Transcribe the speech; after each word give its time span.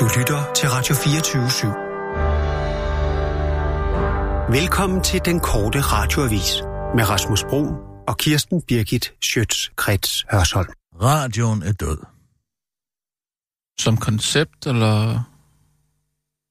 Du 0.00 0.08
lytter 0.18 0.52
til 0.54 0.68
Radio 0.68 0.94
24 0.94 1.46
/7. 1.46 1.66
Velkommen 4.60 5.02
til 5.02 5.20
den 5.24 5.40
korte 5.40 5.80
radioavis 5.80 6.62
med 6.96 7.08
Rasmus 7.08 7.44
Bro 7.44 7.62
og 8.08 8.18
Kirsten 8.18 8.62
Birgit 8.62 9.12
Schøtz-Krets 9.24 10.24
Hørsholm. 10.32 10.68
Radioen 11.02 11.62
er 11.62 11.72
død. 11.72 11.98
Som 13.78 13.96
koncept, 13.96 14.66
eller... 14.66 15.22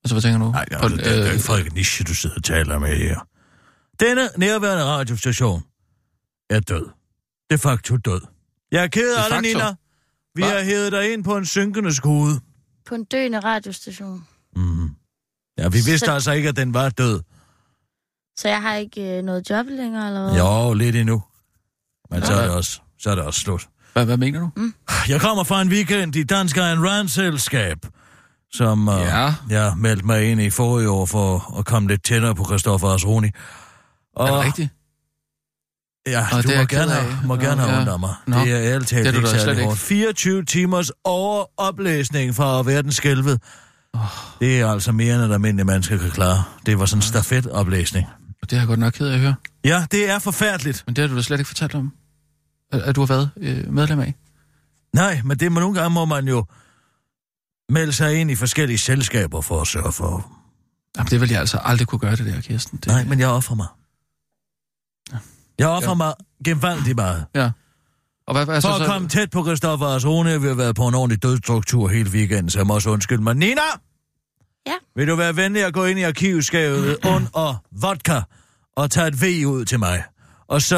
Altså, 0.03 0.13
hvad 0.15 0.21
tænker 0.21 0.39
du? 0.39 0.51
Nej, 0.51 0.65
det 0.65 0.73
er, 0.73 0.81
På, 0.81 0.87
det, 0.87 0.97
det 0.97 1.19
er 1.19 1.25
øh, 1.25 1.31
ikke 1.33 1.43
Frederik 1.43 1.73
Nietzsche, 1.73 2.05
du 2.05 2.13
sidder 2.15 2.35
og 2.35 2.43
taler 2.43 2.79
med 2.79 2.97
her. 2.97 3.19
Denne 3.99 4.29
nærværende 4.37 4.83
radiostation 4.83 5.63
er 6.49 6.59
død. 6.59 6.89
De 7.51 7.57
facto 7.57 7.97
død. 7.97 8.21
Jeg 8.71 8.83
er 8.83 8.87
ked 8.87 9.15
af 9.15 9.23
det? 9.31 9.41
Nina. 9.41 9.75
Vi 10.35 10.41
Hva? 10.41 10.49
har 10.49 10.61
hævet 10.63 10.91
dig 10.91 11.13
ind 11.13 11.23
på 11.23 11.37
en 11.37 11.45
synkende 11.45 11.95
skude. 11.95 12.39
På 12.87 12.95
en 12.95 13.03
døende 13.03 13.39
radiostation. 13.39 14.27
Mm. 14.55 14.89
Ja, 15.57 15.63
vi 15.67 15.77
vidste 15.85 15.97
Så- 16.05 16.11
altså 16.13 16.31
ikke, 16.31 16.49
at 16.49 16.55
den 16.55 16.73
var 16.73 16.89
død. 16.89 17.21
Så 18.37 18.47
jeg 18.49 18.61
har 18.61 18.73
ikke 18.75 19.17
øh, 19.17 19.23
noget 19.23 19.49
job 19.49 19.65
længere, 19.69 20.07
eller 20.07 20.23
hvad? 20.29 20.37
Jo, 20.39 20.73
lidt 20.73 20.95
endnu. 20.95 21.23
Men 22.11 22.25
så 22.25 22.33
er, 22.33 22.41
det 22.41 22.51
også, 22.51 22.79
så 22.99 23.09
er 23.11 23.15
det 23.15 23.23
også 23.23 23.39
slut. 23.39 23.67
hvad, 23.93 24.05
hvad 24.05 24.17
mener 24.17 24.39
du? 24.39 24.49
Jeg 25.07 25.21
kommer 25.21 25.43
fra 25.43 25.61
en 25.61 25.69
weekend 25.69 26.15
i 26.15 26.23
Dansk 26.23 26.57
Iron 26.57 26.87
Rand 26.89 27.07
Selskab, 27.07 27.77
som 28.53 28.87
uh, 28.87 28.93
Ja. 28.93 29.33
jeg 29.49 29.73
meldte 29.77 30.05
mig 30.05 30.31
ind 30.31 30.41
i 30.41 30.49
forrige 30.49 30.89
år 30.89 31.05
for 31.05 31.57
at 31.59 31.65
komme 31.65 31.87
lidt 31.87 32.03
tættere 32.03 32.35
på 32.35 32.45
Christoffer 32.45 32.87
Asroni. 32.87 33.29
Og, 34.15 34.27
Er 34.29 34.35
det 34.35 34.45
rigtigt? 34.45 34.69
Ja, 36.07 36.27
Nå, 36.31 36.41
du 36.41 36.47
det 36.47 36.57
må 36.57 36.63
gerne, 36.65 36.91
have, 36.91 37.19
må 37.25 37.35
gerne 37.35 37.61
have 37.61 37.91
af 37.91 37.99
mig. 37.99 38.13
Nå, 38.27 38.39
Det 38.39 38.51
er 38.51 38.73
ærligt 38.73 38.89
talt 38.89 39.05
det 39.05 39.13
er 39.13 39.17
ikke 39.17 39.29
særlig 39.29 39.63
hårdt. 39.63 39.79
24 39.79 40.43
timers 40.45 40.91
overoplæsning 41.03 42.35
fra 42.35 42.59
at 42.59 42.65
være 42.65 42.81
den 42.81 42.91
skælvet. 42.91 43.41
Det 44.39 44.59
er 44.61 44.67
altså 44.67 44.91
mere, 44.91 45.15
end 45.15 45.23
et 45.23 45.33
almindeligt 45.33 45.65
menneske 45.65 45.99
kan 45.99 46.11
klare. 46.11 46.43
Det 46.65 46.79
var 46.79 46.85
sådan 46.85 46.97
en 46.97 47.01
stafetoplæsning. 47.01 48.07
Det 48.41 48.53
er 48.53 48.57
jeg 48.57 48.67
godt 48.67 48.79
nok 48.79 48.93
ked 48.93 49.07
af 49.07 49.13
at 49.13 49.19
høre. 49.19 49.35
Ja, 49.63 49.85
det 49.91 50.09
er 50.09 50.19
forfærdeligt. 50.19 50.83
Men 50.87 50.95
det 50.95 51.01
har 51.01 51.07
du 51.09 51.15
da 51.15 51.21
slet 51.21 51.39
ikke 51.39 51.47
fortalt 51.47 51.75
om. 51.75 51.91
At, 52.71 52.81
at 52.81 52.95
du 52.95 53.01
har 53.01 53.07
været 53.07 53.29
øh, 53.37 53.73
medlem 53.73 53.99
af. 53.99 54.15
Nej, 54.93 55.21
men 55.23 55.37
det 55.39 55.51
må 55.51 55.59
nogle 55.59 55.75
gange 55.75 55.93
må 55.93 56.05
man 56.05 56.27
jo 56.27 56.45
melde 57.69 57.93
sig 57.93 58.15
ind 58.21 58.31
i 58.31 58.35
forskellige 58.35 58.77
selskaber 58.77 59.41
for 59.41 59.61
at 59.61 59.67
sørge 59.67 59.91
for. 59.91 60.31
Jamen, 60.97 61.09
det 61.09 61.21
vil 61.21 61.29
jeg 61.29 61.39
altså 61.39 61.57
aldrig 61.63 61.87
kunne 61.87 61.99
gøre, 61.99 62.15
det 62.15 62.25
der, 62.25 62.41
Kirsten. 62.41 62.77
Det, 62.77 62.87
Nej, 62.87 63.03
men 63.03 63.19
jeg 63.19 63.27
offrer 63.27 63.55
mig. 63.55 63.67
Jeg 65.59 65.67
offrer 65.67 65.89
Ja. 65.89 65.93
mig 65.93 66.13
gevaldigt 66.45 66.95
meget. 66.95 67.25
Ja. 67.35 67.51
Og 68.27 68.33
hvad, 68.33 68.45
hvad 68.45 68.61
For 68.61 68.77
så, 68.77 68.83
at 68.83 68.89
komme 68.89 69.07
tæt 69.07 69.29
på 69.29 69.43
Christoffer 69.45 69.87
Asrone, 69.87 70.41
vi 70.41 70.47
har 70.47 70.53
været 70.53 70.75
på 70.75 70.87
en 70.87 70.95
ordentlig 70.95 71.23
dødsstruktur 71.23 71.87
hele 71.87 72.09
weekenden, 72.09 72.49
så 72.49 72.59
jeg 72.59 72.67
må 72.67 72.73
også 72.73 72.89
undskylde 72.89 73.23
mig. 73.23 73.35
Nina! 73.35 73.61
Ja? 74.67 74.73
Vil 74.95 75.07
du 75.07 75.15
være 75.15 75.35
venlig 75.35 75.63
at 75.65 75.73
gå 75.73 75.85
ind 75.85 75.99
i 75.99 76.01
arkivskabet 76.03 76.97
under 77.15 77.63
vodka 77.71 78.21
og 78.75 78.91
tage 78.91 79.07
et 79.07 79.21
V 79.21 79.47
ud 79.47 79.65
til 79.65 79.79
mig? 79.79 80.03
Og 80.47 80.61
så, 80.61 80.77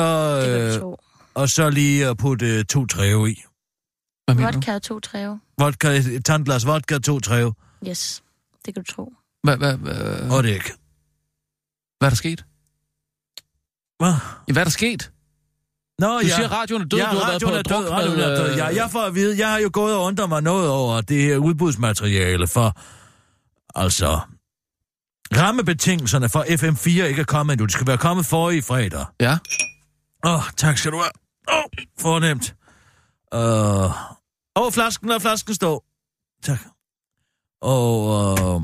øh, 0.84 0.94
og 1.34 1.50
så 1.50 1.70
lige 1.70 2.08
at 2.08 2.18
putte 2.18 2.46
øh, 2.58 2.66
to 2.66 2.86
træve 2.86 3.32
i. 3.32 3.44
Hvad? 4.26 4.36
Vodka 4.36 4.76
og 4.76 4.82
to 4.82 5.00
træve. 5.00 5.40
Vodka, 5.60 5.88
et 5.90 6.26
tandglas 6.26 6.66
vodka, 6.68 6.98
to 6.98 7.20
træve. 7.20 7.54
Yes, 7.88 8.24
det 8.66 8.74
kan 8.74 8.84
du 8.84 8.92
tro. 8.94 9.14
Hvad, 9.44 9.58
hvad, 9.58 9.78
hvad, 9.78 10.32
Og 10.32 10.44
det 10.44 10.50
ikke. 10.50 10.72
hvad 12.00 12.08
er 12.08 12.10
der 12.10 12.16
sket? 12.16 12.46
Hvad? 14.00 14.14
Ja, 14.48 14.54
hvad 14.54 14.62
er 14.62 14.64
der 14.66 14.72
sket? 14.72 15.12
Nå, 16.00 16.20
Du 16.22 16.28
siger, 16.28 16.48
radioen 16.52 16.82
er 16.82 16.86
død, 16.86 17.00
ja, 17.00 17.06
du 17.06 17.10
har 17.10 17.16
været 17.16 17.34
radioen 17.34 17.52
på 17.54 17.58
er 17.58 17.62
død, 17.82 17.90
radioen 17.90 18.20
er 18.20 18.28
død. 18.36 18.52
øh, 18.52 18.58
Ja, 18.58 18.66
jeg 18.66 18.92
får 18.92 19.02
at 19.02 19.16
vide, 19.16 19.40
jeg 19.40 19.50
har 19.52 19.58
jo 19.60 19.70
gået 19.74 19.96
og 19.96 20.04
undret 20.04 20.30
mig 20.30 20.42
noget 20.44 20.70
over 20.70 21.02
det 21.02 21.22
her 21.22 21.38
udbudsmateriale 21.38 22.48
for, 22.48 22.78
altså, 23.80 24.20
rammebetingelserne 25.38 26.30
for 26.30 26.44
FM4 26.44 27.04
ikke 27.04 27.22
er 27.22 27.26
kommet 27.26 27.54
endnu. 27.54 27.66
Det 27.66 27.74
skal 27.74 27.88
være 27.88 27.98
kommet 27.98 28.26
for 28.26 28.50
i 28.50 28.62
fredag. 28.62 29.06
Ja. 29.20 29.38
Åh, 30.26 30.34
oh, 30.34 30.42
tak 30.58 30.78
skal 30.78 30.92
du 30.92 30.98
have. 30.98 31.12
Åh, 31.52 31.58
oh, 31.58 31.64
fornemt. 32.00 32.56
Øh, 33.34 33.40
Åh, 33.40 33.86
uh, 33.86 33.92
oh, 34.56 34.72
flasken, 34.72 35.10
lad 35.10 35.20
flasken 35.20 35.56
stå. 35.56 35.84
Tak. 36.44 36.60
Og 37.62 38.04
uh, 38.04 38.62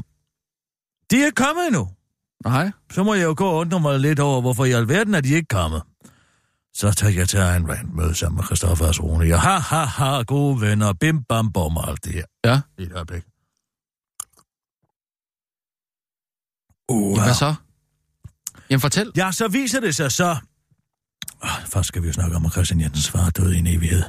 de 1.12 1.24
er 1.24 1.32
kommet 1.36 1.68
endnu. 1.68 1.90
Nej. 2.46 2.72
Så 2.92 3.04
må 3.04 3.14
jeg 3.14 3.24
jo 3.24 3.34
gå 3.38 3.46
og 3.46 3.56
undre 3.56 3.80
mig 3.80 4.00
lidt 4.00 4.20
over, 4.20 4.42
hvorfor 4.42 4.66
i 4.66 4.72
alverden 4.72 5.16
er 5.16 5.22
de 5.22 5.30
ikke 5.30 5.48
kommet. 5.48 5.82
Så 6.74 6.92
tager 6.92 7.14
jeg 7.14 7.30
til 7.30 7.40
en 7.40 7.70
rand 7.70 7.90
møde 7.94 8.16
sammen 8.16 8.36
med 8.36 8.46
Christoffer 8.46 8.86
Asrone. 8.86 9.26
Ja, 9.26 9.38
ha, 9.38 9.58
ha, 9.58 9.84
ha, 9.84 10.22
gode 10.22 10.62
venner, 10.62 10.94
bim, 10.94 11.24
bam, 11.24 11.52
bom 11.54 11.78
og 11.78 11.90
alt 11.90 12.06
det 12.06 12.14
her. 12.14 12.24
Ja. 12.46 12.62
I 12.78 12.84
et 12.84 12.92
øjeblik. 12.94 13.24
Uh, 16.90 17.22
hvad 17.22 17.34
så? 17.34 17.56
Jamen, 18.70 18.82
fortæl. 18.82 19.12
Ja, 19.16 19.32
så 19.32 19.48
viser 19.48 19.80
det 19.80 19.96
sig 19.96 20.12
så... 20.12 20.38
Oh, 21.44 21.50
først 21.66 21.88
skal 21.88 22.02
vi 22.02 22.08
jo 22.08 22.14
snakke 22.14 22.36
om, 22.36 22.46
at 22.46 22.52
Christian 22.52 22.82
Jensens 22.82 23.10
far 23.10 23.26
er 23.26 23.30
død 23.30 23.54
i 23.54 23.58
en 23.58 23.68
evighed. 23.68 24.04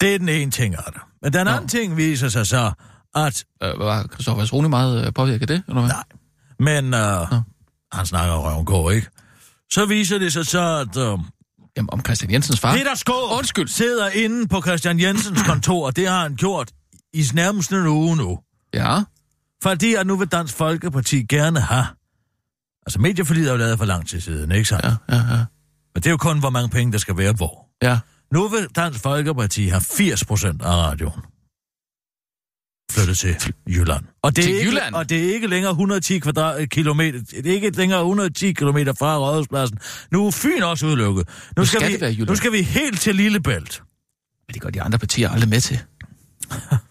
Det 0.00 0.14
er 0.14 0.18
den 0.18 0.28
ene 0.28 0.50
ting 0.50 0.76
det. 0.76 1.00
Men 1.22 1.32
den 1.32 1.48
anden 1.48 1.68
ting 1.68 1.96
viser 1.96 2.28
sig 2.28 2.46
så, 2.46 2.72
at... 3.14 3.44
Øh, 3.62 3.78
var 3.78 4.06
Christoffer 4.12 4.42
Asroni 4.42 4.68
meget 4.68 5.06
øh, 5.06 5.12
påvirket 5.12 5.40
af 5.40 5.46
det, 5.46 5.62
eller 5.68 5.80
hvad? 5.80 5.90
Nej. 5.90 6.04
Men 6.58 6.94
uh, 6.94 7.00
han 7.92 8.06
snakker 8.06 8.34
røven 8.34 8.64
går, 8.64 8.90
ikke? 8.90 9.08
Så 9.70 9.86
viser 9.86 10.18
det 10.18 10.32
sig 10.32 10.46
så, 10.46 10.86
at 10.88 10.96
uh, 10.96 11.20
Jamen, 11.76 11.90
om 11.92 12.00
Christian 12.04 12.32
Jensens 12.32 12.60
far? 12.60 12.72
Peter 12.76 12.94
Skåb 12.94 13.38
Undskyld. 13.38 13.68
sidder 13.68 14.08
inde 14.08 14.48
på 14.48 14.62
Christian 14.62 15.00
Jensens 15.00 15.42
kontor, 15.50 15.86
og 15.86 15.96
det 15.96 16.08
har 16.08 16.22
han 16.22 16.36
gjort 16.36 16.70
i 17.12 17.24
nærmest 17.34 17.72
en 17.72 17.86
uge 17.86 18.16
nu. 18.16 18.38
Ja. 18.74 19.02
Fordi 19.62 19.94
at 19.94 20.06
nu 20.06 20.16
vil 20.16 20.28
Dansk 20.28 20.54
Folkeparti 20.54 21.22
gerne 21.22 21.60
have... 21.60 21.86
Altså, 22.86 23.00
medieforlidet 23.00 23.48
er 23.48 23.52
jo 23.52 23.58
lavet 23.58 23.78
for 23.78 23.84
lang 23.84 24.08
tid 24.08 24.20
siden, 24.20 24.52
ikke 24.52 24.68
sandt? 24.68 24.84
Ja, 24.84 24.90
ja, 25.08 25.16
ja. 25.16 25.44
Men 25.94 26.02
det 26.02 26.06
er 26.06 26.10
jo 26.10 26.16
kun, 26.16 26.38
hvor 26.38 26.50
mange 26.50 26.68
penge, 26.68 26.92
der 26.92 26.98
skal 26.98 27.16
være 27.16 27.32
hvor. 27.32 27.68
Ja. 27.82 27.98
Nu 28.32 28.48
vil 28.48 28.68
Dansk 28.76 29.00
Folkeparti 29.00 29.68
have 29.68 29.80
80 29.80 30.24
procent 30.24 30.62
af 30.62 30.76
radioen 30.76 31.20
flyttet 32.92 33.18
til 33.18 33.36
Jylland. 33.68 34.04
Og 34.22 34.36
det, 34.36 34.44
Til 34.44 34.54
er 34.54 34.58
ikke, 34.58 34.70
Jylland? 34.70 34.94
og 34.94 35.08
det 35.08 35.28
er 35.28 35.34
ikke 35.34 35.46
længere 35.46 35.70
110 35.70 36.18
kvadrat, 36.18 36.70
kilometer, 36.70 37.20
det 37.20 37.46
er 37.46 37.52
ikke 37.54 37.70
længere 37.70 38.00
110 38.00 38.52
kilometer 38.52 38.92
fra 38.98 39.18
Rådhuspladsen. 39.18 39.78
Nu 40.12 40.26
er 40.26 40.30
Fyn 40.30 40.62
også 40.62 40.86
udelukket. 40.86 41.28
Nu, 41.56 41.60
Nu 41.60 41.66
skal, 41.66 41.80
skal 41.80 41.92
vi, 41.94 42.00
være 42.00 42.10
Jylland. 42.10 42.28
nu 42.28 42.34
skal 42.36 42.52
vi 42.52 42.62
helt 42.62 43.00
til 43.00 43.14
Lillebælt. 43.14 43.82
Men 44.48 44.54
det 44.54 44.62
går 44.62 44.70
de 44.70 44.82
andre 44.82 44.98
partier 44.98 45.30
aldrig 45.30 45.48
med 45.50 45.60
til. 45.60 45.78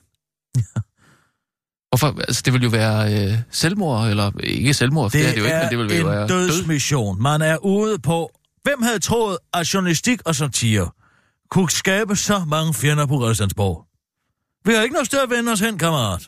Hvorfor? 1.91 2.19
Altså, 2.27 2.41
det 2.45 2.53
vil 2.53 2.63
jo 2.63 2.69
være 2.69 3.27
øh, 3.31 3.37
selvmord, 3.51 4.09
eller 4.09 4.31
ikke 4.43 4.73
selvmord, 4.73 5.11
det, 5.11 5.19
det 5.19 5.29
er 5.29 5.33
det 5.33 5.39
jo 5.39 5.45
ikke, 5.45 5.57
men 5.57 5.69
det 5.69 5.77
vil 5.77 5.99
jo 5.99 6.05
være 6.07 6.21
en 6.23 6.29
død. 6.29 6.47
dødsmission. 6.49 7.21
Man 7.21 7.41
er 7.41 7.57
ude 7.57 7.99
på... 7.99 8.31
Hvem 8.63 8.81
havde 8.81 8.99
troet, 8.99 9.37
at 9.53 9.73
journalistik 9.73 10.19
og 10.25 10.35
satire 10.35 10.89
kunne 11.51 11.69
skabe 11.71 12.15
så 12.15 12.45
mange 12.47 12.73
fjender 12.73 13.05
på 13.05 13.19
Christiansborg? 13.21 13.86
Vi 14.65 14.73
har 14.73 14.81
ikke 14.81 14.93
noget 14.93 15.05
sted 15.05 15.19
at 15.19 15.29
vende 15.29 15.51
os 15.51 15.59
hen, 15.59 15.77
kammerat. 15.77 16.27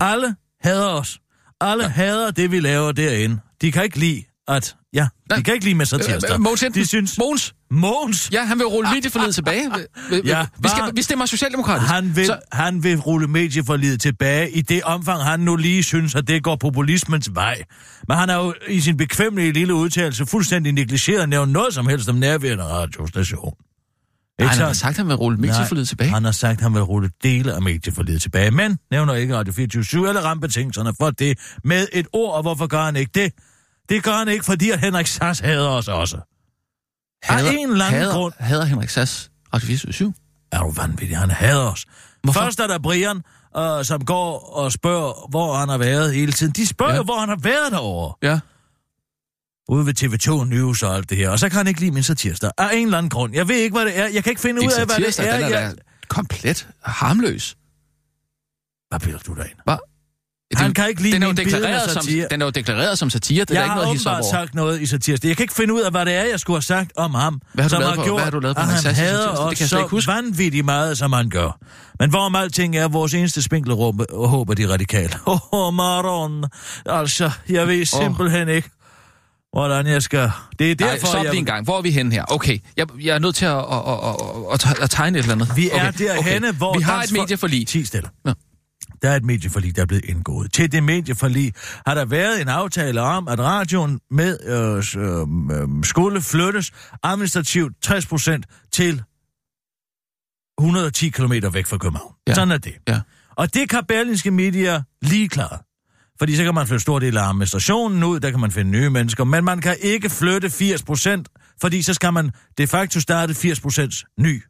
Alle 0.00 0.34
hader 0.60 0.88
os. 0.88 1.18
Alle 1.60 1.88
hader 1.88 2.30
det, 2.30 2.50
vi 2.50 2.60
laver 2.60 2.92
derinde. 2.92 3.38
De 3.60 3.72
kan 3.72 3.84
ikke 3.84 3.98
lide, 3.98 4.24
at... 4.48 4.76
Ja, 4.94 5.00
de 5.02 5.08
Nej. 5.30 5.42
kan 5.42 5.54
ikke 5.54 5.66
lide 5.66 5.74
med 5.74 5.86
satirsdag. 5.86 6.32
Øh, 6.34 6.40
Mogens 6.40 6.62
Jensen. 6.62 6.82
De 6.82 6.86
synes... 6.88 7.18
Mogens. 7.18 7.54
Mogens, 7.70 8.28
Ja, 8.32 8.44
han 8.44 8.58
vil 8.58 8.66
rulle 8.66 8.90
medieforledet 8.94 9.34
tilbage. 9.34 9.70
Vi, 10.10 10.16
vi, 10.16 10.28
Ja, 10.28 10.46
vi, 10.58 10.68
skal, 10.68 10.90
vi 10.94 11.02
stemmer 11.02 11.26
socialdemokratisk. 11.26 11.92
han 11.92 12.16
vil, 12.16 12.26
Så, 12.26 12.38
han 12.52 12.82
vil 12.82 12.98
rulle 13.00 13.28
medieforlidet 13.28 14.00
tilbage 14.00 14.50
i 14.50 14.60
det 14.62 14.82
omfang, 14.82 15.22
han 15.22 15.40
nu 15.40 15.56
lige 15.56 15.82
synes, 15.82 16.14
at 16.14 16.28
det 16.28 16.42
går 16.42 16.56
populismens 16.56 17.30
vej. 17.34 17.62
Men 18.08 18.16
han 18.16 18.28
har 18.28 18.36
jo 18.36 18.54
i 18.68 18.80
sin 18.80 18.96
bekvemmelige 18.96 19.52
lille 19.52 19.74
udtalelse 19.74 20.26
fuldstændig 20.26 20.72
negligeret 20.72 21.28
nævnt 21.28 21.52
noget 21.52 21.74
som 21.74 21.86
helst 21.86 22.08
om 22.08 22.14
nærværende 22.14 22.64
radiostation. 22.64 23.54
Nej, 24.38 24.48
han 24.48 24.66
har 24.66 24.72
sagt, 24.72 24.90
at 24.90 24.96
han 24.96 25.08
vil 25.08 25.16
rulle 25.16 25.38
medieforledet 25.38 25.88
tilbage. 25.88 26.10
Han 26.10 26.24
har 26.24 26.32
sagt, 26.32 26.52
at 26.52 26.60
han 26.60 26.74
vil 26.74 26.82
rulle 26.82 27.10
dele 27.22 27.54
af 27.54 27.62
medieforlidet 27.62 28.22
tilbage, 28.22 28.50
men 28.50 28.78
nævner 28.90 29.14
ikke 29.14 29.36
Radio 29.36 29.52
24 29.52 30.08
eller 30.08 30.20
rambetingelserne 30.20 30.92
for 31.00 31.10
det 31.10 31.38
med 31.64 31.88
et 31.92 32.06
ord, 32.12 32.34
og 32.34 32.42
hvorfor 32.42 32.66
gør 32.66 32.82
han 32.82 32.96
ikke 32.96 33.10
det? 33.14 33.32
Det 33.88 34.02
gør 34.02 34.12
han 34.12 34.28
ikke, 34.28 34.44
fordi 34.44 34.70
at 34.70 34.80
Henrik 34.80 35.06
Sass 35.06 35.40
hader 35.40 35.68
os 35.68 35.88
også. 35.88 36.16
Af 37.28 37.52
en 37.52 37.72
eller 37.72 37.84
anden 37.84 38.00
hader, 38.00 38.14
grund. 38.14 38.32
Hader 38.38 38.64
Henrik 38.64 38.88
Sass 38.88 39.30
Radio 39.54 39.66
24 39.66 40.14
Er 40.52 40.58
du 40.58 40.70
vanvittig? 40.70 41.18
Han 41.18 41.30
hader 41.30 41.70
os. 41.70 41.86
Hvorfor? 42.22 42.40
Først 42.40 42.60
er 42.60 42.66
der 42.66 42.78
Brian, 42.78 43.22
øh, 43.56 43.84
som 43.84 44.04
går 44.04 44.38
og 44.56 44.72
spørger, 44.72 45.28
hvor 45.30 45.56
han 45.56 45.68
har 45.68 45.78
været 45.78 46.14
hele 46.14 46.32
tiden. 46.32 46.52
De 46.52 46.66
spørger 46.66 46.94
ja. 46.94 47.02
hvor 47.02 47.18
han 47.18 47.28
har 47.28 47.36
været 47.36 47.72
derovre. 47.72 48.14
Ja. 48.22 48.40
Ude 49.68 49.86
ved 49.86 50.02
TV2 50.02 50.44
News 50.44 50.82
og 50.82 50.96
alt 50.96 51.10
det 51.10 51.18
her. 51.18 51.30
Og 51.30 51.38
så 51.38 51.48
kan 51.48 51.56
han 51.56 51.66
ikke 51.66 51.80
lide 51.80 51.90
min 51.90 52.02
satirsdag. 52.02 52.50
Af 52.58 52.70
en 52.76 52.84
eller 52.86 52.98
anden 52.98 53.10
grund. 53.10 53.34
Jeg 53.34 53.48
ved 53.48 53.56
ikke, 53.56 53.76
hvad 53.76 53.86
det 53.86 53.98
er. 53.98 54.06
Jeg 54.08 54.24
kan 54.24 54.30
ikke 54.30 54.40
finde 54.42 54.60
ud 54.60 54.72
af, 54.78 54.86
hvad 54.86 54.96
det 54.96 55.18
er. 55.18 55.36
den 55.36 55.42
er 55.52 55.58
Jeg... 55.60 55.72
komplet 56.08 56.68
harmløs. 56.84 57.56
Hvad 58.90 59.00
bilder 59.00 59.18
du 59.18 59.34
dig 59.34 59.44
ind? 59.44 59.58
Hvad? 59.64 59.76
Er 60.50 60.58
Han 60.58 60.66
jo- 60.66 60.72
kan 60.72 60.88
ikke 60.88 61.02
lide 61.02 61.12
den 61.14 61.22
er 61.22 61.26
jo 61.26 61.32
deklareret 61.32 61.90
som. 61.90 62.02
Den 62.30 62.40
er 62.42 62.46
jo 62.46 62.50
deklareret 62.50 62.98
som 62.98 63.10
satire, 63.10 63.44
det 63.44 63.50
er 63.50 63.54
jeg 63.54 63.60
der 63.60 63.64
ikke 63.64 63.74
har 63.74 63.84
noget 63.84 64.06
over. 64.24 64.30
sagt 64.32 64.54
noget 64.54 64.80
i 64.80 64.86
satire. 64.86 65.18
Jeg 65.24 65.36
kan 65.36 65.44
ikke 65.44 65.54
finde 65.54 65.74
ud 65.74 65.80
af, 65.80 65.90
hvad 65.90 66.06
det 66.06 66.14
er, 66.14 66.24
jeg 66.24 66.40
skulle 66.40 66.56
have 66.56 66.62
sagt 66.62 66.92
om 66.96 67.14
ham. 67.14 67.40
Hvad 67.54 67.64
har 67.64 67.68
du 67.68 67.80
lavet 67.80 67.94
på- 67.96 68.02
gjort, 68.04 68.16
hvad 68.16 68.24
har 68.24 68.30
du 68.30 68.38
lavet 68.40 68.56
på 68.56 68.62
at 68.62 68.68
han 68.84 68.94
hader 68.94 69.28
os 69.28 69.58
så 69.58 69.78
ikke 69.78 69.90
huske. 69.90 70.12
vanvittigt 70.12 70.64
meget, 70.64 70.98
som 70.98 71.12
han 71.12 71.30
gør. 71.30 71.58
Men 71.98 72.10
hvorom 72.10 72.34
alting 72.36 72.76
er 72.76 72.88
vores 72.88 73.14
eneste 73.14 73.42
spinkle 73.42 73.74
håber 73.74 74.54
de 74.54 74.72
radikale. 74.72 75.12
Åh, 75.26 75.38
oh, 75.52 75.74
Maron. 75.74 76.44
Altså, 76.86 77.30
jeg 77.48 77.68
ved 77.68 77.84
simpelthen 77.84 78.48
ikke, 78.48 78.70
hvordan 79.52 79.86
jeg 79.86 80.02
skal... 80.02 80.30
Det 80.58 80.70
er 80.70 80.74
derfor, 80.74 81.06
stop 81.06 81.24
jeg... 81.24 81.30
lige 81.30 81.38
en 81.38 81.46
gang. 81.46 81.64
Hvor 81.64 81.78
er 81.78 81.82
vi 81.82 81.90
henne 81.90 82.12
her? 82.12 82.24
Okay, 82.28 82.58
jeg, 82.76 82.86
jeg 83.00 83.14
er 83.14 83.18
nødt 83.18 83.34
til 83.34 83.44
at, 83.44 83.58
at, 83.58 83.64
at, 84.52 84.64
at, 84.64 84.82
at, 84.82 84.90
tegne 84.90 85.18
et 85.18 85.22
eller 85.22 85.34
andet. 85.34 85.56
Vi 85.56 85.70
er 85.70 85.88
okay. 85.88 86.04
derhenne, 86.04 86.52
hvor... 86.52 86.78
Vi 86.78 86.82
har 86.82 87.02
et 87.02 87.12
medieforlig. 87.12 87.66
10 87.66 87.84
stille. 87.84 88.08
Nå. 88.24 88.34
Der 89.02 89.10
er 89.10 89.16
et 89.16 89.24
medieforlig, 89.24 89.76
der 89.76 89.82
er 89.82 89.86
blevet 89.86 90.04
indgået. 90.04 90.52
Til 90.52 90.72
det 90.72 90.82
medieforlig 90.82 91.52
har 91.86 91.94
der 91.94 92.04
været 92.04 92.40
en 92.40 92.48
aftale 92.48 93.00
om, 93.00 93.28
at 93.28 93.38
radioen 93.38 94.00
med 94.10 94.38
øh, 94.44 95.02
øh, 95.02 95.62
øh, 95.62 95.84
skulle 95.84 96.22
flyttes 96.22 96.72
administrativt 97.02 97.72
60% 97.86 98.68
til 98.72 99.02
110 100.58 101.08
km 101.08 101.32
væk 101.52 101.66
fra 101.66 101.78
København. 101.78 102.12
Ja. 102.26 102.30
Ja. 102.30 102.34
Sådan 102.34 102.50
er 102.50 102.58
det. 102.58 102.74
Ja. 102.88 103.00
Og 103.36 103.54
det 103.54 103.68
kan 103.68 103.84
Berlingske 103.88 104.30
Media 104.30 104.82
lige 105.02 105.28
klare. 105.28 105.58
Fordi 106.22 106.36
så 106.36 106.44
kan 106.44 106.54
man 106.54 106.66
flytte 106.66 106.82
stor 106.82 106.98
del 106.98 107.16
af 107.16 107.28
administrationen 107.28 108.02
ud, 108.02 108.20
der 108.20 108.30
kan 108.30 108.40
man 108.40 108.50
finde 108.50 108.70
nye 108.70 108.90
mennesker, 108.90 109.24
men 109.24 109.44
man 109.44 109.60
kan 109.60 109.76
ikke 109.80 110.10
flytte 110.10 110.48
80%, 110.48 111.56
fordi 111.60 111.82
så 111.82 111.94
skal 111.94 112.12
man 112.12 112.30
de 112.58 112.66
facto 112.66 113.00
starte 113.00 113.32
80% 113.32 114.14
ny 114.18 114.42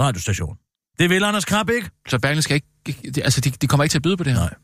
radiostation. 0.00 0.56
Det 0.98 1.10
vil 1.10 1.24
Anders 1.24 1.44
Krab 1.44 1.70
ikke. 1.70 1.90
Så 2.08 2.18
Berlingske 2.18 2.42
skal 2.42 2.62
ikke... 2.86 3.22
Altså, 3.24 3.40
de, 3.40 3.50
de 3.50 3.66
kommer 3.66 3.84
ikke 3.84 3.92
til 3.92 3.98
at 3.98 4.02
byde 4.02 4.16
på 4.16 4.24
det 4.24 4.32
her. 4.32 4.40
Nej. 4.40 4.54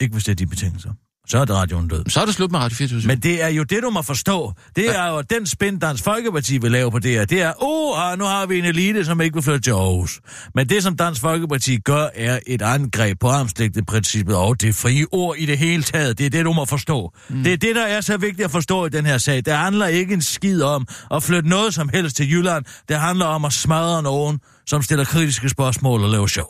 Ikke 0.00 0.12
hvis 0.12 0.24
det 0.24 0.32
er 0.32 0.36
de 0.36 0.46
betingelser. 0.46 0.92
Så 1.28 1.38
er 1.38 1.44
det 1.44 1.54
radioen 1.54 1.88
død. 1.88 2.04
Så 2.08 2.20
er 2.20 2.24
det 2.24 2.34
slut 2.34 2.50
med 2.52 2.60
Radio 2.60 2.76
24 2.76 3.02
Men 3.06 3.18
det 3.18 3.42
er 3.42 3.48
jo 3.48 3.62
det, 3.62 3.82
du 3.82 3.90
må 3.90 4.02
forstå. 4.02 4.52
Det 4.76 4.96
er 4.96 5.06
jo 5.06 5.20
den 5.20 5.46
spin, 5.46 5.78
Dansk 5.78 6.04
Folkeparti 6.04 6.58
vil 6.58 6.70
lave 6.70 6.90
på 6.90 6.98
det 6.98 7.10
her. 7.10 7.24
Det 7.24 7.42
er, 7.42 7.52
åh, 7.62 8.12
oh, 8.12 8.18
nu 8.18 8.24
har 8.24 8.46
vi 8.46 8.58
en 8.58 8.64
elite, 8.64 9.04
som 9.04 9.20
ikke 9.20 9.34
vil 9.34 9.42
flytte 9.42 9.60
til 9.60 9.70
Aarhus. 9.70 10.20
Men 10.54 10.68
det, 10.68 10.82
som 10.82 10.96
Dansk 10.96 11.20
Folkeparti 11.20 11.78
gør, 11.78 12.08
er 12.14 12.38
et 12.46 12.62
angreb 12.62 13.20
på 13.20 13.28
armslægteprincippet 13.28 14.36
og 14.36 14.60
det 14.60 14.74
frie 14.74 15.06
ord 15.12 15.36
i 15.38 15.46
det 15.46 15.58
hele 15.58 15.82
taget. 15.82 16.18
Det 16.18 16.26
er 16.26 16.30
det, 16.30 16.44
du 16.44 16.52
må 16.52 16.64
forstå. 16.64 17.12
Mm. 17.28 17.42
Det 17.42 17.52
er 17.52 17.56
det, 17.56 17.74
der 17.76 17.86
er 17.86 18.00
så 18.00 18.16
vigtigt 18.16 18.44
at 18.44 18.50
forstå 18.50 18.86
i 18.86 18.88
den 18.88 19.06
her 19.06 19.18
sag. 19.18 19.36
Det 19.44 19.52
handler 19.52 19.86
ikke 19.86 20.14
en 20.14 20.22
skid 20.22 20.62
om 20.62 20.86
at 21.10 21.22
flytte 21.22 21.48
noget 21.48 21.74
som 21.74 21.88
helst 21.88 22.16
til 22.16 22.30
Jylland. 22.30 22.64
Det 22.88 22.96
handler 22.96 23.26
om 23.26 23.44
at 23.44 23.52
smadre 23.52 24.02
nogen, 24.02 24.40
som 24.66 24.82
stiller 24.82 25.04
kritiske 25.04 25.48
spørgsmål 25.48 26.04
og 26.04 26.10
laver 26.10 26.26
show. 26.26 26.46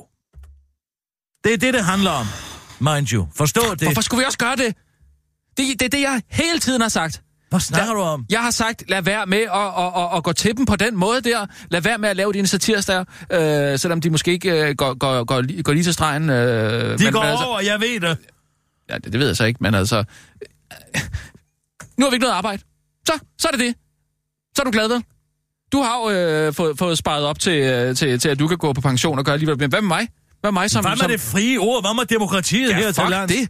Det 1.44 1.52
er 1.52 1.56
det, 1.56 1.74
det 1.74 1.84
handler 1.84 2.10
om. 2.10 2.26
Mind 2.80 3.12
you. 3.12 3.26
Forstå 3.34 3.60
det. 3.70 3.82
Hvorfor 3.82 4.00
skulle 4.00 4.18
vi 4.20 4.24
også 4.26 4.38
gøre 4.38 4.56
det? 4.56 4.74
Det, 5.56 5.80
det 5.80 5.82
er 5.82 5.88
det, 5.88 6.00
jeg 6.00 6.22
hele 6.30 6.58
tiden 6.58 6.80
har 6.80 6.88
sagt. 6.88 7.22
Hvad 7.50 7.60
snakker 7.60 7.94
du 7.94 8.00
om? 8.00 8.24
Jeg 8.30 8.40
har 8.40 8.50
sagt, 8.50 8.84
lad 8.88 9.02
være 9.02 9.26
med 9.26 9.38
at, 9.38 9.48
at, 9.78 10.02
at, 10.02 10.16
at 10.16 10.22
gå 10.24 10.32
til 10.32 10.56
dem 10.56 10.66
på 10.66 10.76
den 10.76 10.96
måde 10.96 11.20
der. 11.20 11.46
Lad 11.70 11.80
være 11.80 11.98
med 11.98 12.08
at 12.08 12.16
lave 12.16 12.32
dine 12.32 12.46
satirs 12.46 12.86
der, 12.86 13.04
øh, 13.72 13.78
selvom 13.78 14.00
de 14.00 14.10
måske 14.10 14.30
ikke 14.32 14.68
øh, 14.68 14.74
går, 14.76 14.94
går, 14.94 15.24
går, 15.24 15.62
går 15.62 15.72
lige 15.72 15.84
til 15.84 15.92
stregen. 15.94 16.30
Øh, 16.30 16.98
De 16.98 17.04
men, 17.04 17.12
går 17.12 17.20
men 17.20 17.30
altså, 17.30 17.44
over, 17.44 17.60
jeg 17.60 17.80
ved 17.80 18.00
det. 18.00 18.18
Ja, 18.90 18.94
det, 18.94 19.04
det 19.12 19.20
ved 19.20 19.26
jeg 19.26 19.36
så 19.36 19.44
ikke, 19.44 19.58
men 19.60 19.74
altså... 19.74 19.96
øh, 19.98 21.00
Nu 21.96 22.04
har 22.04 22.10
vi 22.10 22.14
ikke 22.14 22.24
noget 22.24 22.34
arbejde. 22.36 22.62
Så, 23.06 23.12
så 23.38 23.48
er 23.48 23.52
det 23.52 23.60
det. 23.60 23.74
Så 24.56 24.62
er 24.62 24.64
du 24.64 24.70
glad, 24.70 24.88
vel? 24.88 25.04
Du 25.72 25.82
har 25.82 25.98
jo 26.00 26.10
øh, 26.10 26.52
fået, 26.54 26.78
fået 26.78 26.98
sparet 26.98 27.24
op 27.24 27.38
til, 27.38 27.52
øh, 27.62 27.96
til, 27.96 28.18
til, 28.20 28.28
at 28.28 28.38
du 28.38 28.48
kan 28.48 28.58
gå 28.58 28.72
på 28.72 28.80
pension 28.80 29.18
og 29.18 29.24
gøre 29.24 29.32
alligevel. 29.32 29.58
Men 29.58 29.70
hvad 29.70 29.80
med 29.80 29.88
mig? 29.88 30.08
Hvad 30.40 30.52
mig 30.52 30.70
som... 30.70 30.84
Hvad 30.84 30.90
med 30.90 30.96
som... 30.98 31.10
det 31.10 31.20
frie 31.20 31.58
ord? 31.58 31.82
Hvad 31.82 31.94
med 31.94 32.04
demokratiet 32.06 32.70
Ja, 32.70 32.76
her 32.76 32.92
til 32.92 33.04
lands? 33.10 33.32
det. 33.32 33.48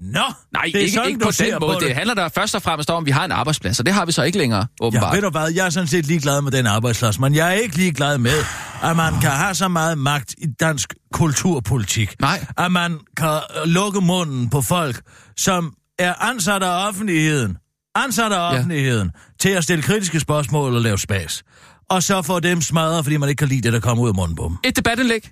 Nå, 0.00 0.20
Nej, 0.52 0.62
det 0.64 0.74
er 0.74 0.78
ikke, 0.78 0.92
sådan, 0.92 1.08
ikke 1.08 1.20
på 1.20 1.30
den 1.38 1.54
måde. 1.60 1.74
på 1.74 1.80
Det 1.86 1.94
handler 1.94 2.14
der 2.14 2.28
først 2.28 2.54
og 2.54 2.62
fremmest 2.62 2.90
om, 2.90 3.02
at 3.02 3.06
vi 3.06 3.10
har 3.10 3.24
en 3.24 3.32
arbejdsplads, 3.32 3.78
og 3.80 3.86
det 3.86 3.94
har 3.94 4.04
vi 4.06 4.12
så 4.12 4.22
ikke 4.22 4.38
længere, 4.38 4.58
Ja, 4.80 4.86
åbenbart. 4.86 5.14
ved 5.14 5.22
du 5.22 5.30
hvad, 5.30 5.48
jeg 5.52 5.66
er 5.66 5.70
sådan 5.70 5.86
set 5.86 6.06
ligeglad 6.06 6.42
med 6.42 6.52
den 6.52 6.66
arbejdsplads, 6.66 7.18
men 7.18 7.34
jeg 7.34 7.48
er 7.48 7.52
ikke 7.52 7.76
ligeglad 7.76 8.18
med, 8.18 8.44
at 8.82 8.96
man 8.96 9.20
kan 9.20 9.30
have 9.30 9.54
så 9.54 9.68
meget 9.68 9.98
magt 9.98 10.34
i 10.38 10.46
dansk 10.60 10.94
kulturpolitik. 11.12 12.20
Nej. 12.20 12.46
At 12.58 12.72
man 12.72 12.98
kan 13.16 13.28
øh, 13.28 13.40
lukke 13.64 14.00
munden 14.00 14.50
på 14.50 14.62
folk, 14.62 15.00
som 15.36 15.72
er 15.98 16.14
ansat 16.24 16.62
af 16.62 16.88
offentligheden, 16.88 17.56
ansat 17.94 18.32
af 18.32 18.52
Ja. 18.52 18.56
offentligheden, 18.58 19.10
til 19.40 19.48
at 19.48 19.64
stille 19.64 19.82
kritiske 19.82 20.20
spørgsmål 20.20 20.74
og 20.74 20.80
lave 20.80 20.98
spas. 20.98 21.42
Og 21.90 22.02
så 22.02 22.22
få 22.22 22.40
dem 22.40 22.60
smadret, 22.60 23.04
fordi 23.04 23.16
man 23.16 23.28
ikke 23.28 23.38
kan 23.38 23.48
lide 23.48 23.60
det, 23.62 23.72
der 23.72 23.80
kommer 23.80 24.04
ud 24.04 24.08
af 24.08 24.14
munden 24.14 24.36
på 24.36 24.44
dem. 24.48 24.56
Et 24.64 24.76
debatindlæg. 24.76 25.30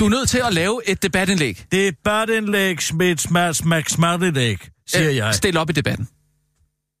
Du 0.00 0.04
er 0.04 0.08
nødt 0.08 0.28
til 0.28 0.38
at 0.46 0.54
lave 0.54 0.82
et 0.90 1.02
debatindlæg. 1.02 1.66
Det 1.72 1.88
er 1.88 1.92
børnindlæg, 2.04 2.82
smidt, 2.82 3.20
smart, 3.20 3.56
smak, 3.56 3.88
smartindlæg, 3.88 4.58
siger 4.86 5.08
Øh, 5.10 5.16
jeg. 5.16 5.34
Stil 5.34 5.56
op 5.56 5.70
i 5.70 5.72
debatten. 5.72 6.08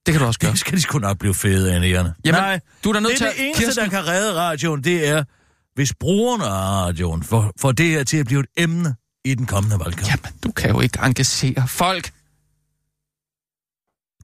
Det 0.06 0.12
kan 0.14 0.20
du 0.20 0.26
også 0.26 0.40
gøre. 0.40 0.50
Det 0.50 0.58
skal 0.60 0.72
de 0.72 0.80
sgu 0.80 0.98
nok 0.98 1.18
blive 1.18 1.34
fede 1.34 1.72
af. 1.74 1.80
Jamen, 1.90 2.12
Nej, 2.24 2.60
du 2.84 2.88
er 2.88 2.92
da 2.92 3.00
nødt 3.00 3.10
det 3.10 3.18
til 3.18 3.26
er 3.26 3.30
at- 3.30 3.36
det 3.36 3.46
eneste, 3.46 3.64
Kirsten- 3.64 3.84
der 3.84 3.90
kan 3.90 4.06
redde 4.06 4.34
radioen, 4.34 4.84
det 4.84 5.08
er, 5.08 5.24
hvis 5.74 5.94
brugerne 6.00 6.44
af 6.44 6.50
radioen 6.50 7.22
får, 7.22 7.52
får 7.60 7.72
det 7.72 7.86
her 7.90 8.04
til 8.04 8.16
at 8.16 8.26
blive 8.26 8.40
et 8.40 8.46
emne 8.56 8.94
i 9.24 9.34
den 9.34 9.46
kommende 9.46 9.78
valgkamp. 9.84 10.08
Jamen, 10.08 10.38
du 10.44 10.52
kan 10.52 10.70
jo 10.70 10.80
ikke 10.80 10.98
engagere 11.02 11.68
folk. 11.68 12.12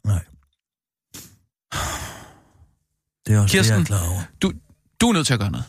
Nej. 0.06 0.24
Det 3.26 3.34
er 3.34 3.40
også 3.40 3.52
Kirsten, 3.52 3.78
det, 3.80 3.90
jeg 3.90 3.96
er 3.96 3.98
klar 4.00 4.10
over. 4.10 4.22
Du, 4.42 4.52
du 5.00 5.08
er 5.08 5.12
nødt 5.12 5.26
til 5.26 5.34
at 5.34 5.40
gøre 5.40 5.50
noget. 5.50 5.66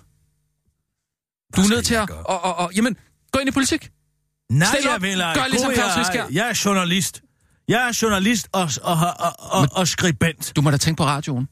Du 1.56 1.62
er 1.62 1.70
nødt 1.70 1.86
til 1.86 1.96
at... 1.96 2.10
Og, 2.10 2.44
og, 2.44 2.56
og, 2.58 2.72
jamen, 2.76 2.96
gå 3.32 3.40
ind 3.40 3.50
i 3.50 3.52
politik. 3.52 3.90
Nej, 4.52 4.68
Stil 4.68 4.80
jeg 4.92 5.02
vil. 5.02 5.18
Gør 5.18 5.48
ligesom 5.50 5.74
Claus 5.74 5.90
jeg, 5.96 6.00
Riskær. 6.00 6.24
er- 6.24 6.28
jeg 6.32 6.50
er 6.50 6.62
journalist. 6.66 7.22
Jeg 7.68 7.88
er 7.88 8.00
journalist 8.02 8.48
og, 8.52 8.70
og, 8.84 8.94
og, 8.94 9.14
og, 9.20 9.34
og, 9.62 9.68
og 9.72 9.88
skribent. 9.88 10.52
Du 10.56 10.62
må 10.62 10.72
da 10.72 10.78
tænke 10.78 10.98
på 10.98 11.04
radioen. 11.06 11.48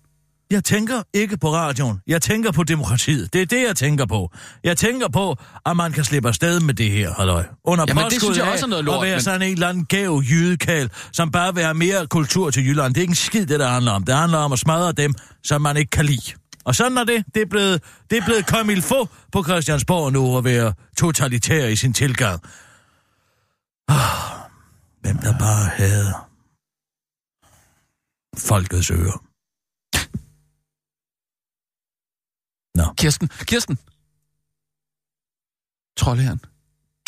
Jeg 0.51 0.63
tænker 0.63 1.01
ikke 1.13 1.37
på 1.37 1.53
radioen. 1.53 1.99
Jeg 2.07 2.21
tænker 2.21 2.51
på 2.51 2.63
demokratiet. 2.63 3.33
Det 3.33 3.41
er 3.41 3.45
det, 3.45 3.63
jeg 3.67 3.75
tænker 3.75 4.05
på. 4.05 4.31
Jeg 4.63 4.77
tænker 4.77 5.07
på, 5.07 5.35
at 5.65 5.77
man 5.77 5.91
kan 5.91 6.03
slippe 6.03 6.27
afsted 6.29 6.59
med 6.59 6.73
det 6.73 6.91
her, 6.91 7.13
halløj. 7.13 7.43
Under 7.63 7.85
Jamen, 7.87 8.03
det 8.03 8.05
påskud 8.13 8.19
synes 8.19 8.37
jeg 8.37 8.51
også 8.51 8.65
er 8.65 8.69
noget 8.69 8.85
lort, 8.85 8.95
At 8.95 9.01
være 9.01 9.15
men- 9.15 9.21
sådan 9.21 9.41
en 9.41 9.53
eller 9.53 9.67
anden 9.67 9.85
gæv 9.85 10.21
jydekal, 10.29 10.89
som 11.13 11.31
bare 11.31 11.53
vil 11.55 11.63
have 11.63 11.73
mere 11.73 12.07
kultur 12.07 12.49
til 12.49 12.67
Jylland. 12.67 12.93
Det 12.93 12.99
er 12.99 13.01
ikke 13.01 13.11
en 13.11 13.15
skid, 13.15 13.45
det 13.45 13.59
der 13.59 13.67
handler 13.69 13.91
om. 13.91 14.03
Det 14.03 14.15
handler 14.15 14.37
om 14.37 14.51
at 14.53 14.59
smadre 14.59 14.91
dem, 14.91 15.13
som 15.43 15.61
man 15.61 15.77
ikke 15.77 15.89
kan 15.89 16.05
lide. 16.05 16.31
Og 16.65 16.75
sådan 16.75 16.97
er 16.97 17.03
det. 17.03 17.25
Det 17.35 17.41
er 17.41 17.45
blevet, 17.45 17.83
det 18.09 18.17
er 18.17 18.25
blevet 18.25 18.45
comme 18.45 18.73
il 18.73 18.81
faut 18.81 19.09
på 19.31 19.43
Christiansborg 19.43 20.11
nu 20.11 20.37
at 20.37 20.43
være 20.43 20.73
totalitær 20.97 21.65
i 21.67 21.75
sin 21.75 21.93
tilgang. 21.93 22.41
Ah, 23.87 24.49
hvem 25.01 25.17
der 25.17 25.37
bare 25.39 25.65
havde 25.65 26.13
folkets 28.37 28.91
ører. 28.91 29.25
Nå. 32.75 32.93
Kirsten, 32.97 33.27
Kirsten. 33.27 33.77
Troldherren. 35.97 36.39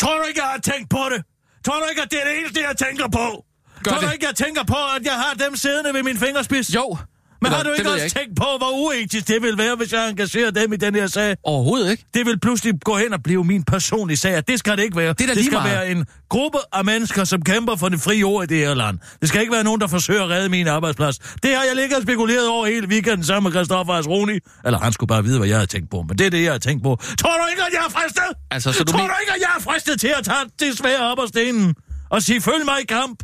Tror 0.00 0.18
du 0.18 0.22
ikke, 0.22 0.40
jeg 0.42 0.50
har 0.50 0.58
tænkt 0.58 0.90
på 0.90 0.98
det? 1.12 1.24
Tror 1.64 1.78
du 1.80 1.86
ikke, 1.90 2.02
at 2.02 2.10
det 2.10 2.20
er 2.20 2.24
det 2.28 2.38
eneste, 2.38 2.60
jeg 2.60 2.76
tænker 2.76 3.08
på? 3.08 3.44
Gør 3.84 3.90
Tror 3.90 4.00
du 4.00 4.06
det. 4.06 4.12
ikke, 4.12 4.26
jeg 4.26 4.34
tænker 4.34 4.64
på, 4.64 4.76
at 4.96 5.02
jeg 5.04 5.14
har 5.14 5.34
dem 5.34 5.56
siddende 5.56 5.94
ved 5.94 6.02
min 6.02 6.18
fingerspids? 6.18 6.74
Jo. 6.74 6.96
Men 7.42 7.46
Eller, 7.46 7.56
har 7.56 7.64
du 7.64 7.70
ikke 7.78 7.90
også 7.90 8.04
ikke. 8.04 8.18
tænkt 8.18 8.36
på, 8.36 8.44
hvor 8.58 8.70
uetisk 8.70 9.28
det 9.28 9.42
vil 9.42 9.58
være, 9.58 9.76
hvis 9.76 9.92
jeg 9.92 10.08
engagerer 10.10 10.50
dem 10.50 10.72
i 10.72 10.76
den 10.76 10.94
her 10.94 11.06
sag? 11.06 11.36
Overhovedet 11.44 11.90
ikke. 11.90 12.04
Det 12.14 12.26
vil 12.26 12.40
pludselig 12.40 12.74
gå 12.84 12.96
hen 12.96 13.12
og 13.12 13.22
blive 13.22 13.44
min 13.44 13.62
personlige 13.64 14.16
sag, 14.16 14.42
det 14.48 14.58
skal 14.58 14.76
det 14.76 14.82
ikke 14.84 14.96
være. 14.96 15.08
Det 15.08 15.28
det 15.28 15.44
skal 15.44 15.52
meget. 15.52 15.70
være 15.72 15.90
en 15.90 16.06
gruppe 16.30 16.58
af 16.72 16.84
mennesker, 16.84 17.24
som 17.24 17.42
kæmper 17.42 17.76
for 17.76 17.88
det 17.88 18.00
frie 18.00 18.22
ord 18.22 18.44
i 18.44 18.46
det 18.46 18.58
her 18.66 18.74
land. 18.74 18.98
Det 19.20 19.28
skal 19.28 19.40
ikke 19.40 19.52
være 19.52 19.64
nogen, 19.64 19.80
der 19.80 19.86
forsøger 19.86 20.22
at 20.24 20.30
redde 20.30 20.48
min 20.48 20.68
arbejdsplads. 20.68 21.18
Det 21.18 21.56
har 21.56 21.62
jeg 21.64 21.76
ligget 21.76 21.96
og 21.96 22.02
spekuleret 22.02 22.48
over 22.48 22.66
hele 22.66 22.86
weekenden 22.88 23.24
sammen 23.24 23.44
med 23.52 23.52
Christoffer 23.52 23.94
Asroni. 23.94 24.38
Eller 24.64 24.78
han 24.78 24.92
skulle 24.92 25.08
bare 25.08 25.24
vide, 25.24 25.38
hvad 25.38 25.48
jeg 25.48 25.56
havde 25.56 25.66
tænkt 25.70 25.90
på, 25.90 26.02
men 26.08 26.18
det 26.18 26.26
er 26.26 26.30
det, 26.30 26.42
jeg 26.42 26.52
har 26.52 26.58
tænkt 26.58 26.82
på. 26.82 26.96
Tror 27.18 27.36
du 27.36 27.46
ikke, 27.50 27.62
at 27.62 27.72
jeg 27.72 27.84
er 27.86 27.90
fristet? 27.90 28.22
Altså, 28.50 28.72
så 28.72 28.84
du 28.84 28.92
Tror 28.92 28.98
men- 29.00 29.08
du 29.08 29.14
ikke, 29.22 29.32
at 29.32 29.40
jeg 29.40 29.50
er 29.58 29.60
fristet 29.62 30.00
til 30.00 30.12
at 30.18 30.24
tage 30.24 30.44
det 30.60 30.78
svære 30.78 31.00
op 31.12 31.18
af 31.18 31.28
stenen 31.28 31.74
og 32.10 32.22
sige, 32.22 32.40
følg 32.40 32.64
mig 32.64 32.80
i 32.82 32.84
kamp? 32.86 33.22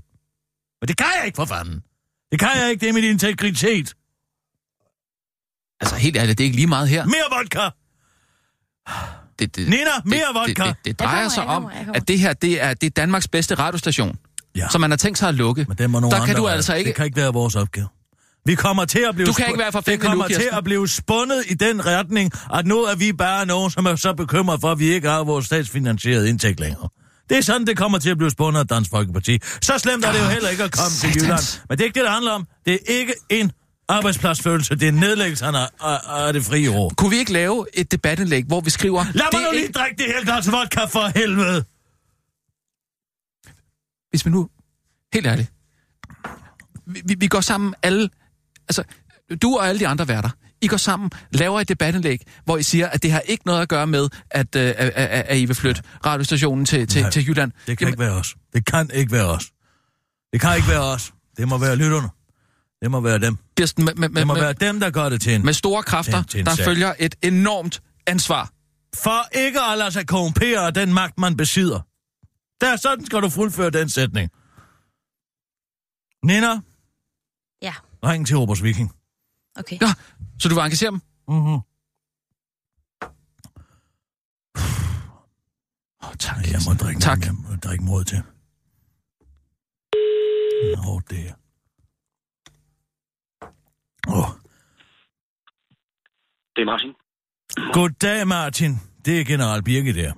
Men 0.81 0.89
det 0.89 0.97
kan 0.97 1.07
jeg 1.19 1.27
ikke, 1.27 1.37
for 1.37 1.45
fanden. 1.45 1.81
Det 2.33 2.39
kan 2.41 2.49
jeg 2.61 2.71
ikke, 2.71 2.81
det 2.81 2.89
er 2.89 2.93
min 2.93 3.05
integritet. 3.05 3.95
Altså, 5.80 5.97
helt 5.97 6.16
ærligt, 6.16 6.38
det 6.38 6.44
er 6.44 6.47
ikke 6.47 6.56
lige 6.56 6.66
meget 6.66 6.88
her. 6.88 7.04
Mere 7.04 7.38
vodka! 7.38 7.68
Det, 9.38 9.56
det, 9.56 9.68
Nina, 9.68 9.90
mere 10.04 10.18
det, 10.18 10.26
vodka! 10.35 10.62
Det, 10.64 10.76
det, 10.76 10.85
det 10.85 10.99
drejer 11.00 11.14
kommer, 11.14 11.28
sig 11.28 11.40
jeg 11.40 11.49
om, 11.49 11.62
kommer, 11.62 11.76
jeg 11.76 11.85
kommer. 11.87 12.00
at 12.00 12.08
det 12.08 12.18
her, 12.18 12.32
det 12.32 12.62
er, 12.62 12.75
det 12.75 12.87
er 12.87 12.90
Danmarks 12.90 13.28
bedste 13.28 13.54
radiostation. 13.54 14.16
Ja. 14.56 14.68
Som 14.68 14.80
man 14.80 14.90
har 14.90 14.97
tænkt 14.97 15.18
sig 15.18 15.28
at 15.28 15.35
lukke. 15.35 15.64
Men 15.68 15.78
det 15.78 15.90
må 15.90 16.00
nogle 16.00 16.16
Der 16.16 16.20
kan 16.20 16.28
andre 16.30 16.40
du 16.40 16.44
være. 16.47 16.54
altså 16.54 16.75
ikke... 16.75 16.88
Det 16.88 16.97
kan 16.97 17.04
ikke 17.04 17.16
være 17.16 17.32
vores 17.32 17.56
opgave. 17.56 17.88
Vi 18.47 18.54
kommer 18.54 18.85
til 18.85 18.99
at 19.08 19.14
blive... 19.14 19.26
Du 19.26 19.32
kan 19.32 19.47
ikke 19.47 19.58
være 19.58 19.73
for 19.73 19.78
Det 19.80 19.87
fængende 19.87 20.06
kommer 20.08 20.28
nu, 20.28 20.35
til 20.35 20.49
at 20.52 20.64
blive 20.64 20.88
spundet 20.88 21.44
i 21.49 21.54
den 21.54 21.87
retning, 21.87 22.32
at 22.54 22.66
nu 22.66 22.78
er 22.78 22.94
vi 22.94 23.12
bare 23.12 23.47
nogen, 23.47 23.70
som 23.70 23.87
er 23.87 23.97
så 23.97 24.14
bekymret 24.14 24.61
for, 24.61 24.73
at 24.73 24.78
vi 24.78 24.87
ikke 24.94 25.08
har 25.08 25.25
vores 25.25 25.47
statsfinansierede 25.47 26.28
indtægt 26.28 26.61
længere. 26.61 26.88
Det 27.30 27.38
er 27.38 27.42
sådan, 27.42 27.66
det 27.66 27.76
kommer 27.76 27.99
til 27.99 28.11
at 28.11 28.18
blive 28.18 28.30
spundet 28.30 28.61
af 28.61 28.66
Dansk 28.66 28.90
Folkeparti. 28.90 29.38
Så 29.62 29.78
slemt 29.78 30.04
er 30.04 30.12
det 30.12 30.18
jo 30.20 30.25
heller 30.25 30.49
ikke 30.49 30.64
at 30.64 30.73
komme 30.73 30.90
til. 30.90 31.23
Jylland. 31.23 31.61
Men 31.68 31.78
det 31.78 31.85
er 31.85 31.87
ikke 31.87 31.94
det, 31.99 32.04
det 32.04 32.12
handler 32.12 32.32
om. 32.32 32.47
Det 32.66 32.75
er 32.75 32.78
ikke 32.88 33.14
en 33.30 33.52
arbejdspladsfølelse. 33.88 34.75
Det 34.75 34.88
er 34.88 34.92
nedlæggelsen 34.92 35.54
af, 35.54 35.68
af, 35.80 36.26
af 36.26 36.33
det 36.33 36.45
frie 36.45 36.68
ord. 36.68 36.95
Kunne 36.97 37.11
vi 37.11 37.16
ikke 37.16 37.33
lave 37.33 37.66
et 37.75 37.92
debatindlæg, 37.92 38.45
hvor 38.45 38.61
vi 38.61 38.71
skriver... 38.71 39.04
Lad 39.14 39.26
mig 39.33 39.42
nu 39.42 39.49
lige 39.52 39.62
ikke- 39.62 39.73
drikke 39.73 39.97
det 40.02 40.07
her 40.16 40.25
glas 40.25 40.52
vodka 40.52 40.85
for 40.85 41.18
helvede. 41.18 41.64
hvis 44.11 44.26
vi 44.26 44.30
nu, 44.30 44.49
helt 45.14 45.26
ærligt, 45.26 45.52
vi, 46.87 47.02
vi, 47.04 47.14
vi 47.18 47.26
går 47.26 47.40
sammen 47.40 47.75
alle, 47.83 48.11
altså, 48.68 48.83
du 49.42 49.57
og 49.57 49.68
alle 49.68 49.78
de 49.78 49.87
andre 49.88 50.09
værter, 50.09 50.30
I 50.61 50.66
går 50.68 50.76
sammen, 50.76 51.11
laver 51.33 51.61
et 51.61 51.68
debatindlæg, 51.68 52.23
hvor 52.45 52.57
I 52.57 52.62
siger, 52.62 52.88
at 52.88 53.02
det 53.02 53.12
har 53.12 53.21
ikke 53.21 53.47
noget 53.47 53.62
at 53.62 53.68
gøre 53.68 53.87
med, 53.87 54.09
at, 54.30 54.57
øh, 54.57 54.62
at, 54.62 54.75
at, 54.78 55.25
at 55.28 55.38
I 55.38 55.45
vil 55.45 55.57
flytte 55.57 55.83
radiostationen 56.07 56.64
til, 56.66 56.87
til, 56.87 57.02
Nej, 57.02 57.11
til 57.11 57.28
Jylland. 57.28 57.52
Det 57.66 57.78
kan 57.78 57.88
ikke 57.88 57.99
være 58.00 58.12
os. 58.12 58.37
Det 58.52 58.66
kan 58.66 58.90
ikke 58.95 59.12
være 59.12 59.26
os. 59.26 59.45
Det 60.33 60.40
kan 60.40 60.57
ikke 60.57 60.68
være 60.68 60.80
os. 60.83 61.12
Det 61.37 61.49
må 61.49 61.59
være 61.59 61.76
lytterne. 61.76 62.09
Det 62.82 62.90
må 62.90 63.00
være 63.00 63.18
dem. 63.18 63.37
Kirsten, 63.56 63.85
med, 63.85 63.94
med, 63.94 64.08
Det 64.08 64.26
må 64.26 64.35
med, 64.35 64.42
være 64.42 64.52
dem, 64.52 64.80
der 64.80 64.90
gør 64.90 65.08
det 65.08 65.20
til 65.20 65.35
en. 65.35 65.44
med 65.44 65.52
store 65.52 65.82
kræfter, 65.82 66.23
Til- 66.23 66.28
til 66.30 66.40
en 66.40 66.47
der 66.47 66.56
følger 66.64 66.94
et 66.99 67.14
enormt 67.23 67.82
ansvar. 68.06 68.52
For 68.97 69.37
ikke 69.38 69.61
at 69.61 69.78
lade 69.78 69.90
sig 69.92 70.06
korrumpere 70.06 70.66
af 70.66 70.75
den 70.75 70.92
magt, 70.94 71.18
man 71.18 71.37
besidder. 71.37 71.80
Der, 72.61 72.76
sådan 72.76 73.06
skal 73.06 73.23
du 73.23 73.28
fuldføre 73.28 73.70
den 73.70 73.88
sætning. 73.88 74.30
Nina, 76.25 76.61
Ja, 77.62 77.75
ring 78.04 78.26
til 78.26 78.37
Robers 78.37 78.62
Viking. 78.62 78.92
okay. 79.56 79.78
Ja, 79.82 79.92
så 80.40 80.49
du 80.49 80.54
vil 80.54 80.62
engagere 80.62 80.90
dem? 80.90 81.00
Mm-hmm. 81.28 81.61
Åh, 86.02 86.08
oh, 86.08 86.14
tak. 86.18 86.37
Jeg 86.52 86.61
må 86.68 86.75
drikke, 86.75 87.00
Tak. 87.00 87.25
Jeg 87.25 87.35
må 87.35 87.56
drikke 87.56 87.85
mod 87.85 88.04
til. 88.04 88.23
Nå, 90.76 91.00
det 91.11 91.28
er... 91.28 91.35
Åh. 94.08 94.28
Det 96.59 96.62
er 96.67 96.71
Martin. 96.75 96.95
Goddag, 97.73 98.29
Martin. 98.29 98.73
Det 99.05 99.21
er 99.21 99.25
General 99.25 99.62
Birke 99.62 99.93
der. 100.00 100.12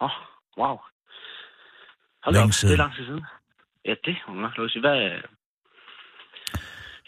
Åh, 0.00 0.04
oh, 0.06 0.16
wow. 0.60 0.76
Hold 2.24 2.34
Længe 2.34 2.42
op, 2.42 2.48
det 2.48 2.54
siden. 2.54 2.74
er 2.74 2.82
lang 2.84 2.94
tid 2.96 3.04
siden. 3.04 3.24
Ja, 3.84 3.94
det 4.04 4.14
må 4.26 4.34
man 4.34 4.42
nok 4.42 4.56
lov 4.56 4.64
at 4.64 4.70
sige. 4.72 4.82
Hvad... 4.86 4.98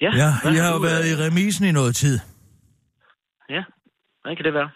Ja, 0.03 0.11
Ja, 0.23 0.31
hvad 0.43 0.53
I 0.53 0.57
har 0.65 0.73
jo 0.77 0.81
været 0.89 1.05
øh, 1.05 1.13
i 1.13 1.15
remisen 1.25 1.65
i 1.71 1.73
noget 1.73 1.97
tid. 1.97 2.17
Ja, 3.55 3.63
hvad 4.23 4.37
kan 4.37 4.45
det 4.45 4.55
være? 4.61 4.71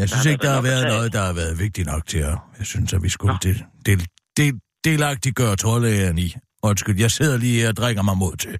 Jeg 0.00 0.08
synes 0.08 0.24
har 0.24 0.30
ikke, 0.32 0.42
der 0.46 0.54
har 0.58 0.62
været 0.70 0.84
noget, 0.94 1.12
der 1.12 1.22
har 1.28 1.34
været 1.42 1.54
vigtigt 1.64 1.86
nok 1.92 2.06
til 2.06 2.18
at... 2.30 2.36
Jeg 2.58 2.66
synes, 2.72 2.92
at 2.96 3.02
vi 3.02 3.08
skulle 3.08 3.38
del, 3.42 3.58
del, 3.86 4.00
del, 4.36 4.60
delagtigt 4.84 5.36
gøre 5.36 5.56
tårlægeren 5.56 6.18
i. 6.18 6.28
Undskyld, 6.62 6.98
jeg 7.00 7.10
sidder 7.10 7.36
lige 7.38 7.60
her 7.60 7.68
og 7.68 7.76
drikker 7.76 8.02
mig 8.02 8.16
mod 8.16 8.36
til. 8.36 8.58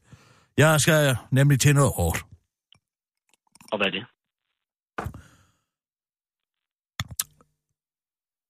Jeg 0.56 0.80
skal 0.80 1.16
nemlig 1.30 1.60
til 1.60 1.74
noget 1.74 1.92
hårdt. 1.96 2.18
Og 3.74 3.78
hvad 3.78 3.86
er 3.86 3.90
det? 3.98 4.04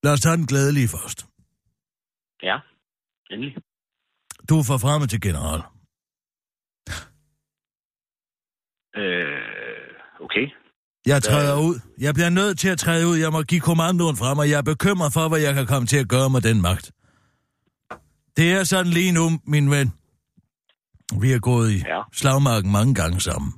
Lad 0.05 0.13
os 0.13 0.21
tage 0.21 0.37
den 0.37 0.47
glædelige 0.47 0.89
først. 0.89 1.27
Ja, 2.43 2.57
endelig. 3.31 3.57
Du 4.49 4.55
er 4.59 4.65
forfremmet 4.73 5.11
til 5.11 5.21
general. 5.21 5.61
Øh, 8.97 10.25
okay. 10.25 10.47
Jeg 11.07 11.23
træder 11.23 11.57
ud. 11.69 11.77
Jeg 11.99 12.15
bliver 12.15 12.31
nødt 12.31 12.59
til 12.59 12.69
at 12.69 12.79
træde 12.79 13.09
ud. 13.09 13.17
Jeg 13.17 13.33
må 13.33 13.43
give 13.43 13.61
kommandoen 13.61 14.17
frem, 14.17 14.39
og 14.39 14.51
jeg 14.51 14.59
er 14.59 14.63
bekymret 14.63 15.13
for, 15.13 15.29
hvad 15.29 15.41
jeg 15.41 15.55
kan 15.55 15.67
komme 15.67 15.87
til 15.87 15.97
at 15.97 16.09
gøre 16.09 16.31
med 16.31 16.41
den 16.41 16.63
magt. 16.63 16.93
Det 18.37 18.53
er 18.53 18.65
sådan 18.65 18.93
lige 18.93 19.13
nu, 19.13 19.25
min 19.47 19.71
ven. 19.71 19.89
Vi 21.21 21.31
har 21.31 21.39
gået 21.39 21.71
i 21.71 21.79
Ja. 21.79 22.03
slagmarken 22.13 22.73
mange 22.73 22.95
gange 22.95 23.21
sammen. 23.21 23.53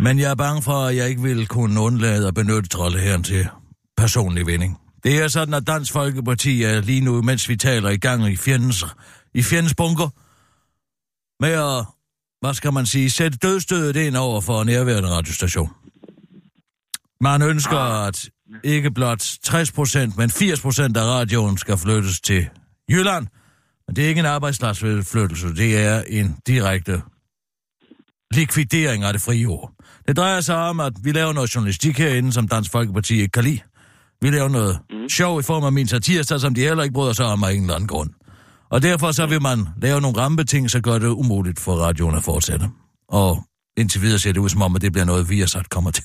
Men 0.00 0.18
jeg 0.18 0.30
er 0.30 0.34
bange 0.34 0.62
for, 0.62 0.72
at 0.72 0.96
jeg 0.96 1.08
ikke 1.08 1.22
vil 1.22 1.46
kunne 1.46 1.80
undlade 1.80 2.28
at 2.28 2.34
benytte 2.34 2.68
troldeherren 2.68 3.22
til 3.22 3.48
personlig 3.96 4.46
vinding. 4.46 4.78
Det 5.04 5.22
er 5.22 5.28
sådan, 5.28 5.54
at 5.54 5.66
Dansk 5.66 5.92
Folkeparti 5.92 6.62
er 6.62 6.80
lige 6.80 7.00
nu, 7.00 7.22
mens 7.22 7.48
vi 7.48 7.56
taler 7.56 7.90
i 7.90 7.96
gang 7.96 8.28
i 8.28 8.36
fjendens, 8.36 8.84
i 9.34 9.42
fjendens 9.42 9.74
bunker, 9.74 10.08
med 11.40 11.52
at, 11.52 11.86
hvad 12.40 12.54
skal 12.54 12.72
man 12.72 12.86
sige, 12.86 13.10
sætte 13.10 13.38
dødstødet 13.38 13.96
ind 13.96 14.16
over 14.16 14.40
for 14.40 14.60
en 14.60 14.66
nærværende 14.66 15.08
radiostation. 15.08 15.70
Man 17.20 17.42
ønsker, 17.42 17.78
at 17.78 18.28
ikke 18.64 18.90
blot 18.90 19.36
60 19.42 19.72
procent, 19.72 20.16
men 20.16 20.30
80 20.30 20.60
procent 20.60 20.96
af 20.96 21.02
radioen 21.04 21.58
skal 21.58 21.78
flyttes 21.78 22.20
til 22.20 22.48
Jylland. 22.90 23.26
Men 23.86 23.96
det 23.96 24.04
er 24.04 24.08
ikke 24.08 24.18
en 24.18 24.26
arbejdspladsflyttelse, 24.26 25.54
det 25.54 25.78
er 25.78 26.02
en 26.08 26.36
direkte 26.46 27.02
likvidering 28.34 29.04
af 29.04 29.12
det 29.12 29.22
frie 29.22 29.46
ord. 29.46 29.70
Det 30.08 30.16
drejer 30.16 30.40
sig 30.40 30.56
om, 30.56 30.80
at 30.80 30.92
vi 31.02 31.12
laver 31.12 31.32
noget 31.32 31.54
journalistik 31.54 31.98
herinde, 31.98 32.32
som 32.32 32.48
Dansk 32.48 32.70
Folkeparti 32.70 33.14
ikke 33.14 33.28
kan 33.32 33.44
lide. 33.44 33.58
Vi 34.22 34.30
laver 34.30 34.48
noget 34.48 34.78
mm. 34.90 35.08
sjov 35.08 35.40
i 35.40 35.42
form 35.42 35.64
af 35.64 35.72
min 35.72 35.88
satirsdag, 35.88 36.40
som 36.40 36.54
de 36.54 36.60
heller 36.60 36.82
ikke 36.82 36.92
bryder 36.94 37.12
sig 37.12 37.26
om 37.26 37.44
af 37.44 37.52
en 37.52 37.60
eller 37.60 37.74
anden 37.74 37.88
grund. 37.88 38.10
Og 38.70 38.82
derfor 38.82 39.12
så 39.12 39.26
vil 39.26 39.42
man 39.42 39.68
lave 39.82 40.00
nogle 40.00 40.18
rammebetingelser, 40.18 40.78
så 40.78 40.82
gør 40.82 40.98
det 40.98 41.06
umuligt 41.06 41.60
for 41.60 41.76
radioen 41.76 42.16
at 42.16 42.24
fortsætte. 42.24 42.68
Og 43.08 43.44
indtil 43.76 44.02
videre 44.02 44.18
ser 44.18 44.32
det 44.32 44.40
ud 44.40 44.48
som 44.48 44.62
om, 44.62 44.76
at 44.76 44.82
det 44.82 44.92
bliver 44.92 45.04
noget, 45.04 45.30
Viasat 45.30 45.68
kommer 45.70 45.90
til. 45.90 46.04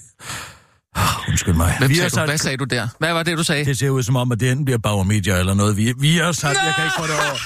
Ah, 0.95 1.29
Undskyld 1.29 1.53
mig. 1.53 1.75
Hvem 1.79 1.89
sagde 1.89 1.95
du? 1.95 2.01
Viasat, 2.01 2.27
Hvad 2.29 2.37
sagde 2.37 2.57
du 2.57 2.63
der? 2.63 2.87
Hvad 2.99 3.13
var 3.13 3.23
det, 3.23 3.37
du 3.37 3.43
sagde? 3.43 3.65
det 3.65 3.77
ser 3.77 3.89
ud 3.89 4.03
som 4.03 4.15
om, 4.15 4.31
at 4.31 4.39
det 4.39 4.51
enten 4.51 4.65
bliver 4.65 4.77
Bauer 4.77 5.03
Media 5.03 5.39
eller 5.39 5.53
noget. 5.53 5.77
Vi, 5.77 5.93
Viasat, 5.99 6.57
jeg 6.65 6.73
kan 6.75 6.83
ikke 6.85 6.95
få 6.97 7.03
det 7.03 7.13
over. 7.13 7.37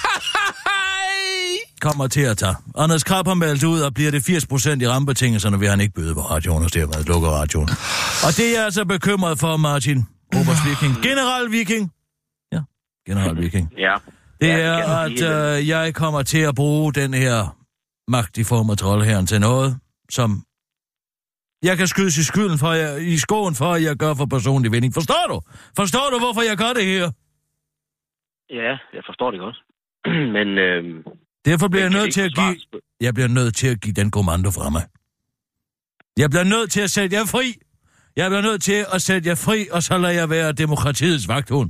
Kommer 1.87 2.07
til 2.07 2.25
at 2.31 2.37
tage. 2.37 2.55
Anders 2.83 3.03
Krab 3.03 3.25
har 3.27 3.33
meldt 3.33 3.63
ud, 3.63 3.79
og 3.87 3.93
bliver 3.93 4.11
det 4.11 4.21
80 4.23 4.47
procent 4.47 4.81
i 4.81 4.87
rammebetingelserne, 4.87 5.59
vil 5.59 5.69
han 5.73 5.81
ikke 5.81 5.93
byde 5.93 6.13
på 6.19 6.23
radioen, 6.33 6.63
og 6.65 6.73
det 6.73 6.79
har 6.81 6.89
været 6.93 7.07
lukker 7.11 7.29
radioen. 7.39 7.69
Og 8.25 8.31
det 8.37 8.45
er 8.49 8.53
jeg 8.57 8.65
altså 8.69 8.85
bekymret 8.85 9.35
for, 9.43 9.57
Martin. 9.57 9.99
Robert 10.35 10.59
Viking. 10.67 10.93
General 11.07 11.45
Viking. 11.55 11.83
Ja, 12.53 12.61
General 13.07 13.35
Viking. 13.41 13.65
Ja. 13.77 13.95
Det 14.41 14.51
er, 14.51 14.77
at 15.05 15.19
øh, 15.33 15.67
jeg 15.73 15.95
kommer 16.01 16.21
til 16.33 16.43
at 16.49 16.55
bruge 16.55 16.93
den 16.93 17.13
her 17.13 17.37
magt 18.15 18.37
i 18.37 18.43
form 18.43 18.69
af 18.69 18.77
troldherren 18.77 19.25
til 19.31 19.39
noget, 19.39 19.69
som 20.17 20.29
jeg 21.63 21.77
kan 21.77 21.87
skydes 21.87 22.17
i 22.17 22.23
skylden 22.23 22.57
for, 22.63 22.71
jeg, 22.81 22.91
i 23.15 23.17
skoen 23.17 23.55
for, 23.55 23.69
at 23.77 23.83
jeg 23.83 23.95
gør 23.95 24.13
for 24.13 24.25
personlig 24.25 24.71
vinding. 24.71 24.93
Forstår 24.93 25.25
du? 25.31 25.37
Forstår 25.81 26.05
du, 26.13 26.17
hvorfor 26.25 26.41
jeg 26.49 26.57
gør 26.63 26.73
det 26.79 26.85
her? 26.85 27.05
Ja, 28.59 28.71
jeg 28.95 29.03
forstår 29.09 29.31
det 29.31 29.39
godt. 29.39 29.57
Men... 30.35 30.47
Øh, 30.57 31.03
Derfor 31.45 31.67
bliver 31.67 31.83
jeg 31.83 31.93
nødt 31.99 32.13
til 32.13 32.21
at 32.21 32.33
give... 32.35 32.55
Jeg 33.01 33.13
bliver 33.13 33.27
nødt 33.27 33.55
til 33.55 33.67
at 33.67 33.81
give 33.81 33.93
den 33.93 34.11
kommando 34.11 34.49
fra 34.57 34.69
mig. 34.69 34.83
Jeg 36.17 36.29
bliver 36.29 36.43
nødt 36.43 36.71
til 36.71 36.81
at 36.81 36.89
sætte 36.89 37.15
jer 37.17 37.25
fri. 37.25 37.47
Jeg 38.15 38.29
bliver 38.29 38.41
nødt 38.41 38.61
til 38.69 38.85
at 38.95 39.01
sætte 39.01 39.29
jer 39.29 39.35
fri, 39.35 39.59
og 39.71 39.83
så 39.83 39.97
lader 39.97 40.13
jeg 40.13 40.29
være 40.29 40.51
demokratiets 40.51 41.27
vagthund. 41.27 41.69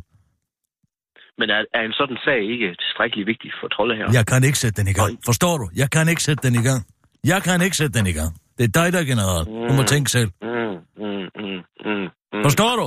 Men 1.38 1.50
er, 1.50 1.60
er 1.74 1.82
en 1.90 1.94
sådan 1.94 2.18
sag 2.26 2.40
ikke 2.54 2.68
tilstrækkeligt 2.84 3.28
vigtig 3.28 3.52
for 3.62 3.68
trolde 3.68 3.96
her? 3.96 4.08
Jeg 4.14 4.26
kan 4.26 4.44
ikke 4.44 4.60
sætte 4.64 4.82
den 4.82 4.88
i 4.90 4.94
gang. 4.94 5.12
Forstår 5.26 5.58
du? 5.58 5.70
Jeg 5.76 5.90
kan 5.92 6.10
ikke 6.10 6.24
sætte 6.24 6.42
den 6.48 6.56
i 6.62 6.64
gang. 6.70 6.82
Jeg 7.24 7.44
kan 7.44 7.62
ikke 7.62 7.78
sætte 7.78 8.00
den 8.00 8.08
i 8.08 8.12
gang. 8.20 8.32
Det 8.58 8.64
er 8.64 8.74
dig, 8.82 8.94
der 8.94 9.00
er 9.00 9.08
general. 9.14 9.44
Du 9.70 9.74
må 9.80 9.84
tænke 9.84 10.10
selv. 10.12 10.30
Mm, 10.42 10.76
mm, 11.04 11.26
mm, 11.42 11.60
mm, 11.86 12.08
mm. 12.34 12.44
Forstår 12.48 12.74
du? 12.82 12.86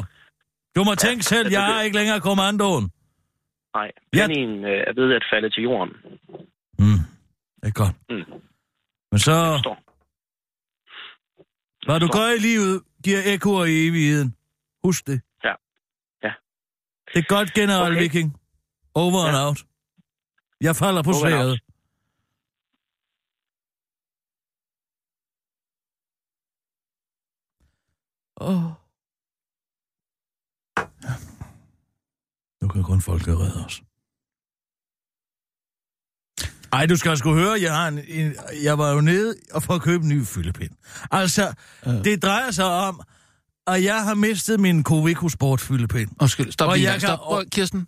Du 0.77 0.85
må 0.85 0.95
tænke 0.95 1.23
selv. 1.25 1.47
Jeg 1.51 1.63
har 1.63 1.83
ikke 1.83 1.97
længere 1.97 2.21
kommandoen. 2.21 2.85
Nej, 3.75 3.91
Ja. 4.17 4.23
den 4.27 4.31
en 4.39 4.65
øh, 4.65 4.71
er 4.89 4.93
ved 5.01 5.15
at 5.15 5.25
falde 5.33 5.51
til 5.51 5.63
jorden. 5.63 5.93
Mm. 6.79 6.99
Det 7.63 7.69
er 7.69 7.71
godt. 7.73 7.97
Mm. 8.11 8.41
Men 9.13 9.19
så, 9.19 9.37
hvad 11.87 12.01
du 12.01 12.09
gør 12.09 12.29
i 12.37 12.39
livet, 12.39 12.83
giver 13.05 13.21
ekoer 13.35 13.65
i 13.65 13.87
evigheden. 13.87 14.37
Husk 14.85 15.07
det. 15.07 15.21
Ja. 15.45 15.55
Ja. 16.23 16.33
Det 17.15 17.19
er 17.19 17.29
godt, 17.29 17.55
general 17.55 17.93
Okay. 17.93 18.03
Viking. 18.03 18.37
Over 18.95 19.21
and 19.29 19.37
Ja. 19.37 19.47
out. 19.49 19.65
Jeg 20.61 20.77
falder 20.77 21.03
på 21.03 21.11
and 21.11 21.19
sværet. 21.21 21.61
Åh. 28.41 28.49
Oh. 28.67 28.73
Nu 32.61 32.69
kan 32.69 32.83
kun 32.83 33.01
folk 33.01 33.29
redde 33.29 33.65
os. 33.65 33.83
Ej, 36.77 36.87
du 36.87 36.97
skal 36.97 37.17
sgu 37.17 37.35
høre, 37.35 37.61
jeg, 37.61 37.75
har 37.77 37.89
en, 37.89 37.99
en, 38.09 38.35
jeg 38.63 38.79
var 38.79 38.91
jo 38.93 39.01
nede 39.01 39.35
og 39.53 39.63
for 39.63 39.75
at 39.75 39.83
købe 39.83 40.03
en 40.03 40.09
ny 40.09 40.25
fyldepind. 40.27 40.71
Altså, 41.11 41.53
Øh. 41.87 42.05
det 42.05 42.23
drejer 42.23 42.51
sig 42.51 42.65
om, 42.65 43.01
at 43.67 43.85
jeg 43.85 44.05
har 44.05 44.15
mistet 44.15 44.61
min 44.61 44.83
Covico 44.85 45.29
Sport 45.29 45.61
fyldepind. 45.61 46.11
Undskyld, 46.21 46.53
stop 46.53 46.69
Og 46.69 46.77
lige 46.77 46.85
jeg 46.93 47.01
kan- 47.01 47.09
Stop, 47.09 47.19
Prøv, 47.19 47.45
Kirsten. 47.53 47.87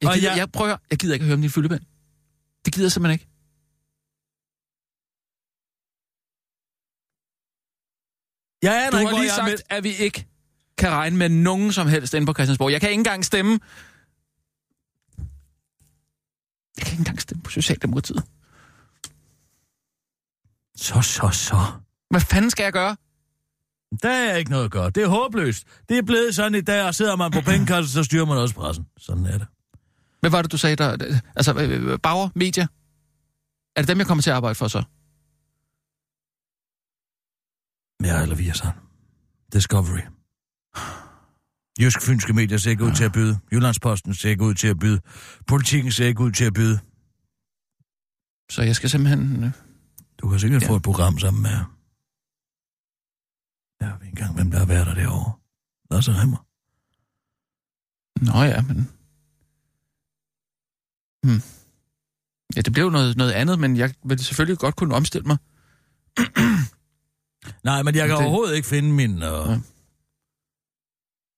Jeg 0.00 0.08
Og 0.08 0.14
gider, 0.14 0.30
jeg- 0.30 0.38
jeg... 0.38 0.48
prøver, 0.52 0.76
jeg 0.90 0.98
gider 0.98 1.14
ikke 1.14 1.22
at 1.22 1.26
høre 1.26 1.34
om 1.34 1.40
din 1.40 1.50
fyldebænd. 1.50 1.80
Det 2.64 2.74
gider 2.74 2.84
jeg 2.86 2.92
simpelthen 2.92 3.14
ikke. 3.14 3.26
Jeg 8.62 8.82
aner 8.82 8.90
Du 8.90 8.96
ikke, 8.98 9.10
har 9.10 9.18
lige 9.22 9.34
jeg 9.34 9.42
er 9.42 9.48
sagt, 9.56 9.62
at 9.70 9.84
vi 9.84 9.92
ikke 9.94 10.26
kan 10.78 10.90
regne 10.90 11.16
med 11.16 11.28
nogen 11.28 11.72
som 11.72 11.86
helst 11.88 12.14
inde 12.14 12.26
på 12.26 12.32
Christiansborg. 12.32 12.72
Jeg 12.72 12.80
kan 12.80 12.90
ikke 12.90 13.00
engang 13.00 13.24
stemme. 13.24 13.60
Jeg 16.78 16.86
kan 16.86 16.92
ikke 16.92 17.00
engang 17.00 17.20
stemme 17.20 17.42
på 17.42 17.50
Socialdemokratiet. 17.50 18.22
Så, 20.76 21.00
så, 21.02 21.28
så. 21.32 21.56
Hvad 22.10 22.20
fanden 22.20 22.50
skal 22.50 22.64
jeg 22.64 22.72
gøre? 22.72 22.96
Der 24.02 24.10
er 24.10 24.36
ikke 24.36 24.50
noget 24.50 24.64
at 24.64 24.70
gøre. 24.70 24.90
Det 24.90 25.02
er 25.02 25.08
håbløst. 25.08 25.66
Det 25.88 25.98
er 25.98 26.02
blevet 26.02 26.34
sådan 26.34 26.54
i 26.54 26.60
dag, 26.60 26.84
og 26.84 26.94
sidder 26.94 27.16
man 27.16 27.30
på 27.30 27.40
pengekasset, 27.40 27.92
så 27.96 28.04
styrer 28.04 28.24
man 28.24 28.36
også 28.36 28.54
pressen. 28.54 28.86
Sådan 28.98 29.26
er 29.26 29.38
det. 29.38 29.46
Hvad 30.20 30.30
var 30.30 30.42
det, 30.42 30.52
du 30.52 30.58
sagde 30.58 30.76
der? 30.76 31.20
Altså, 31.36 31.54
øh, 31.54 31.92
øh, 31.92 31.98
Bauer 32.02 32.28
Media? 32.34 32.66
Er 33.76 33.82
det 33.82 33.88
dem, 33.88 33.98
jeg 33.98 34.06
kommer 34.06 34.22
til 34.22 34.30
at 34.30 34.36
arbejde 34.36 34.54
for 34.54 34.68
så? 34.68 34.82
Ja, 38.04 38.22
eller 38.22 38.36
Viasat. 38.36 38.72
Discovery. 39.52 40.00
Jysk 41.80 42.02
Fynske 42.02 42.32
Medier 42.32 42.58
ser 42.58 42.70
ikke 42.70 42.84
ud 42.84 42.92
til 42.92 43.04
at 43.04 43.12
byde. 43.12 43.38
Jyllandsposten 43.52 44.14
ser 44.14 44.30
ikke 44.30 44.44
ud 44.44 44.54
til 44.54 44.68
at 44.68 44.78
byde. 44.78 45.00
Politikken 45.46 45.92
ser 45.92 46.06
ikke 46.06 46.20
ud 46.20 46.32
til 46.32 46.44
at 46.44 46.54
byde. 46.54 46.78
Så 48.50 48.62
jeg 48.62 48.76
skal 48.76 48.90
simpelthen... 48.90 49.44
øh, 49.44 49.50
Du 50.18 50.28
kan 50.28 50.40
sikkert 50.40 50.62
Ja. 50.62 50.68
få 50.68 50.76
et 50.76 50.82
program 50.82 51.18
sammen 51.18 51.42
med... 51.42 51.50
Jeg 53.80 53.88
ved 54.00 54.06
ikke 54.06 54.08
engang, 54.20 54.34
hvem 54.34 54.50
der 54.50 54.58
har 54.58 54.66
været 54.66 54.86
der 54.86 54.94
derovre. 54.94 55.32
Lasse 55.90 56.12
Remmer. 56.12 56.44
Nå 58.24 58.42
ja, 58.42 58.62
men... 58.62 58.76
Hmm. 61.22 61.42
Ja, 62.56 62.60
det 62.60 62.72
blev 62.72 62.90
noget, 62.90 63.16
noget 63.16 63.32
andet, 63.32 63.58
men 63.58 63.76
jeg 63.76 63.94
vil 64.04 64.18
selvfølgelig 64.24 64.58
godt 64.58 64.76
kunne 64.76 64.94
omstille 64.94 65.26
mig. 65.26 65.36
Nej, 67.64 67.82
men 67.82 67.94
jeg 67.94 68.08
kan 68.08 68.10
Det- 68.10 68.18
det... 68.18 68.26
overhovedet 68.26 68.56
ikke 68.56 68.68
finde 68.68 68.92
min... 68.92 69.14
Uh... 69.16 69.22
Ja. 69.22 69.60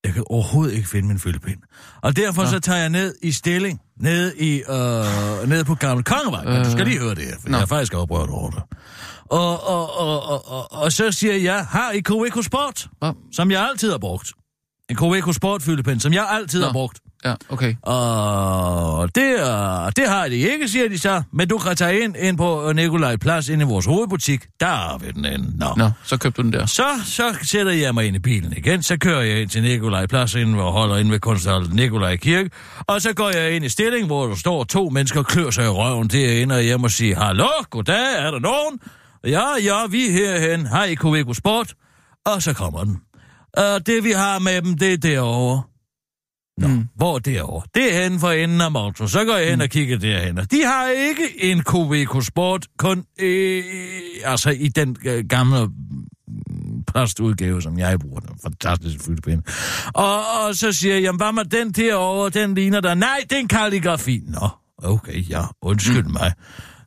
Jeg 0.05 0.13
kan 0.15 0.25
overhovedet 0.31 0.75
ikke 0.75 0.89
finde 0.89 1.09
min 1.09 1.19
fyldepind. 1.19 1.59
Og 2.03 2.17
derfor 2.17 2.43
Nå. 2.43 2.49
så 2.51 2.61
tager 2.61 2.79
jeg 2.79 2.91
ned 2.91 3.15
i 3.23 3.33
stilling, 3.33 3.81
ned, 4.01 4.35
i, 4.37 4.55
øh, 4.69 5.49
ned 5.49 5.65
på 5.65 5.75
Gamle 5.75 6.03
Kongevej. 6.05 6.45
Men 6.45 6.65
du 6.65 6.71
skal 6.71 6.81
Øh. 6.81 6.87
lige 6.87 7.01
høre 7.01 7.15
det 7.15 7.25
her, 7.25 7.35
for 7.43 7.49
Nå. 7.49 7.57
jeg 7.57 7.63
er 7.63 7.67
faktisk 7.67 7.95
oprørt 7.95 8.29
over 8.29 8.51
det. 8.51 8.63
Og, 9.31 9.67
og, 9.69 9.99
og, 9.99 10.23
og, 10.23 10.49
og, 10.49 10.73
og 10.73 10.93
så 10.93 11.13
siger 11.13 11.35
jeg, 11.37 11.67
har 11.71 11.93
I 11.93 12.01
Coeco 12.01 12.43
Sport, 12.43 12.87
Hvad? 12.99 13.13
som 13.33 13.51
jeg 13.51 13.63
altid 13.69 13.91
har 13.91 13.99
brugt. 13.99 14.33
En 14.91 14.97
Coeco 14.97 15.33
Sport 15.33 15.63
fyldepind, 15.63 16.01
som 16.01 16.13
jeg 16.13 16.29
altid 16.31 16.61
Nå. 16.61 16.67
har 16.67 16.73
brugt. 16.73 16.99
Ja, 17.25 17.35
okay. 17.49 17.75
Og 17.83 19.15
det, 19.15 19.41
er, 19.41 19.91
det 19.91 20.09
har 20.09 20.29
de 20.29 20.35
ikke, 20.37 20.69
siger 20.69 20.89
de 20.89 20.99
så. 20.99 21.23
Men 21.33 21.49
du 21.49 21.59
kan 21.59 21.77
tage 21.77 22.01
ind, 22.01 22.17
ind 22.17 22.37
på 22.37 22.73
Nikolaj 22.75 23.17
Plads, 23.17 23.49
ind 23.49 23.63
i 23.63 23.65
vores 23.65 23.87
hovedbutik. 23.87 24.47
Der 24.61 24.67
har 24.67 24.99
vi 24.99 25.11
den 25.11 25.25
inde. 25.25 25.59
Nå. 25.59 25.67
Nå, 25.77 25.91
så 26.05 26.17
købte 26.17 26.43
du 26.43 26.43
den 26.43 26.53
der. 26.53 26.67
Så, 26.67 26.87
så 27.05 27.37
sætter 27.43 27.73
jeg 27.73 27.95
mig 27.95 28.07
ind 28.07 28.17
i 28.17 28.19
bilen 28.19 28.53
igen, 28.57 28.83
så 28.83 28.97
kører 28.97 29.21
jeg 29.21 29.41
ind 29.41 29.51
til 29.51 29.63
Nikolaj 29.63 30.07
Plads, 30.07 30.35
inden 30.35 30.55
og 30.55 30.73
holder 30.73 30.97
ind 30.97 31.11
ved 31.11 31.21
kunsthallen 31.21 31.77
Nikolaj 31.77 32.17
Kirke, 32.17 32.51
og 32.87 33.03
så 33.03 33.13
går 33.13 33.31
jeg 33.37 33.53
ind 33.53 33.65
i 33.65 33.69
stilling, 33.69 34.07
hvor 34.07 34.27
der 34.27 34.35
står 34.35 34.65
to 34.65 34.89
mennesker 34.89 35.23
klør 35.23 35.51
sig 35.51 35.65
i 35.65 35.69
røven 35.69 36.09
derinde, 36.09 36.55
og 36.55 36.67
jeg 36.67 36.81
må 36.81 36.89
sige, 36.89 37.15
hallo, 37.15 37.49
goddag, 37.71 38.17
er 38.19 38.31
der 38.31 38.39
nogen? 38.39 38.81
Ja, 39.25 39.45
ja, 39.65 39.87
vi 39.91 40.07
er 40.07 40.13
herhen, 40.13 40.67
hej, 40.67 40.95
Coveco 40.95 41.35
Sport, 41.35 41.75
og 42.27 42.43
så 42.43 42.53
kommer 42.53 42.85
den. 42.85 43.01
Og 43.57 43.87
det 43.87 44.05
vi 44.05 44.13
har 44.13 44.39
med 44.39 44.63
dem, 44.63 44.79
det 44.79 44.93
er 44.93 44.97
derovre. 44.97 45.63
Nå, 46.61 46.69
Mm. 46.69 46.89
hvor 46.97 47.15
er 47.15 47.19
derovre? 47.19 47.67
Det 47.75 47.97
er 47.97 48.03
henne 48.03 48.21
for 48.21 48.31
enden 48.31 48.61
af 48.61 48.73
motor. 48.73 49.07
Så 49.07 49.25
går 49.25 49.37
jeg 49.37 49.49
hen 49.49 49.59
mm. 49.59 49.63
og 49.63 49.69
kigger 49.69 49.99
derhen. 49.99 50.37
De 50.37 50.65
har 50.65 50.89
ikke 50.89 51.23
en 51.53 51.63
Coveco 51.63 52.21
Sport, 52.21 52.67
kun 52.79 53.05
øh, 53.21 53.65
altså 54.25 54.51
i 54.51 54.69
den 54.69 54.97
øh, 55.05 55.25
gamle 55.29 55.67
mm, 55.67 56.85
plastudgave, 56.87 57.63
som 57.63 57.79
jeg 57.79 57.99
bruger. 58.01 58.21
Den 58.21 58.37
fantastisk 58.43 59.05
fyldepind. 59.07 59.43
Og, 59.95 60.17
og 60.17 60.55
så 60.55 60.73
siger 60.73 60.95
jeg, 60.95 61.03
jamen 61.03 61.21
hvad 61.21 61.33
med 61.33 61.45
den 61.45 61.73
derovre, 61.73 62.31
den 62.31 62.55
ligner 62.55 62.81
der. 62.81 62.95
Nej, 62.95 63.19
det 63.31 63.33
er 63.37 63.41
en 63.41 63.49
kalligrafi. 63.49 64.21
Nå, 64.27 64.49
okay, 64.83 65.31
ja, 65.31 65.43
undskyld 65.63 66.05
mm. 66.05 66.13
mig. 66.13 66.33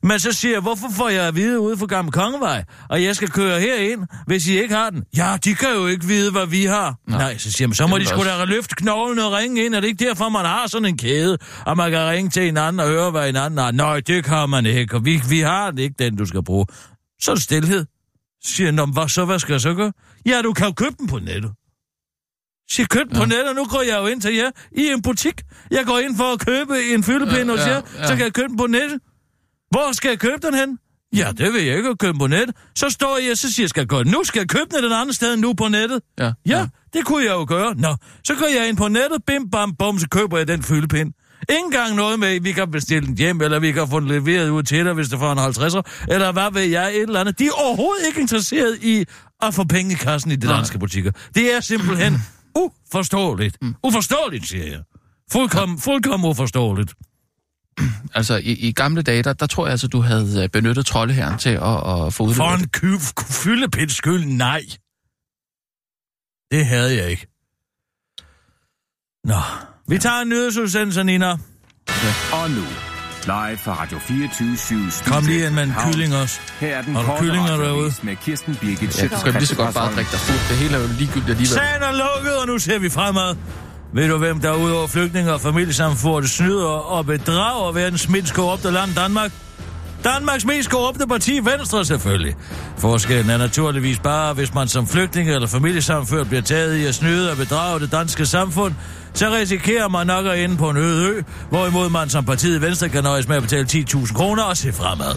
Men 0.04 0.20
så 0.20 0.32
siger 0.32 0.52
jeg, 0.52 0.62
hvorfor 0.62 0.88
får 0.98 1.10
jeg 1.10 1.24
at 1.28 1.36
vide 1.36 1.60
ude 1.60 1.78
for 1.78 1.86
Gamle 1.86 2.12
Kongevej, 2.12 2.64
og 2.90 3.04
jeg 3.04 3.16
skal 3.16 3.30
køre 3.30 3.60
herind, 3.60 4.02
hvis 4.28 4.48
I 4.48 4.62
ikke 4.62 4.76
har 4.76 4.90
den? 4.90 5.04
Ja, 5.18 5.38
de 5.44 5.56
kan 5.56 5.70
jo 5.76 5.88
ikke 5.88 6.06
vide, 6.06 6.32
hvad 6.32 6.46
vi 6.48 6.66
har. 6.66 6.96
Nå. 7.08 7.18
Nej, 7.18 7.38
så 7.38 7.52
siger 7.52 7.68
man, 7.68 7.76
så 7.76 7.88
må 7.88 7.98
de 7.98 8.06
sgu 8.06 8.24
da 8.24 8.46
løfte 8.46 8.76
knoglen 8.76 9.20
og 9.20 9.32
ringe 9.32 9.66
ind. 9.66 9.76
Er 9.76 9.80
det 9.80 9.88
ikke 9.88 10.06
derfor, 10.06 10.30
man 10.30 10.46
har 10.46 10.68
sådan 10.68 10.86
en 10.86 10.98
kæde, 10.98 11.38
og 11.66 11.78
man 11.78 11.92
kan 11.92 12.10
ringe 12.10 12.30
til 12.30 12.48
en 12.48 12.58
anden 12.58 12.80
og 12.80 12.88
høre, 12.88 13.12
hvad 13.12 13.30
en 13.30 13.36
anden 13.36 13.58
har? 13.60 13.72
Nej, 13.72 14.00
det 14.00 14.24
kan 14.24 14.50
man 14.50 14.66
ikke, 14.66 14.96
og 14.96 15.06
vi, 15.06 15.22
vi 15.30 15.40
har 15.40 15.70
den 15.70 15.80
ikke, 15.80 15.96
den 16.00 16.16
du 16.18 16.26
skal 16.26 16.44
bruge. 16.44 16.66
Så 17.22 17.32
er 17.32 17.36
det 17.36 17.44
stillhed. 17.44 17.86
Så 18.44 18.54
siger 18.56 18.68
jeg, 18.68 18.74
"Nå, 18.74 18.86
men 18.86 18.94
hvad, 18.94 19.08
så 19.10 19.26
hvad 19.26 19.40
skal 19.40 19.54
jeg 19.54 19.62
så 19.62 19.74
gøre? 19.74 19.92
Ja, 20.26 20.42
du 20.42 20.54
kan 20.54 20.66
jo 20.68 20.74
købe 20.74 20.96
den 21.00 21.08
på 21.08 21.20
nettet. 21.20 21.52
Jeg 22.78 22.90
købte 22.90 23.10
den 23.10 23.18
på 23.18 23.26
nettet, 23.26 23.50
og 23.50 23.56
nu 23.56 23.66
går 23.66 23.82
jeg 23.82 23.98
jo 24.02 24.08
ind 24.08 24.22
til 24.22 24.36
jer 24.36 24.52
i 24.72 24.88
en 24.88 25.02
butik. 25.02 25.42
Jeg 25.72 25.86
går 25.86 26.00
ind 26.00 26.18
for 26.18 26.34
at 26.34 26.40
købe 26.40 26.74
en 26.94 27.04
fyldepind 27.04 27.50
Ja, 27.50 27.52
hos 27.52 27.60
ja, 27.60 27.70
jer, 27.72 27.82
ja. 27.98 28.08
så 28.08 28.16
kan 28.16 28.26
jeg 28.26 28.34
købe 28.34 28.48
den 28.48 28.58
på 28.58 28.68
nettet. 28.68 29.00
Hvor 29.74 29.92
skal 29.92 30.10
jeg 30.10 30.20
købe 30.20 30.48
den 30.48 30.54
hen? 30.54 30.80
Ja, 31.16 31.32
det 31.38 31.54
vil 31.54 31.64
jeg 31.66 31.78
ikke 31.78 31.96
købe 31.96 32.18
på 32.18 32.28
nettet. 32.28 32.56
Så 32.76 32.90
står 32.90 33.18
jeg, 33.28 33.38
så 33.38 33.54
siger 33.54 33.64
jeg, 33.64 33.70
skal 33.70 33.82
jeg 33.82 33.88
gå, 33.88 34.04
nu 34.04 34.24
skal 34.24 34.40
jeg 34.40 34.50
købe 34.50 34.66
den 34.78 34.86
et 34.86 34.94
andet 34.94 35.16
sted 35.16 35.38
nu 35.38 35.54
på 35.54 35.68
nettet. 35.68 36.02
Ja, 36.20 36.24
Ja, 36.26 36.32
ja, 36.46 36.68
det 36.94 37.06
kunne 37.06 37.24
jeg 37.24 37.32
jo 37.32 37.46
gøre. 37.48 37.76
Nå, 37.76 37.96
så 38.24 38.36
går 38.36 38.46
jeg 38.60 38.70
ind 38.70 38.78
på 38.78 38.88
nettet, 38.88 39.24
bim 39.28 39.50
bam 39.52 39.76
bum, 39.80 40.00
så 40.00 40.08
køber 40.10 40.38
jeg 40.38 40.48
den 40.48 40.64
fyldepind. 40.64 41.14
Ingen 41.50 41.72
gang 41.72 41.96
noget 41.96 42.20
med, 42.20 42.28
at 42.28 42.44
vi 42.44 42.52
kan 42.52 42.72
bestille 42.72 43.08
den 43.08 43.18
hjem, 43.18 43.42
eller 43.42 43.60
vi 43.60 43.72
kan 43.72 43.88
få 43.90 44.00
den 44.00 44.08
leveret 44.08 44.50
ud 44.50 44.64
til 44.64 44.86
dig, 44.86 44.94
hvis 44.94 45.10
det 45.10 45.20
får 45.20 45.32
en 45.32 45.40
50'er, 45.40 46.14
eller 46.14 46.32
hvad 46.32 46.52
ved 46.54 46.62
jeg, 46.62 46.96
et 46.96 47.02
eller 47.02 47.20
andet. 47.20 47.40
De 47.40 47.46
er 47.46 47.52
overhovedet 47.52 48.08
ikke 48.08 48.22
interesseret 48.22 48.78
i 48.84 49.06
at 49.42 49.54
få 49.54 49.64
penge 49.64 49.92
i 49.92 49.96
kassen 49.96 50.32
i 50.32 50.36
de 50.36 50.48
Nej. 50.48 50.56
danske 50.56 50.80
butikker. 50.80 51.12
Det 51.36 51.56
er 51.56 51.60
simpelthen 51.60 52.14
uforståeligt. 52.64 53.58
Uforståeligt, 53.84 54.48
siger 54.48 54.66
jeg. 54.66 54.80
Fuldkommen, 55.32 55.80
fuldkommen 55.80 56.30
uforståeligt. 56.30 56.94
Altså, 58.16 58.36
i, 58.36 58.52
i 58.52 58.72
gamle 58.72 59.02
dage, 59.02 59.24
der, 59.24 59.34
der 59.34 59.48
tror 59.48 59.66
jeg 59.66 59.72
altså, 59.72 59.88
du 59.88 60.02
havde 60.02 60.44
øh, 60.44 60.50
benyttet 60.50 60.86
troldeherren 60.86 61.38
til 61.40 61.50
at, 61.50 61.58
at 61.62 61.64
få 61.64 62.12
For 62.12 62.24
udleveret 62.24 62.60
en 62.60 62.70
ky- 62.70 63.24
fyldepinds 63.44 63.96
skyld, 63.98 64.26
nej. 64.26 64.62
Det 66.52 66.66
havde 66.66 66.96
jeg 66.98 67.10
ikke. 67.10 67.28
Nå, 69.24 69.40
vi 69.88 69.98
tager 69.98 70.22
en 70.22 70.30
nyhedsudsendelse, 70.30 71.04
Nina. 71.04 71.32
Og 72.34 72.50
nu, 72.52 72.64
live 73.26 73.58
fra 73.58 73.74
Radio 73.82 74.00
24 74.00 74.58
Kom 75.06 75.26
lige 75.26 75.46
ind 75.46 75.54
med 75.54 75.64
en 75.64 75.74
kylling 75.86 76.16
også. 76.16 76.40
Her 76.60 76.78
er 76.78 76.82
den 76.82 76.96
Har 76.96 77.02
du 77.16 77.22
kyllinger 77.24 77.58
derude? 77.58 77.92
med 78.04 78.16
Kirsten 78.16 78.56
Birgit 78.56 79.02
Ja, 79.04 79.08
du 79.08 79.16
kan 79.24 79.34
lige 79.34 79.46
så 79.46 79.56
godt 79.56 79.76
bare 79.76 79.96
drikke 79.96 80.12
dig 80.12 80.20
fuld. 80.20 80.38
Det 80.50 80.58
hele 80.58 80.76
er 80.78 80.82
jo 80.82 80.88
ligegyldigt 80.88 81.30
alligevel. 81.30 81.48
Sagen 81.48 81.82
er 81.84 81.92
lukket, 81.92 82.38
og 82.42 82.48
nu 82.48 82.60
ser 82.60 82.80
vi 82.80 82.90
fremad. 82.90 83.36
Ved 83.94 84.10
du, 84.10 84.18
hvem 84.18 84.40
der 84.40 84.56
udover 84.56 84.88
flygtninge 84.88 85.34
og 85.34 85.42
familiesamfund 85.42 86.26
snyder 86.26 86.68
og 86.68 87.06
bedrager 87.06 87.72
verdens 87.72 88.10
mindst 88.10 88.34
korrupte 88.34 88.72
land, 88.72 88.96
Danmark? 88.96 89.32
Danmarks 90.04 90.46
mest 90.46 90.70
korrupte 90.70 91.08
parti, 91.08 91.40
Venstre 91.44 91.86
selvfølgelig. 91.86 92.36
Forskellen 92.78 93.30
er 93.30 93.38
naturligvis 93.38 94.00
bare, 94.00 94.34
hvis 94.34 94.54
man 94.54 94.68
som 94.68 94.88
flygtning 94.88 95.30
eller 95.30 95.48
familiesamført 95.48 96.28
bliver 96.28 96.42
taget 96.42 96.78
i 96.78 96.86
at 96.86 96.96
snyde 96.96 97.32
og 97.32 97.38
bedrage 97.38 97.80
det 97.80 97.92
danske 97.92 98.26
samfund, 98.26 98.74
så 99.14 99.30
risikerer 99.30 99.88
man 99.88 100.08
nok 100.08 100.26
at 100.26 100.40
ende 100.40 100.58
på 100.58 100.70
en 100.70 100.78
øde 100.78 101.08
ø, 101.08 101.22
hvorimod 101.50 101.90
man 101.90 102.10
som 102.10 102.26
partiet 102.26 102.62
Venstre 102.62 102.90
kan 102.90 103.04
nøjes 103.04 103.28
med 103.28 103.36
at 103.36 103.42
betale 103.42 103.68
10.000 103.72 104.14
kroner 104.14 104.44
og 104.44 104.58
se 104.58 104.74
fremad. 104.74 105.16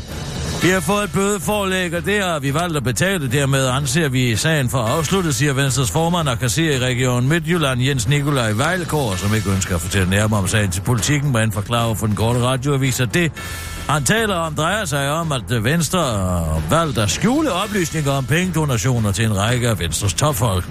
Vi 0.62 0.68
har 0.68 0.80
fået 0.80 1.04
et 1.04 1.12
bødeforlæg, 1.12 1.94
og 1.94 2.04
det 2.04 2.22
har 2.22 2.38
vi 2.38 2.54
valgt 2.54 2.76
at 2.76 2.84
betale. 2.84 3.32
Dermed 3.32 3.66
anser 3.66 4.08
vi 4.08 4.36
sagen 4.36 4.68
for 4.68 4.78
afsluttet, 4.78 5.34
siger 5.34 5.52
Venstres 5.52 5.90
formand 5.90 6.28
og 6.28 6.38
kasserer 6.38 6.76
i 6.76 6.78
Region 6.78 7.28
Midtjylland 7.28 7.82
Jens 7.82 8.08
Nikolaj 8.08 8.52
Vejlgaard, 8.52 9.16
som 9.16 9.34
ikke 9.34 9.50
ønsker 9.50 9.74
at 9.74 9.80
fortælle 9.80 10.10
nærmere 10.10 10.40
om 10.40 10.48
sagen 10.48 10.70
til 10.70 10.80
politikken, 10.80 11.32
men 11.32 11.52
forklarer 11.52 11.94
for 11.94 12.06
den 12.06 12.16
korte 12.16 12.40
radioavis, 12.40 13.00
at 13.00 13.14
det, 13.14 13.32
han 13.88 14.04
taler 14.04 14.34
om, 14.34 14.54
drejer 14.54 14.84
sig 14.84 15.10
om, 15.10 15.32
at 15.32 15.64
Venstre 15.64 15.98
har 15.98 16.62
valgt 16.70 16.98
at 16.98 17.10
skjule 17.10 17.52
oplysninger 17.52 18.12
om 18.12 18.24
pengedonationer 18.24 19.12
til 19.12 19.24
en 19.24 19.36
række 19.36 19.68
af 19.68 19.78
Venstres 19.78 20.14
topfolk. 20.14 20.64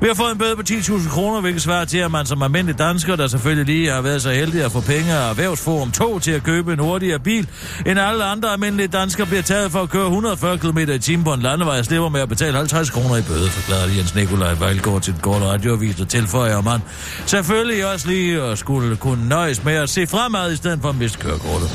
Vi 0.00 0.06
har 0.06 0.14
fået 0.14 0.32
en 0.32 0.38
bøde 0.38 0.56
på 0.56 0.62
10.000 0.70 1.10
kroner, 1.10 1.40
hvilket 1.40 1.62
svarer 1.62 1.84
til, 1.84 1.98
at 1.98 2.10
man 2.10 2.26
som 2.26 2.42
almindelig 2.42 2.78
dansker, 2.78 3.16
der 3.16 3.26
selvfølgelig 3.26 3.74
lige 3.74 3.90
har 3.90 4.00
været 4.00 4.22
så 4.22 4.30
heldig 4.30 4.64
at 4.64 4.72
få 4.72 4.80
penge 4.80 5.12
af 5.12 5.30
Erhvervsforum 5.30 5.90
2 5.90 6.18
til 6.18 6.30
at 6.30 6.42
købe 6.42 6.72
en 6.72 6.78
hurtigere 6.78 7.18
bil, 7.18 7.48
end 7.86 8.00
alle 8.00 8.24
andre 8.24 8.52
almindelige 8.52 8.88
danskere 8.88 9.26
bliver 9.26 9.42
taget 9.42 9.72
for 9.72 9.82
at 9.82 9.90
køre 9.90 10.04
140 10.04 10.58
km 10.58 10.78
i 10.78 10.98
timen 10.98 11.24
på 11.24 11.32
en 11.32 11.40
landevej 11.40 11.78
og 11.78 11.84
slipper 11.84 12.08
med 12.08 12.20
at 12.20 12.28
betale 12.28 12.56
50 12.56 12.90
kroner 12.90 13.16
i 13.16 13.22
bøde, 13.22 13.48
forklarede 13.50 13.96
Jens 13.96 14.14
Nikolaj 14.14 14.54
Vejlgaard 14.54 15.02
til 15.02 15.12
den 15.12 15.20
korte 15.20 15.44
radioavis 15.44 16.00
og 16.00 16.08
tilføjer 16.08 16.60
man. 16.60 16.80
Selvfølgelig 17.26 17.86
også 17.92 18.08
lige 18.08 18.56
skulle 18.56 18.96
kunne 18.96 19.28
nøjes 19.28 19.64
med 19.64 19.74
at 19.74 19.90
se 19.90 20.06
fremad 20.06 20.52
i 20.52 20.56
stedet 20.56 20.78
for 20.82 20.88
at 20.88 20.96
miste 20.96 21.18
kørekortet. 21.18 21.70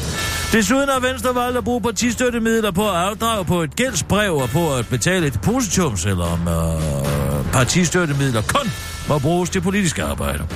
Desuden 0.51 0.89
har 0.89 0.99
Venstre 0.99 1.35
valgt 1.35 1.57
at 1.57 1.63
bruge 1.63 1.81
partistøttemidler 1.81 2.71
på 2.71 2.89
at 2.89 2.95
afdrage 2.95 3.45
på 3.45 3.61
et 3.61 3.75
gældsbrev 3.75 4.35
og 4.35 4.49
på 4.49 4.75
at 4.75 4.87
betale 4.87 5.27
et 5.27 5.33
depositum, 5.33 5.97
selvom 5.97 6.47
øh, 6.47 7.51
partistøttemidler 7.53 8.41
kun 8.41 8.71
må 9.09 9.19
bruges 9.19 9.49
til 9.49 9.61
politiske 9.61 10.03
arbejde. 10.03 10.47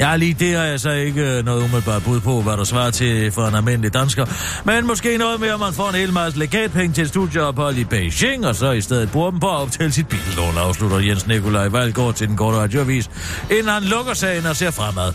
Ja, 0.00 0.16
lige 0.16 0.36
det 0.40 0.56
har 0.56 0.64
jeg 0.64 0.80
så 0.80 0.90
ikke 0.90 1.38
øh, 1.38 1.44
noget 1.44 1.64
umiddelbart 1.64 2.02
bud 2.04 2.20
på, 2.20 2.42
hvad 2.42 2.56
der 2.56 2.64
svarer 2.64 2.90
til 2.90 3.32
for 3.32 3.46
en 3.46 3.54
almindelig 3.54 3.94
dansker. 3.94 4.26
Men 4.64 4.86
måske 4.86 5.18
noget 5.18 5.40
mere, 5.40 5.58
man 5.58 5.72
får 5.72 5.88
en 5.88 5.94
hel 5.94 6.12
masse 6.12 6.38
legatpenge 6.38 6.94
til 6.94 7.02
et 7.02 7.08
studieophold 7.08 7.76
i 7.76 7.84
Beijing, 7.84 8.46
og 8.46 8.54
så 8.56 8.70
i 8.70 8.80
stedet 8.80 9.10
bruger 9.10 9.30
dem 9.30 9.40
på 9.40 9.48
at 9.48 9.56
optale 9.56 9.92
sit 9.92 10.08
billån, 10.08 10.58
afslutter 10.58 10.98
Jens 10.98 11.26
Nikolaj 11.26 11.68
Vejlgaard 11.68 12.14
til 12.14 12.28
den 12.28 12.36
korte 12.36 12.58
radioavis, 12.58 13.10
inden 13.50 13.68
han 13.68 13.82
lukker 13.82 14.14
sagen 14.14 14.46
og 14.46 14.56
ser 14.56 14.70
fremad. 14.70 15.12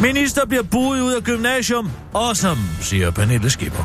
Minister 0.00 0.46
bliver 0.46 0.62
buet 0.62 1.00
ud 1.00 1.12
af 1.12 1.22
gymnasium. 1.22 1.90
Awesome, 2.14 2.60
siger 2.80 3.10
Pernille 3.10 3.50
Skipper. 3.50 3.84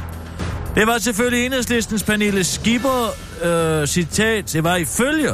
Det 0.76 0.88
var 0.88 0.98
selvfølgelig 0.98 1.46
enhedslistens 1.46 2.04
Pernille 2.04 2.44
Skipper, 2.44 3.16
øh, 3.44 3.88
citat, 3.88 4.54
det 4.54 4.64
var 4.64 4.76
ifølge 4.76 5.30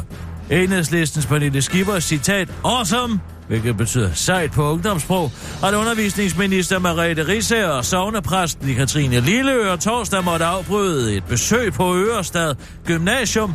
enhedslistens 0.49 1.25
Pernille 1.25 1.61
Skipper, 1.61 1.99
citat, 1.99 2.49
awesome, 2.63 3.19
hvilket 3.47 3.77
betyder 3.77 4.13
sejt 4.13 4.51
på 4.51 4.71
ungdomssprog, 4.71 5.31
at 5.63 5.73
undervisningsminister 5.73 6.79
Marete 6.79 7.27
Risser 7.27 7.67
og 7.67 7.85
sovnepræsten 7.85 8.69
i 8.69 8.73
Katrine 8.73 9.19
Lilleøre 9.19 9.77
torsdag 9.77 10.23
måtte 10.23 10.45
afbryde 10.45 11.15
et 11.17 11.23
besøg 11.23 11.73
på 11.73 11.95
Ørestad 11.95 12.55
Gymnasium. 12.85 13.53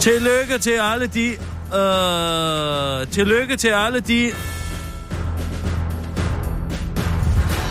Tillykke 0.00 0.58
til 0.58 0.78
alle 0.80 1.06
de... 1.06 1.28
Øh, 1.76 3.06
tillykke 3.06 3.56
til 3.56 3.68
alle 3.68 4.00
de 4.00 4.32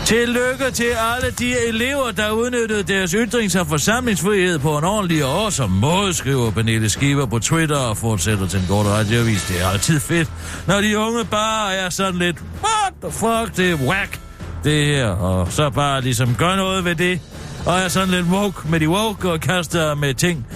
Tillykke 0.06 0.70
til 0.70 0.84
alle 1.14 1.30
de 1.30 1.66
elever, 1.68 2.10
der 2.10 2.30
udnyttede 2.30 2.82
deres 2.82 3.14
ytrings- 3.14 3.60
og 3.60 3.66
forsamlingsfrihed 3.66 4.58
på 4.58 4.78
en 4.78 4.84
ordentlig 4.84 5.24
og 5.24 5.42
awesome 5.42 5.80
måde, 5.80 6.14
skriver 6.14 6.50
Pernille 6.50 6.88
Skiver 6.88 7.26
på 7.26 7.38
Twitter 7.38 7.76
og 7.76 7.96
fortsætter 7.96 8.48
til 8.48 8.60
en 8.60 8.66
god 8.68 8.84
radioavis. 8.86 9.44
Det 9.44 9.62
er 9.62 9.68
altid 9.68 10.00
fedt, 10.00 10.30
når 10.66 10.80
de 10.80 10.98
unge 10.98 11.24
bare 11.24 11.74
er 11.74 11.90
sådan 11.90 12.18
lidt, 12.18 12.36
what 12.64 12.94
the 13.02 13.10
fuck, 13.12 13.56
det 13.56 13.70
er 13.70 13.88
whack, 13.88 14.20
det 14.64 14.86
her, 14.86 15.06
og 15.08 15.52
så 15.52 15.70
bare 15.70 16.00
ligesom 16.00 16.34
gør 16.34 16.56
noget 16.56 16.84
ved 16.84 16.94
det, 16.94 17.20
og 17.66 17.78
er 17.78 17.88
sådan 17.88 18.08
lidt 18.08 18.26
woke 18.26 18.68
med 18.68 18.80
de 18.80 18.88
woke 18.88 19.30
og 19.30 19.40
kaster 19.40 19.94
med 19.94 20.14
ting, 20.14 20.46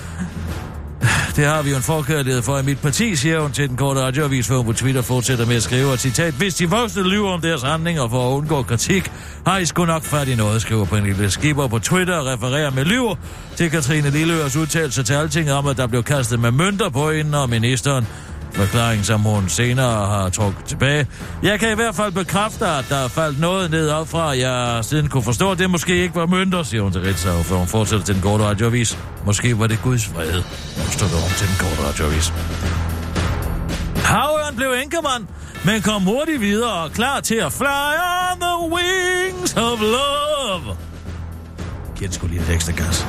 det 1.36 1.44
har 1.44 1.62
vi 1.62 1.70
jo 1.70 1.76
en 1.76 1.82
forkærlighed 1.82 2.42
for 2.42 2.58
i 2.58 2.62
mit 2.62 2.78
parti, 2.78 3.16
siger 3.16 3.40
hun 3.40 3.52
til 3.52 3.68
den 3.68 3.76
korte 3.76 4.00
radioavis, 4.00 4.46
hvor 4.46 4.56
hun 4.56 4.66
på 4.66 4.72
Twitter 4.72 5.02
fortsætter 5.02 5.46
med 5.46 5.56
at 5.56 5.62
skrive, 5.62 5.94
et 5.94 6.00
citat, 6.00 6.34
hvis 6.34 6.54
de 6.54 6.70
voksne 6.70 7.02
lyver 7.02 7.30
om 7.30 7.40
deres 7.40 7.62
handlinger 7.62 8.08
for 8.08 8.30
at 8.30 8.36
undgå 8.36 8.62
kritik, 8.62 9.12
har 9.46 9.58
I 9.58 9.64
sgu 9.64 9.84
nok 9.84 10.02
fat 10.02 10.28
i 10.28 10.34
noget, 10.34 10.62
skriver 10.62 10.84
Pernille 10.84 11.30
Skipper 11.30 11.66
på 11.68 11.78
Twitter 11.78 12.14
og 12.14 12.26
refererer 12.26 12.70
med 12.70 12.84
lyver 12.84 13.14
til 13.56 13.70
Katrine 13.70 14.10
Lilleørs 14.10 14.56
udtalelse 14.56 15.02
til 15.02 15.14
alting 15.14 15.52
om, 15.52 15.66
at 15.66 15.76
der 15.76 15.86
blev 15.86 16.02
kastet 16.02 16.40
med 16.40 16.50
mønter 16.50 16.88
på 16.88 17.10
hende 17.10 17.42
og 17.42 17.50
ministeren. 17.50 18.06
Forklaring, 18.52 19.04
som 19.04 19.20
hun 19.20 19.48
senere 19.48 20.06
har 20.06 20.28
trukket 20.28 20.64
tilbage. 20.64 21.06
Jeg 21.42 21.60
kan 21.60 21.72
i 21.72 21.74
hvert 21.74 21.94
fald 21.94 22.12
bekræfte, 22.12 22.66
at 22.66 22.86
der 22.88 22.96
er 22.96 23.08
faldt 23.08 23.40
noget 23.40 23.70
ned 23.70 23.88
op 23.88 24.08
fra, 24.08 24.38
jeg 24.38 24.84
siden 24.84 25.08
kunne 25.08 25.22
forstå, 25.22 25.50
at 25.50 25.58
det 25.58 25.70
måske 25.70 25.96
ikke 25.96 26.14
var 26.14 26.26
mønter, 26.26 26.62
siger 26.62 26.82
hun 26.82 26.92
til 26.92 27.00
Ritzau, 27.00 27.42
for 27.42 27.56
hun 27.56 27.66
fortsætter 27.66 28.04
til 28.04 28.14
den 28.14 28.22
korte 28.22 28.44
radioavis. 28.44 28.98
Måske 29.26 29.58
var 29.58 29.66
det 29.66 29.82
Guds 29.82 30.14
vrede, 30.14 30.44
stod 30.90 31.08
hun 31.08 31.30
til 31.36 31.48
den 31.48 31.56
korte 31.58 31.88
radioavis. 31.88 32.32
Havøren 34.04 34.56
blev 34.56 34.68
enkemand, 34.82 35.26
men 35.64 35.82
kom 35.82 36.02
hurtigt 36.02 36.40
videre 36.40 36.72
og 36.72 36.92
klar 36.92 37.20
til 37.20 37.34
at 37.34 37.52
fly 37.52 37.92
on 38.30 38.40
the 38.40 38.74
wings 38.74 39.56
of 39.56 39.80
love. 39.80 40.76
Giv 41.96 42.12
skulle 42.12 42.34
lige 42.34 42.40
lidt 42.40 42.54
ekstra 42.54 42.72
gas. 42.72 43.06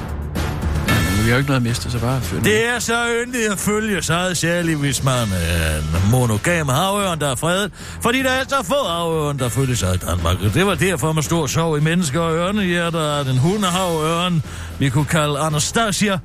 Vi 1.24 1.30
har 1.30 1.32
jo 1.32 1.38
ikke 1.38 1.50
noget 1.50 1.62
at 1.62 1.68
miste, 1.68 1.92
så 1.92 2.00
bare 2.00 2.22
den. 2.32 2.44
Det 2.44 2.68
er 2.68 2.80
så 2.80 3.06
yndigt 3.22 3.52
at 3.52 3.60
følge 3.60 4.02
sig, 4.02 4.38
særligt 4.38 4.80
hvis 4.80 5.04
man 5.04 5.28
er 5.34 5.78
en 5.78 6.12
monogam 6.12 6.70
havørn, 6.70 7.20
der 7.20 7.32
er 7.32 7.36
fredet. 7.36 7.72
Fordi 8.02 8.24
der 8.24 8.30
er 8.30 8.40
altså 8.40 8.64
få 8.64 8.88
havørn, 8.88 9.40
der 9.40 9.50
følger 9.50 9.76
sig 9.76 9.96
i 9.96 9.98
Danmark. 9.98 10.54
Det 10.54 10.66
var 10.66 10.76
derfor 10.76 11.12
med 11.12 11.24
stor 11.24 11.48
sorg 11.48 11.78
i 11.78 11.82
mennesker 11.82 12.20
og 12.20 12.54
der 12.94 13.20
er 13.20 13.24
den 13.24 13.38
hundehavørn, 13.38 14.44
vi 14.80 14.90
kunne 14.90 15.06
kalde 15.06 15.40
Anastasia, 15.40 16.20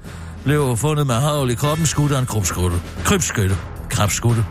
blev 0.44 0.76
fundet 0.76 1.06
med 1.06 1.14
havl 1.14 1.50
i 1.50 1.54
kroppen, 1.54 1.87
skudt 1.87 2.12
af 2.12 2.18
en 2.18 2.26
krybskytte. 2.26 2.76
Krybskytte. 3.04 3.56
Krabskytte. 3.90 4.44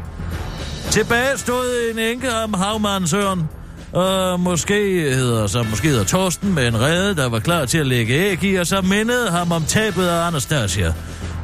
Tilbage 0.91 1.38
stod 1.38 1.91
en 1.93 1.99
enke 1.99 2.34
om 2.34 2.53
havmandsøren, 2.53 3.49
og 3.95 4.39
måske 4.39 4.73
hedder, 5.15 5.47
så 5.47 5.63
måske 5.69 5.88
hedder 5.88 6.03
Torsten 6.03 6.53
med 6.53 6.67
en 6.67 6.81
rede, 6.81 7.15
der 7.15 7.29
var 7.29 7.39
klar 7.39 7.65
til 7.65 7.77
at 7.77 7.88
lægge 7.88 8.13
æg 8.13 8.43
i, 8.43 8.55
og 8.55 8.67
så 8.67 8.81
mindede 8.81 9.31
ham 9.31 9.51
om 9.51 9.63
tabet 9.63 10.08
af 10.08 10.27
Anastasia. 10.27 10.93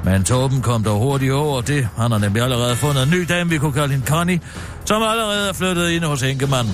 Men 0.05 0.23
Torben 0.23 0.61
kom 0.61 0.83
dog 0.83 0.99
hurtigt 0.99 1.33
over 1.33 1.61
det. 1.61 1.87
Han 1.97 2.11
har 2.11 2.17
nemlig 2.17 2.43
allerede 2.43 2.75
fundet 2.75 3.03
en 3.03 3.09
ny 3.09 3.25
dame, 3.29 3.49
vi 3.49 3.57
kunne 3.57 3.73
kalde 3.73 3.93
hende 3.93 4.05
Connie, 4.05 4.39
som 4.85 5.03
allerede 5.03 5.49
er 5.49 5.53
flyttet 5.53 5.89
ind 5.89 6.03
hos 6.03 6.23
enkemanden. 6.23 6.73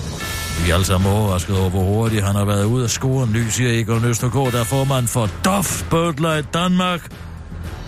Vi 0.66 0.70
er 0.70 0.74
alle 0.74 0.86
sammen 0.86 1.12
overrasket 1.12 1.58
over, 1.60 1.70
hvor 1.70 1.84
hurtigt 1.84 2.24
han 2.24 2.36
har 2.36 2.46
været 2.46 2.66
ude 2.66 2.84
af 2.84 2.90
skolen. 2.90 3.34
Ny, 3.34 3.48
siger 3.50 3.80
Egon 3.80 4.06
Østergaard, 4.06 4.52
der 4.52 4.60
er 4.60 4.64
formand 4.64 5.08
for 5.08 5.30
DOF 5.46 5.84
Birdlight 5.90 6.54
Danmark. 6.54 7.12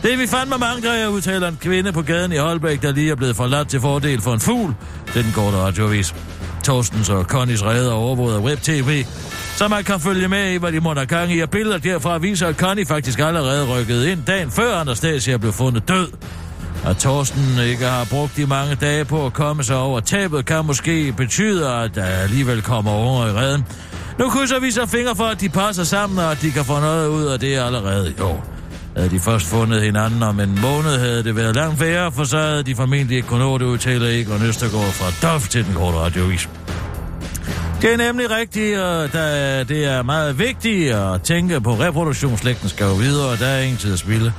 Det 0.04 0.14
er 0.14 0.18
vi 0.18 0.28
fandme 0.28 0.58
mange 0.58 1.04
af, 1.04 1.08
udtaler 1.08 1.48
en 1.48 1.58
kvinde 1.62 1.92
på 1.92 2.02
gaden 2.02 2.32
i 2.32 2.38
Holbæk, 2.38 2.82
der 2.82 2.92
lige 2.92 3.12
er 3.12 3.16
blevet 3.16 3.36
forladt 3.36 3.70
til 3.70 3.82
fordel 3.82 4.22
for 4.22 4.34
en 4.34 4.40
fugl. 4.40 4.74
Det 5.08 5.16
er 5.16 5.24
den 5.24 5.32
korte 5.32 5.58
radioavis. 5.58 6.16
Torstens 6.64 7.10
og 7.10 7.24
Connys 7.24 7.64
redder 7.64 7.92
overvåget 7.92 8.36
af 8.36 8.40
web-tv, 8.40 9.06
så 9.56 9.68
man 9.68 9.84
kan 9.84 10.00
følge 10.00 10.28
med 10.28 10.52
i, 10.52 10.58
hvad 10.58 10.72
de 10.72 10.80
måtte 10.80 11.00
have 11.00 11.08
gang 11.08 11.32
i. 11.32 11.40
Og 11.40 11.50
billeder 11.50 11.78
derfra 11.78 12.18
viser, 12.18 12.48
at 12.48 12.56
Conny 12.56 12.88
faktisk 12.88 13.20
allerede 13.20 13.66
rykkede 13.66 14.12
ind 14.12 14.24
dagen 14.24 14.52
før 14.52 14.76
Anastasia 14.76 15.38
blev 15.38 15.54
fundet 15.54 15.88
død. 15.88 16.08
At 16.86 16.98
Torsten 16.98 17.60
ikke 17.66 17.86
har 17.86 18.08
brugt 18.10 18.38
de 18.38 18.46
mange 18.46 18.76
dage 18.76 19.06
på 19.06 19.26
at 19.26 19.34
komme 19.34 19.64
sig 19.64 19.78
over 19.78 20.00
tabet, 20.00 20.46
kan 20.46 20.66
måske 20.66 21.14
betyde, 21.18 21.70
at 21.70 21.96
der 21.96 22.04
alligevel 22.04 22.62
kommer 22.62 22.92
over 22.92 23.28
i 23.28 23.32
redden. 23.32 23.66
Nu 24.20 24.30
krydser 24.30 24.60
vi 24.60 24.72
så 24.72 24.86
fingre 24.86 25.16
for, 25.16 25.24
at 25.24 25.42
de 25.42 25.50
passer 25.50 25.84
sammen, 25.84 26.20
og 26.20 26.32
at 26.32 26.42
de 26.42 26.52
kan 26.52 26.66
få 26.66 26.80
noget 26.80 27.08
ud 27.08 27.26
af 27.26 27.40
det 27.40 27.58
allerede 27.58 28.14
i 28.18 28.22
år. 28.22 28.59
Havde 28.96 29.10
de 29.10 29.20
først 29.20 29.46
fundet 29.46 29.82
hinanden 29.82 30.24
om 30.24 30.40
en 30.40 30.60
måned, 30.62 31.00
havde 31.00 31.24
det 31.24 31.36
været 31.36 31.56
langt 31.56 31.82
værre, 31.82 32.12
for 32.12 32.24
så 32.24 32.38
havde 32.38 32.64
de 32.64 32.76
formentlig 32.76 33.18
ikke 33.18 33.28
kunnet 33.28 33.48
nå 33.48 33.58
det, 33.58 33.66
udtaler 33.66 34.08
Egon 34.08 34.46
Østergaard 34.46 34.92
fra 34.92 35.28
DOF 35.28 35.50
til 35.50 35.66
den 35.66 35.74
korte 35.74 35.98
radiovis. 35.98 36.50
Det 37.82 37.94
er 37.94 37.98
nemlig 37.98 38.32
rigtigt, 38.32 38.80
og 38.80 39.14
der, 39.14 39.64
det 39.64 39.86
er 39.86 40.04
meget 40.04 40.40
vigtigt 40.40 40.94
at 40.94 41.22
tænke 41.22 41.62
på 41.62 41.74
reproduktionsslægten 41.74 42.70
skal 42.70 42.86
jo 42.86 42.94
videre, 42.94 43.30
og 43.30 43.40
der 43.40 43.46
er 43.46 43.62
ingen 43.62 43.78
tid 43.78 43.94
at 43.94 44.00
spille. 44.00 44.34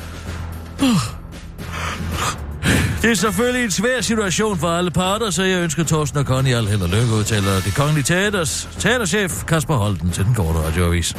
Det 3.03 3.11
er 3.11 3.15
selvfølgelig 3.15 3.65
en 3.65 3.71
svær 3.71 4.01
situation 4.01 4.59
for 4.59 4.69
alle 4.69 4.91
parter, 4.91 5.31
så 5.31 5.43
jeg 5.43 5.63
ønsker 5.63 5.85
Thorsten 5.85 6.19
og 6.19 6.25
Connie 6.25 6.57
al 6.57 6.67
held 6.67 6.83
og 6.83 6.89
lykke, 6.89 7.15
udtaler 7.15 7.61
det 7.65 7.75
kongelige 7.77 8.05
teaters 8.05 8.69
teaterchef 8.79 9.45
Kasper 9.45 9.75
Holten 9.75 10.11
til 10.11 10.25
den 10.25 10.35
korte 10.35 10.59
radioavis. 10.59 11.17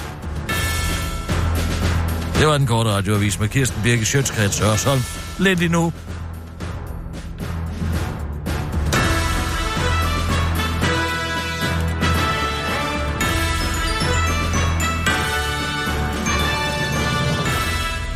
Det 2.41 2.49
var 2.49 2.57
den 2.57 2.67
korte 2.67 2.89
radioavis 2.89 3.39
med 3.39 3.47
Kirsten 3.47 3.81
Birke 3.83 4.05
Sjøtskreds 4.05 4.61
Ørsholm. 4.61 5.01
Lidt 5.39 5.59
lige 5.59 5.71
nu. 5.71 5.93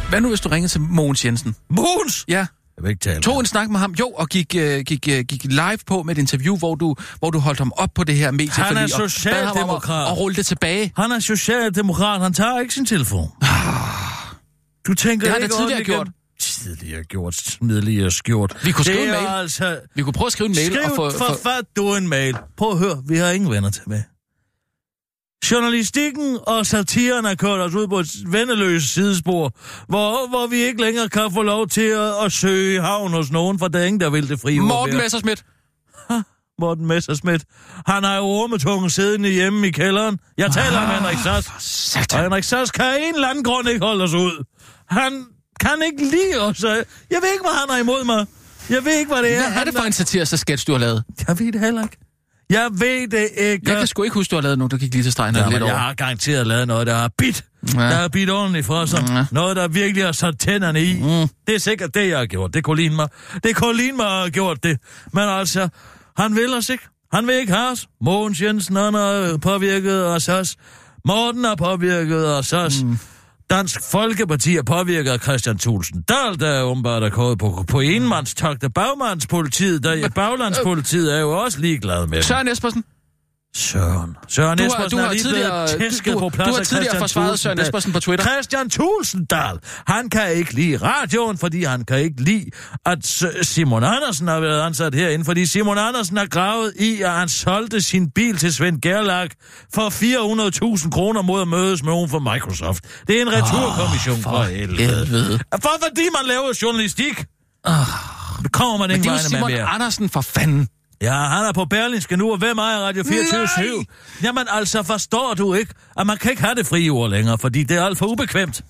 Hvad 0.09 0.21
nu, 0.21 0.29
hvis 0.29 0.41
du 0.41 0.49
ringer 0.49 0.69
til 0.69 0.81
Mogens 0.81 1.25
Jensen? 1.25 1.55
Mogens! 1.69 2.25
Ja, 2.27 2.37
Jeg 2.37 2.47
vil 2.81 2.89
ikke 2.89 2.99
tale 2.99 3.21
tog 3.21 3.39
en 3.39 3.45
snak 3.45 3.69
med 3.69 3.79
ham, 3.79 3.91
jo, 3.99 4.09
og 4.09 4.29
gik, 4.29 4.55
øh, 4.57 4.81
gik, 4.81 5.07
øh, 5.09 5.19
gik 5.23 5.43
live 5.43 5.77
på 5.87 6.03
med 6.03 6.15
et 6.15 6.19
interview, 6.19 6.57
hvor 6.57 6.75
du, 6.75 6.95
hvor 7.19 7.29
du 7.29 7.39
holdt 7.39 7.59
ham 7.59 7.71
op 7.77 7.89
på 7.95 8.03
det 8.03 8.15
her 8.15 8.31
medie. 8.31 8.49
Han 8.51 8.77
er 8.77 8.83
og 8.83 8.89
socialdemokrat. 8.89 10.07
Og 10.07 10.17
rulle 10.17 10.35
det 10.35 10.45
tilbage. 10.45 10.93
Han 10.97 11.11
er 11.11 11.19
socialdemokrat, 11.19 12.21
han 12.21 12.33
tager 12.33 12.59
ikke 12.59 12.73
sin 12.73 12.85
telefon. 12.85 13.31
Du 14.87 14.93
tænker 14.93 15.25
Det 15.25 15.29
har 15.29 15.37
ikke 15.37 15.53
da 15.53 15.57
tidligere 15.57 15.83
gjort. 15.83 16.07
Tidligere 16.39 17.03
gjort, 17.03 17.33
tidligere 17.33 18.11
skjort. 18.11 18.57
Vi 18.63 18.71
kunne 18.71 18.85
skrive 18.85 19.03
en 19.03 19.11
mail. 19.11 19.27
Altså... 19.27 19.79
Vi 19.95 20.01
kunne 20.01 20.13
prøve 20.13 20.27
at 20.27 20.31
skrive 20.31 20.49
en 20.49 20.55
mail 20.55 20.73
Skriv 20.73 20.83
og 20.83 20.95
få... 20.95 21.17
for, 21.17 21.33
få 21.33 21.43
fat 21.43 21.65
du 21.75 21.95
en 21.95 22.07
mail. 22.07 22.37
Prøv 22.57 22.71
at 22.71 22.77
høre, 22.77 23.03
vi 23.07 23.17
har 23.17 23.31
ingen 23.31 23.51
venner 23.51 23.69
til 23.69 23.83
med. 23.87 24.01
Journalistikken 25.51 26.37
og 26.47 26.65
satiren 26.65 27.25
er 27.25 27.35
kørt 27.35 27.59
os 27.59 27.75
ud 27.75 27.87
på 27.87 27.99
et 27.99 28.07
vendeløst 28.27 28.93
sidespor, 28.93 29.51
hvor, 29.87 30.29
hvor 30.29 30.47
vi 30.47 30.55
ikke 30.55 30.81
længere 30.81 31.09
kan 31.09 31.31
få 31.33 31.41
lov 31.41 31.67
til 31.67 31.81
at, 31.81 32.25
at 32.25 32.31
søge 32.31 32.81
havn 32.81 33.11
hos 33.11 33.31
nogen, 33.31 33.59
for 33.59 33.67
der 33.67 33.79
er 33.79 33.83
ingen, 33.83 33.99
der 33.99 34.09
vil 34.09 34.29
det 34.29 34.39
frie 34.39 34.59
Morten. 34.59 34.97
Messerschmidt. 34.97 35.45
Morten 36.59 36.85
Messerschmidt. 36.85 37.43
Han 37.87 38.03
har 38.03 38.17
jo 38.17 38.23
ormetungen 38.23 38.89
siddende 38.89 39.29
hjemme 39.29 39.67
i 39.67 39.71
kælderen. 39.71 40.19
Jeg 40.37 40.51
taler 40.51 40.79
om 40.79 40.89
Henrik 40.89 41.17
Sass. 41.23 41.95
Og. 42.13 42.23
Henrik 42.23 42.43
Sass 42.43 42.71
kan 42.71 42.85
af 42.85 42.97
en 43.07 43.15
eller 43.15 43.27
anden 43.27 43.43
grund 43.43 43.69
ikke 43.69 43.85
holde 43.85 44.03
os 44.03 44.13
ud. 44.13 44.43
Han 44.89 45.25
kan 45.59 45.81
ikke 45.85 46.03
lide 46.03 46.41
os. 46.41 46.63
Jeg 46.63 46.83
ved 47.09 47.31
ikke, 47.33 47.41
hvad 47.41 47.59
han 47.59 47.69
har 47.69 47.77
imod 47.77 48.03
mig. 48.05 48.25
Jeg 48.69 48.85
ved 48.85 48.99
ikke, 48.99 49.13
hvad 49.13 49.23
det 49.23 49.31
er. 49.33 49.37
Hvad 49.37 49.45
er 49.47 49.49
Han 49.51 49.67
det 49.67 49.75
for 49.75 49.83
en 49.83 49.93
satirisk 49.93 50.37
sketch, 50.37 50.67
du 50.67 50.71
har 50.71 50.79
lavet? 50.79 51.03
Jeg 51.27 51.39
ved 51.39 51.51
det 51.51 51.61
heller 51.61 51.83
ikke. 51.83 51.97
Jeg 52.49 52.67
ved 52.71 53.07
det 53.07 53.29
ikke. 53.37 53.69
Jeg 53.69 53.77
kan 53.77 53.87
sgu 53.87 54.03
ikke 54.03 54.13
huske, 54.13 54.31
du 54.31 54.35
har 54.35 54.41
lavet 54.41 54.57
nogen, 54.57 54.71
der 54.71 54.77
gik 54.77 54.93
lige 54.93 55.03
til 55.03 55.11
stregen 55.11 55.35
Ja, 55.35 55.49
lidt 55.49 55.61
over. 55.63 55.71
jeg 55.71 55.79
har 55.81 55.93
garanteret 55.93 56.47
lavet 56.47 56.67
noget, 56.67 56.87
der 56.87 56.95
har 56.95 57.09
bit. 57.17 57.45
Ja. 57.75 57.79
Der 57.79 57.87
har 57.95 58.07
bit 58.07 58.29
ordentligt 58.29 58.65
for 58.65 58.85
sig. 58.85 59.03
Ja. 59.09 59.25
Noget, 59.31 59.55
der 59.55 59.67
virkelig 59.67 60.05
har 60.05 60.11
sat 60.11 60.39
tænderne 60.39 60.83
i. 60.83 60.93
Mm. 61.01 61.27
Det 61.47 61.55
er 61.55 61.59
sikkert 61.59 61.93
det, 61.95 62.09
jeg 62.09 62.17
har 62.17 62.25
gjort. 62.25 62.53
Det 62.53 62.63
kunne 62.63 62.77
ligne 62.77 62.95
mig. 62.95 63.07
Det 63.43 63.55
kunne 63.55 63.77
ligne 63.77 63.97
mig, 63.97 64.05
at 64.05 64.11
have 64.11 64.29
gjort 64.29 64.63
det. 64.63 64.77
Men 65.13 65.23
altså, 65.23 65.69
han 66.17 66.35
vil 66.35 66.53
os 66.53 66.69
ikke. 66.69 66.83
Han 67.13 67.27
vil 67.27 67.35
ikke 67.35 67.53
have 67.53 67.71
os. 67.71 67.87
Mogens 68.01 68.41
Jensen, 68.41 68.75
han 68.75 68.93
har 68.93 69.37
påvirket 69.41 70.05
os 70.05 70.29
også. 70.29 70.55
Morten 71.05 71.43
har 71.43 71.55
påvirket 71.55 72.27
os 72.37 72.53
også. 72.53 72.85
Mm. 72.85 72.97
Dansk 73.49 73.91
Folkeparti 73.91 74.55
er 74.55 74.63
påvirket 74.63 75.11
af 75.11 75.19
Christian 75.19 75.57
Thulsen 75.57 76.01
Dahl, 76.01 76.39
der 76.39 76.47
er 76.47 76.63
åbenbart 76.63 77.03
er 77.03 77.09
gået 77.09 77.39
på, 77.39 77.63
på 77.67 77.79
enmandstogt 77.79 78.63
af 78.63 78.73
bagmandspolitiet. 78.73 79.83
Der, 79.83 80.09
baglandspolitiet 80.09 81.15
er 81.15 81.19
jo 81.19 81.43
også 81.43 81.59
ligeglad 81.59 82.07
med. 82.07 82.21
Søren 82.21 82.47
Espersen. 82.47 82.83
Søren. 83.57 84.15
Søren 84.27 84.57
Du 84.57 84.63
har- 84.63 84.69
Espersen 84.69 84.89
du 84.91 84.97
har 84.97 85.07
er 85.07 85.11
lige 85.11 85.23
tidligere- 85.23 85.67
blevet 85.77 85.91
tæsket 85.91 86.13
du- 86.13 86.19
på 86.19 86.29
plads 86.29 86.49
du 86.49 86.55
har 86.55 86.63
tidligere 86.63 86.97
forsvaret 86.99 87.39
Søren. 87.39 87.59
Espersen 87.59 87.93
på 87.93 87.99
Twitter. 87.99 88.25
Christian 88.25 88.69
Tulsendal, 88.69 89.59
han 89.87 90.09
kan 90.09 90.31
ikke 90.33 90.53
lide 90.53 90.77
radioen, 90.77 91.37
fordi 91.37 91.63
han 91.63 91.85
kan 91.85 91.99
ikke 91.99 92.21
lide, 92.23 92.45
at 92.85 93.05
Simon 93.41 93.83
Andersen 93.83 94.27
har 94.27 94.39
været 94.39 94.61
ansat 94.61 94.95
herinde, 94.95 95.25
fordi 95.25 95.45
Simon 95.45 95.77
Andersen 95.77 96.17
har 96.17 96.25
gravet 96.25 96.73
i, 96.79 97.01
at 97.01 97.11
han 97.11 97.29
solgte 97.29 97.81
sin 97.81 98.09
bil 98.11 98.37
til 98.37 98.53
Svend 98.53 98.81
Gerlach 98.81 99.35
for 99.73 99.89
400.000 99.89 100.91
kroner 100.91 101.21
mod 101.21 101.41
at 101.41 101.47
mødes 101.47 101.83
med 101.83 101.91
nogen 101.91 102.09
fra 102.09 102.19
Microsoft. 102.33 102.83
Det 103.07 103.17
er 103.17 103.21
en 103.21 103.31
returkommission 103.31 104.15
oh, 104.17 104.21
for, 104.23 104.43
helvede. 104.43 104.77
helvede. 105.05 105.39
For 105.61 105.69
fordi 105.83 106.01
man 106.21 106.27
laver 106.27 106.59
journalistik. 106.61 107.17
Det 108.43 108.51
kommer 108.51 108.77
man 108.77 108.91
ingen 108.91 109.05
er 109.07 109.11
vegne 109.11 109.23
med 109.23 109.29
Simon 109.29 109.51
mere. 109.51 109.63
Andersen 109.63 110.09
for 110.09 110.21
fanden. 110.21 110.67
Ja, 111.01 111.13
han 111.13 111.45
er 111.45 111.51
på 111.53 111.65
Berlinske 111.65 112.17
nu, 112.17 112.31
og 112.31 112.37
hvem 112.37 112.57
ejer 112.57 112.79
Radio 112.79 113.03
24 113.03 113.47
Nej! 113.57 113.85
Jamen 114.23 114.45
altså, 114.49 114.83
forstår 114.83 115.33
du 115.33 115.53
ikke, 115.53 115.73
at 115.97 116.07
man 116.07 116.17
kan 116.17 116.31
ikke 116.31 116.43
have 116.43 116.55
det 116.55 116.67
frie 116.67 116.89
ord 116.89 117.09
længere, 117.09 117.37
fordi 117.37 117.63
det 117.63 117.77
er 117.77 117.85
alt 117.85 117.97
for 117.97 118.05
ubekvemt. 118.05 118.63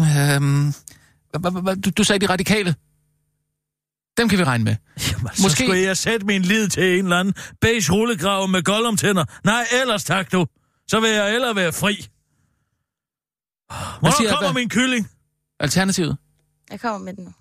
Øhm, 0.00 0.72
du, 1.84 1.90
du 1.90 2.04
sagde 2.04 2.26
de 2.26 2.32
radikale. 2.32 2.74
Dem 4.16 4.28
kan 4.28 4.38
vi 4.38 4.44
regne 4.44 4.64
med. 4.64 4.76
Jamen, 5.12 5.28
så 5.34 5.42
Måske- 5.42 5.64
skulle 5.64 5.80
jeg 5.82 5.96
sætte 5.96 6.26
min 6.26 6.42
lid 6.42 6.68
til 6.68 6.98
en 6.98 7.04
eller 7.04 7.16
anden 7.20 7.34
beige 7.60 7.92
rullegrav 7.92 8.48
med 8.48 8.62
gollumtænder. 8.62 9.24
Nej, 9.44 9.66
ellers 9.80 10.04
tak 10.04 10.32
du. 10.32 10.46
Så 10.88 11.00
vil 11.00 11.10
jeg 11.10 11.34
eller 11.34 11.54
være 11.54 11.72
fri. 11.72 12.06
Hvornår 14.00 14.16
siger- 14.18 14.30
kommer 14.30 14.52
hvad- 14.52 14.60
min 14.62 14.68
kylling? 14.68 15.10
Alternativet. 15.60 16.16
Jeg 16.70 16.80
kommer 16.80 16.98
med 16.98 17.14
den 17.14 17.24
nu. 17.24 17.32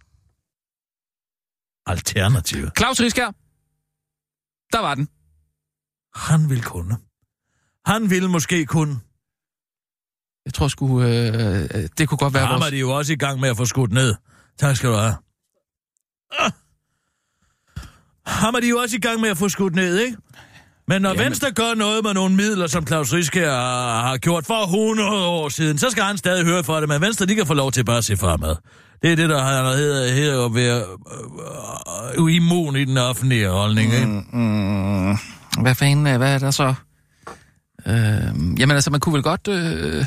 Alternativet. 1.89 2.71
Claus 2.77 3.01
Riskær. 3.01 3.31
Der 4.73 4.79
var 4.79 4.95
den. 4.95 5.07
Han 6.15 6.49
vil 6.49 6.63
kunne. 6.63 6.97
Han 7.85 8.09
vil 8.09 8.29
måske 8.29 8.65
kunne. 8.65 8.99
Jeg 10.45 10.53
tror 10.53 10.67
sgu, 10.67 11.01
øh, 11.01 11.09
det 11.97 12.09
kunne 12.09 12.17
godt 12.17 12.33
være 12.33 12.45
Ham 12.45 12.55
er 12.55 12.59
vores... 12.59 12.71
de 12.71 12.77
jo 12.77 12.89
også 12.97 13.13
i 13.13 13.15
gang 13.15 13.39
med 13.39 13.49
at 13.49 13.57
få 13.57 13.65
skudt 13.65 13.91
ned. 13.91 14.15
Tak 14.57 14.75
skal 14.75 14.89
du 14.89 14.95
have. 14.95 15.15
Ah. 16.39 16.51
Ham 18.25 18.53
er 18.55 18.59
de 18.59 18.69
jo 18.69 18.77
også 18.77 18.95
i 18.95 18.99
gang 18.99 19.21
med 19.21 19.29
at 19.29 19.37
få 19.37 19.49
skudt 19.49 19.75
ned, 19.75 19.99
ikke? 19.99 20.17
Men 20.87 21.01
når 21.01 21.09
Jamen. 21.09 21.25
Venstre 21.25 21.51
gør 21.51 21.73
noget 21.73 22.03
med 22.03 22.13
nogle 22.13 22.35
midler, 22.35 22.67
som 22.67 22.87
Claus 22.87 23.13
Riske 23.13 23.39
har, 23.39 24.01
har 24.01 24.17
gjort 24.17 24.45
for 24.45 24.63
100 24.63 25.09
år 25.09 25.49
siden, 25.49 25.77
så 25.77 25.89
skal 25.89 26.03
han 26.03 26.17
stadig 26.17 26.45
høre 26.45 26.63
for 26.63 26.79
det, 26.79 26.89
men 26.89 27.01
Venstre, 27.01 27.25
de 27.25 27.35
kan 27.35 27.47
få 27.47 27.53
lov 27.53 27.71
til 27.71 27.83
bare 27.85 27.97
at 27.97 28.05
se 28.05 28.17
fremad. 28.17 28.55
Det 29.01 29.11
er 29.11 29.15
det, 29.15 29.29
der 29.29 29.41
har 29.41 29.75
hedder, 29.75 30.13
hedder 30.13 30.45
at 30.45 30.55
være 30.55 30.81
øh, 32.17 32.25
øh, 32.25 32.35
immun 32.35 32.75
i 32.75 32.85
den 32.85 32.97
offentlige 32.97 33.47
holdning, 33.47 33.93
ikke? 33.93 34.05
Mm, 34.05 34.39
mm. 34.39 35.17
hvad 35.61 35.75
fanden, 35.75 36.07
øh, 36.07 36.17
hvad 36.17 36.33
er 36.33 36.37
der 36.37 36.51
så? 36.51 36.73
Øh, 37.87 38.59
jamen 38.59 38.71
altså, 38.71 38.91
man 38.91 38.99
kunne 38.99 39.13
vel 39.13 39.23
godt... 39.23 39.47
Øh, 39.47 40.05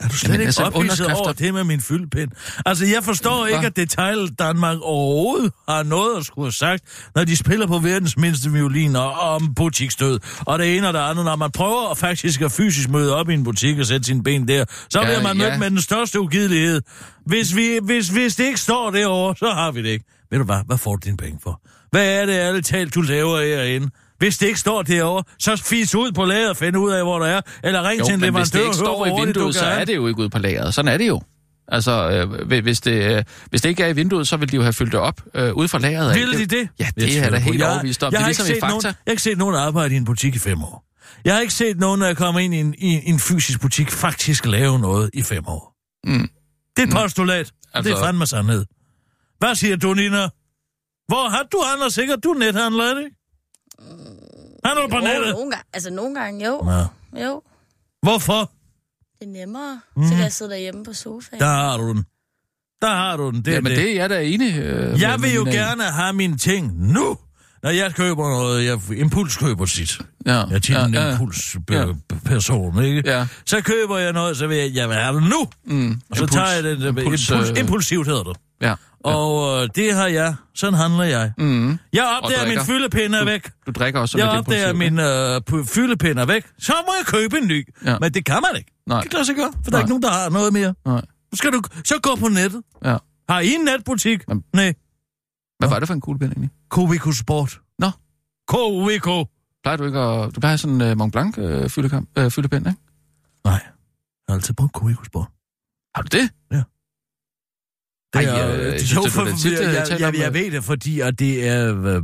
er 0.00 0.08
du 0.08 0.16
slet 0.16 0.28
Jamen, 0.28 0.40
ikke 0.40 0.46
altså, 0.48 0.62
ophidset 0.62 1.12
over 1.12 1.32
det 1.32 1.54
med 1.54 1.64
min 1.64 1.80
fyldpind? 1.80 2.30
Altså, 2.66 2.86
jeg 2.86 3.04
forstår 3.04 3.46
ikke, 3.46 3.58
Hva? 3.58 3.66
at 3.66 3.76
Detail 3.76 4.28
Danmark 4.38 4.78
overhovedet 4.80 5.52
har 5.68 5.82
noget 5.82 6.18
at 6.18 6.24
skulle 6.26 6.46
have 6.46 6.52
sagt, 6.52 6.82
når 7.14 7.24
de 7.24 7.36
spiller 7.36 7.66
på 7.66 7.78
verdens 7.78 8.16
mindste 8.16 8.50
violin 8.52 8.96
og 8.96 9.12
om 9.12 9.54
butiksdød. 9.54 10.18
Og 10.38 10.58
det 10.58 10.76
ene 10.76 10.88
og 10.88 10.94
det 10.94 11.00
andet, 11.00 11.24
når 11.24 11.36
man 11.36 11.50
prøver 11.50 11.90
at 11.90 11.98
faktisk 11.98 12.40
at 12.40 12.52
fysisk 12.52 12.88
møde 12.88 13.16
op 13.16 13.28
i 13.30 13.34
en 13.34 13.44
butik 13.44 13.78
og 13.78 13.86
sætte 13.86 14.04
sine 14.06 14.22
ben 14.22 14.48
der, 14.48 14.64
så 14.90 14.98
Ja, 15.00 15.04
bliver 15.04 15.22
man 15.22 15.36
mødt 15.36 15.48
ja. 15.48 15.58
med 15.58 15.70
den 15.70 15.80
største 15.80 16.20
ugidelighed. 16.20 16.82
Hvis, 17.26 17.56
vi, 17.56 17.78
hvis, 17.82 18.08
hvis 18.08 18.36
det 18.36 18.44
ikke 18.44 18.60
står 18.60 18.90
derovre, 18.90 19.36
så 19.36 19.50
har 19.50 19.70
vi 19.72 19.82
det 19.82 19.88
ikke. 19.88 20.04
Ved 20.30 20.38
du 20.38 20.44
hvad? 20.44 20.58
Hvad 20.66 20.78
får 20.78 20.96
du 20.96 21.00
dine 21.04 21.16
penge 21.16 21.38
for? 21.42 21.60
Hvad 21.90 22.20
er 22.20 22.26
det 22.26 22.32
alle 22.32 22.62
talt, 22.62 22.94
du 22.94 23.00
laver 23.00 23.40
herinde? 23.40 23.90
Hvis 24.22 24.38
det 24.38 24.46
ikke 24.46 24.60
står 24.60 24.82
derovre, 24.82 25.24
så 25.38 25.56
fis 25.56 25.94
ud 25.94 26.12
på 26.12 26.24
laget 26.24 26.50
og 26.50 26.56
find 26.56 26.76
ud 26.76 26.90
af, 26.90 27.02
hvor 27.04 27.18
der 27.18 27.26
er. 27.26 27.40
Eller 27.64 27.88
ring 27.88 28.00
jo, 28.00 28.04
til 28.04 28.14
en 28.14 28.20
men 28.20 28.34
hvis 28.34 28.50
det 28.50 28.54
leverandør 28.54 28.68
ikke 28.68 28.76
står 28.76 29.06
i 29.06 29.26
vinduet, 29.26 29.54
så 29.54 29.64
er 29.64 29.84
det 29.84 29.94
jo 29.96 30.06
ikke 30.08 30.20
ude 30.20 30.30
på 30.30 30.38
lageret. 30.38 30.74
Sådan 30.74 30.92
er 30.92 30.98
det 30.98 31.08
jo. 31.08 31.20
Altså, 31.68 32.10
øh, 32.50 32.62
hvis- 32.62 32.80
det, 32.80 33.16
øh, 33.16 33.24
hvis 33.50 33.60
det 33.62 33.68
ikke 33.68 33.82
er 33.82 33.88
i 33.88 33.92
vinduet, 33.92 34.28
så 34.28 34.36
vil 34.36 34.50
de 34.52 34.56
jo 34.56 34.62
have 34.62 34.72
fyldt 34.72 34.92
det 34.92 35.00
op 35.00 35.20
øh, 35.34 35.52
ude 35.54 35.68
fra 35.68 35.78
lageret. 35.78 36.14
Vil 36.14 36.32
de 36.38 36.46
det? 36.46 36.68
Ja, 36.78 36.84
Jeg 36.84 36.92
det 36.96 37.16
er 37.16 37.22
jeg 37.22 37.32
da 37.32 37.38
tvivler 37.38 37.38
på. 37.38 37.44
helt 37.44 37.60
Jeg- 37.60 37.68
overbevist 37.70 38.02
om. 38.02 38.12
Jeg 38.12 38.18
Det 38.18 38.22
er 38.24 38.28
ligesom 38.28 38.46
ikke 38.46 38.56
i 38.56 38.60
Fakta. 38.60 38.70
nogen, 38.72 38.84
jeg 38.84 38.94
har 39.06 39.10
ikke 39.12 39.22
set 39.22 39.38
nogen 39.38 39.54
arbejde 39.56 39.94
i 39.94 39.96
en 39.96 40.04
butik 40.04 40.34
i 40.34 40.38
fem 40.38 40.62
år. 40.62 40.84
Jeg 41.24 41.34
har 41.34 41.40
ikke 41.40 41.54
set 41.54 41.78
nogen, 41.80 42.00
der 42.00 42.14
kommer 42.14 42.40
ind 42.40 42.54
i 42.54 42.58
en, 42.60 42.74
i 42.78 43.00
en 43.10 43.18
fysisk 43.20 43.60
butik, 43.60 43.90
faktisk 43.90 44.46
lave 44.46 44.78
noget 44.78 45.10
i 45.14 45.22
fem 45.22 45.48
år. 45.48 45.74
Mm. 46.06 46.28
Det 46.76 46.82
er 46.82 46.86
et 46.86 46.92
postulat. 46.92 47.38
Altså... 47.38 47.52
Altså- 47.74 47.90
Det 47.92 47.98
er 47.98 48.04
fandme 48.04 48.26
sandhed. 48.26 48.64
Hvad 49.38 49.54
siger 49.54 49.76
du, 49.76 49.94
Nina? 49.94 50.28
Hvor 51.08 51.28
har 51.30 51.42
du 51.52 51.62
handler 51.70 51.88
sikkert? 51.88 52.18
Du 52.24 52.28
er 52.30 52.38
nethandler, 52.38 52.84
er 52.84 52.94
det 52.94 53.04
ikke? 53.04 53.16
Handler 54.64 54.82
du 54.82 54.88
på 54.88 54.96
Jo, 54.96 55.02
nettet? 55.04 55.32
nogle 55.34 55.50
gange, 55.50 55.64
altså 55.72 55.90
nogle 55.90 56.14
gange, 56.20 56.46
jo. 56.46 56.70
Ja. 56.70 57.24
Jo, 57.24 57.42
Hvorfor? 58.02 58.50
det 59.20 59.28
er 59.28 59.32
nemmere. 59.32 59.80
Mm. 59.96 60.02
Så 60.04 60.08
kan 60.14 60.18
jeg 60.22 60.32
sidde 60.32 60.50
derhjemme 60.50 60.84
på 60.84 60.92
sofaen. 60.92 61.40
Der 61.40 61.46
har 61.48 61.76
du 61.76 61.88
den. 61.88 62.04
Der 62.82 62.88
har 62.88 63.16
du 63.16 63.30
den. 63.30 63.42
Det 63.44 63.48
er 63.48 63.52
Jamen, 63.54 63.70
det. 63.72 63.78
det 63.78 63.90
er 63.90 63.94
jeg 63.94 64.10
da 64.10 64.22
enig 64.24 64.58
øh, 64.58 65.00
Jeg 65.00 65.22
vil 65.22 65.34
jo 65.34 65.46
i. 65.46 65.50
gerne 65.50 65.82
have 65.82 66.12
mine 66.12 66.36
ting 66.38 66.92
nu. 66.92 67.18
Når 67.62 67.70
jeg 67.70 67.94
køber 67.94 68.28
noget, 68.30 68.64
jeg 68.64 68.98
impulskøber 68.98 69.66
sit. 69.66 69.98
Ja, 70.26 70.32
Jeg 70.32 70.46
er 70.54 70.58
tit 70.58 70.76
en 70.76 70.94
ja, 70.94 71.04
ja. 71.06 71.12
impulsperson, 71.12 72.84
ikke? 72.84 73.02
Ja. 73.06 73.26
Så 73.46 73.60
køber 73.60 73.98
jeg 73.98 74.12
noget, 74.12 74.36
så 74.36 74.46
vil 74.46 74.56
jeg, 74.56 74.74
jeg 74.74 74.88
vil 74.88 74.96
have 74.96 75.20
det 75.20 75.22
nu. 75.30 75.48
Mm, 75.64 76.00
Og 76.10 76.16
så 76.16 76.24
impuls- 76.24 76.32
tager 76.34 76.50
jeg 76.50 76.62
det, 76.64 76.78
det 76.78 76.88
impuls, 76.88 77.30
impuls, 77.30 77.50
øh, 77.50 77.58
impulsivt 77.58 78.06
hedder 78.06 78.22
det. 78.22 78.36
Ja. 78.62 78.74
Og 79.04 79.62
øh, 79.62 79.68
det 79.74 79.94
har 79.94 80.06
jeg. 80.06 80.34
Sådan 80.54 80.74
handler 80.74 81.04
jeg. 81.04 81.32
Mm. 81.38 81.78
Jeg 81.92 82.18
opdager, 82.22 82.40
min 82.42 82.48
drikker. 82.48 82.64
fyldepind 82.64 83.14
er 83.14 83.24
væk. 83.24 83.50
Du 83.66 83.70
drikker 83.70 84.00
også 84.00 84.18
Jeg 84.18 84.28
opdager, 84.28 84.72
min 84.72 84.98
øh, 84.98 85.36
p- 85.36 85.74
fyldepind 85.74 86.18
er 86.18 86.26
væk. 86.26 86.46
Så 86.58 86.72
må 86.86 86.92
jeg 86.98 87.06
købe 87.06 87.38
en 87.38 87.48
ny. 87.48 87.68
Ja. 87.84 87.98
Men 87.98 88.14
det 88.14 88.24
kan 88.24 88.34
man 88.42 88.58
ikke. 88.58 88.72
Nej. 88.86 89.00
Det 89.00 89.10
kan 89.10 89.16
lade 89.16 89.26
sig 89.26 89.36
gøre, 89.36 89.52
for 89.64 89.70
der 89.70 89.70
er 89.70 89.70
Nej. 89.70 89.80
ikke 89.80 89.88
nogen, 89.88 90.02
der 90.02 90.10
har 90.10 90.28
noget 90.28 90.52
mere. 90.52 90.74
Nej. 90.86 91.00
Så 91.32 91.36
skal 91.36 91.52
du 91.52 91.62
så 91.84 91.94
gå 92.02 92.16
på 92.16 92.28
nettet. 92.28 92.62
Ja. 92.84 92.96
Har 93.28 93.40
I 93.40 93.54
en 93.54 93.60
netbutik? 93.60 94.28
Men- 94.28 94.44
Nej. 94.54 94.74
Hvad 95.58 95.68
var 95.68 95.78
det 95.78 95.88
for 95.88 95.94
en 95.94 96.00
kuglepind 96.00 96.32
egentlig? 96.32 96.50
KVK 96.70 97.16
Sport. 97.18 97.60
Nå. 97.78 97.90
KVK. 98.48 99.28
Plejer 99.62 99.76
du 99.76 99.84
ikke 99.84 99.98
at... 99.98 100.34
Du 100.34 100.40
plejer 100.40 100.56
sådan 100.56 100.80
en 100.80 100.90
uh, 100.90 100.98
Mont 100.98 101.12
Blanc 101.12 101.38
uh, 101.38 101.70
fyldekamp, 101.70 102.08
uh, 102.18 102.30
fyldepind, 102.30 102.66
ikke? 102.66 102.80
Nej. 103.44 103.52
Jeg 103.52 103.60
har 104.28 104.34
altid 104.34 104.54
brugt 104.54 104.72
KVK 104.72 105.06
Sport. 105.06 105.28
Har 105.94 106.02
du 106.02 106.08
det? 106.18 106.30
Det 108.14 108.28
Ej, 108.28 108.40
er, 108.40 108.52
øh, 108.52 108.58
jeg 108.58 108.66
øh, 108.66 108.96
jo, 108.96 109.02
det 109.04 109.12
for, 109.12 109.24
tit, 109.38 109.52
jeg, 109.52 109.62
jeg 109.62 110.00
jeg, 110.00 110.14
jeg, 110.18 110.28
øh, 110.28 110.34
ved 110.34 110.50
det, 110.50 110.64
fordi 110.64 111.00
at 111.00 111.18
det 111.18 111.48
er, 111.48 111.76
øh, 111.78 111.94
øh, 111.96 112.02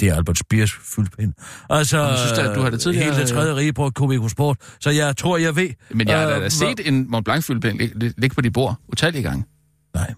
det 0.00 0.02
er 0.08 0.14
Albert 0.16 0.38
Speers 0.38 0.72
fyldpind. 0.72 1.34
Altså, 1.70 1.98
jeg 1.98 2.18
synes 2.18 2.38
da, 2.38 2.50
at 2.50 2.56
du 2.56 2.60
har 2.60 2.70
det 2.70 2.80
tidligere, 2.80 3.04
Hele 3.04 3.20
det 3.20 3.28
tredje 3.28 3.54
rige 3.54 3.72
på 3.72 3.90
KVK 3.90 4.30
Sport. 4.30 4.56
Så 4.80 4.90
jeg 4.90 5.16
tror, 5.16 5.36
jeg 5.38 5.56
ved. 5.56 5.70
Men 5.90 6.08
jeg 6.08 6.18
har 6.20 6.28
øh, 6.36 6.42
da 6.42 6.48
set 6.48 6.88
en 6.88 7.10
Mont 7.10 7.24
Blanc 7.24 7.44
fyldepind 7.44 7.78
lig- 7.80 7.92
lig- 7.96 8.14
ligge 8.18 8.34
på 8.34 8.40
dit 8.40 8.52
bord 8.52 8.76
utallige 8.88 9.22
gange. 9.22 9.44
Nej. 9.94 10.14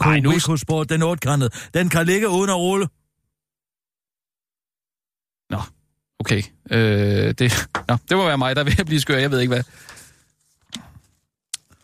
Ej, 0.00 0.20
KVK 0.20 0.60
Sport, 0.60 0.88
den 0.88 1.02
otkantede. 1.02 1.50
Den 1.74 1.88
kan 1.88 2.06
ligge 2.06 2.28
uden 2.28 2.50
at 2.50 2.56
rulle. 2.56 2.86
Okay. 6.18 6.42
Øh, 6.70 7.34
det, 7.38 7.68
nå, 7.88 7.96
det 8.08 8.16
må 8.16 8.26
være 8.26 8.38
mig, 8.38 8.56
der 8.56 8.60
er 8.62 8.64
ved 8.64 8.78
at 8.78 8.86
blive 8.86 9.00
skør. 9.00 9.18
Jeg 9.18 9.30
ved 9.30 9.40
ikke, 9.40 9.54
hvad... 9.54 9.62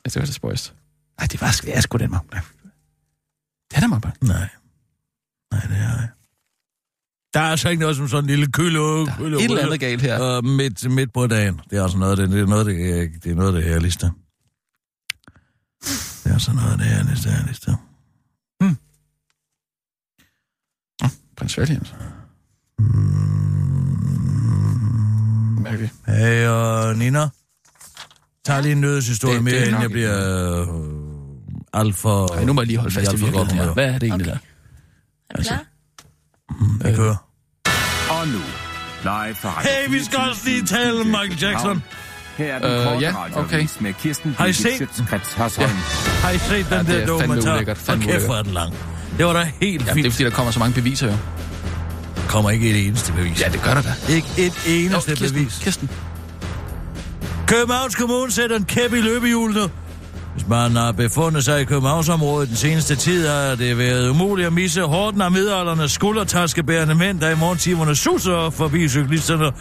Det 0.05 0.17
var 0.17 0.25
så 0.25 0.33
spøjst. 0.33 0.75
Nej, 1.19 1.27
det 1.27 1.41
var 1.41 1.51
sgu, 1.51 1.67
det 1.67 1.77
er 1.77 1.81
sgu 1.81 1.99
den 1.99 2.11
Blanc. 2.31 2.45
Det 3.71 3.77
er 3.77 3.81
da 3.81 3.99
Blanc. 3.99 4.17
Nej. 4.23 4.49
Nej, 5.53 5.61
det 5.61 5.77
er 5.77 5.83
jeg. 5.83 6.09
Der 7.35 7.41
er 7.41 7.45
altså 7.51 7.69
ikke 7.69 7.81
noget 7.81 7.97
som 7.97 8.09
sådan 8.09 8.25
en 8.25 8.31
lille 8.31 8.53
kølle. 8.53 8.79
Der 8.79 9.07
er 9.07 9.21
et 9.37 9.45
eller 9.45 9.63
andet 9.67 9.81
galt 9.81 10.03
her. 10.03 10.39
Uh, 10.39 10.45
midt, 10.45 10.91
midt 10.91 11.13
på 11.13 11.27
dagen. 11.27 11.61
Det 11.71 11.79
er 11.79 11.83
altså 11.83 11.99
noget, 11.99 12.19
det, 12.19 12.31
det 12.31 12.41
er 12.41 12.47
noget, 12.47 12.67
det, 12.67 13.25
det 13.25 13.31
er 13.33 13.37
noget 13.37 13.55
det 13.55 13.65
herligste. 13.65 14.07
Det 16.25 16.31
er 16.31 16.33
altså 16.33 16.53
noget 16.53 16.79
det 16.79 16.87
herligste, 16.87 17.31
herligste. 17.31 17.77
Prins 21.37 21.59
Williams. 21.59 21.95
Mærkeligt. 25.63 25.93
Hey, 26.07 26.49
uh, 26.49 26.99
Nina. 26.99 27.29
Tag 28.45 28.63
lige 28.63 28.73
en 28.73 28.81
nødshistorie 28.81 29.35
Det- 29.35 29.45
mere, 29.45 29.55
er 29.57 29.65
inden 29.67 29.83
jeg 29.83 29.91
bliver 29.91 30.61
øh, 30.61 30.67
alt 31.75 31.97
for... 31.97 32.35
Ej, 32.35 32.45
nu 32.45 32.53
må 32.53 32.61
jeg 32.61 32.67
lige 32.67 32.79
holde 32.79 32.95
fast 32.95 33.07
i 33.07 33.11
alt 33.11 33.21
for 33.21 33.27
godt 33.27 33.35
virkeligheden 33.37 33.67
her. 33.69 33.75
Hvad 33.75 33.85
er 33.95 33.99
det 33.99 34.03
egentlig 34.09 34.27
Okay. 34.27 34.39
der? 34.41 35.31
Er 35.31 35.37
du 35.37 35.43
klar? 35.43 35.65
Jeg 36.89 36.97
kører. 36.97 37.17
Og 38.11 38.29
nu, 38.29 38.39
live 39.03 39.35
fra 39.35 39.49
Radio 39.59 39.71
Hey, 39.87 39.91
vi 39.99 40.05
skal 40.05 40.19
også 40.19 40.41
lige 40.45 40.67
tale 40.67 41.01
om 41.01 41.07
Michael 41.07 41.39
Jackson. 41.43 41.83
Her 42.37 42.55
er 42.55 42.59
den 42.59 42.71
Øh, 42.79 42.85
korte 42.85 42.99
ja, 43.07 43.15
radioavis 43.17 43.81
med 43.81 43.93
Kirsten 43.93 44.35
Har 44.39 44.47
I 44.47 44.53
set 44.53 44.89
Hørsholm. 45.37 45.71
Har 46.23 46.31
I 46.31 46.39
set 46.39 46.51
den 46.51 46.65
Ja, 46.71 46.79
det 46.79 46.87
der 46.87 47.01
er 47.03 47.07
dokumentar? 47.07 47.75
fandme 47.75 48.05
kæft, 48.05 48.25
hvor 48.25 48.35
er 48.35 48.43
den 48.43 48.53
lang. 48.53 48.75
Det 49.19 49.27
var 49.27 49.33
da 49.33 49.51
helt 49.61 49.63
Ja, 49.63 49.85
det 49.85 49.91
er 49.91 49.95
fint. 49.95 50.13
fordi, 50.13 50.25
der 50.25 50.31
kommer 50.31 50.53
så 50.53 50.59
mange 50.59 50.75
beviser 50.75 51.07
jo. 51.11 51.17
kommer 52.29 52.51
ikke 52.51 52.71
et 52.71 52.87
eneste 52.87 53.13
bevis. 53.13 53.41
Ja, 53.41 53.49
det 53.49 53.63
gør 53.63 53.75
der 53.75 53.83
da. 53.83 53.95
Ikke 54.09 54.29
et 54.39 54.53
eneste 54.67 55.11
Jo, 55.11 55.17
Kirsten, 55.17 55.33
bevis. 55.39 55.59
Kirsten. 55.63 55.91
Københavns 57.47 57.95
Kommune 57.95 58.33
sætter 58.33 58.57
en 58.57 58.65
kæp 58.65 58.93
i 58.93 59.01
løbehjulene 59.01 59.61
hvis 60.35 60.49
man 60.49 60.77
har 60.77 60.93
befundet 60.93 61.45
sig 61.45 61.61
i 61.61 61.65
Københavnsområdet 61.65 62.49
den 62.49 62.57
seneste 62.57 62.97
tid, 62.97 63.27
har 63.27 63.55
det 63.55 63.79
været 63.79 64.09
umuligt 64.09 64.47
at 64.47 64.53
misse 64.53 64.83
hården 64.83 65.21
af 65.21 65.31
midalderne 65.31 65.89
skuldertaskebærende 65.89 66.95
mænd, 66.95 67.21
der 67.21 67.31
i 67.31 67.35
morgentimerne 67.35 67.95
suser 67.95 68.51
forbi 68.51 68.89
cyklisterne 68.89 69.53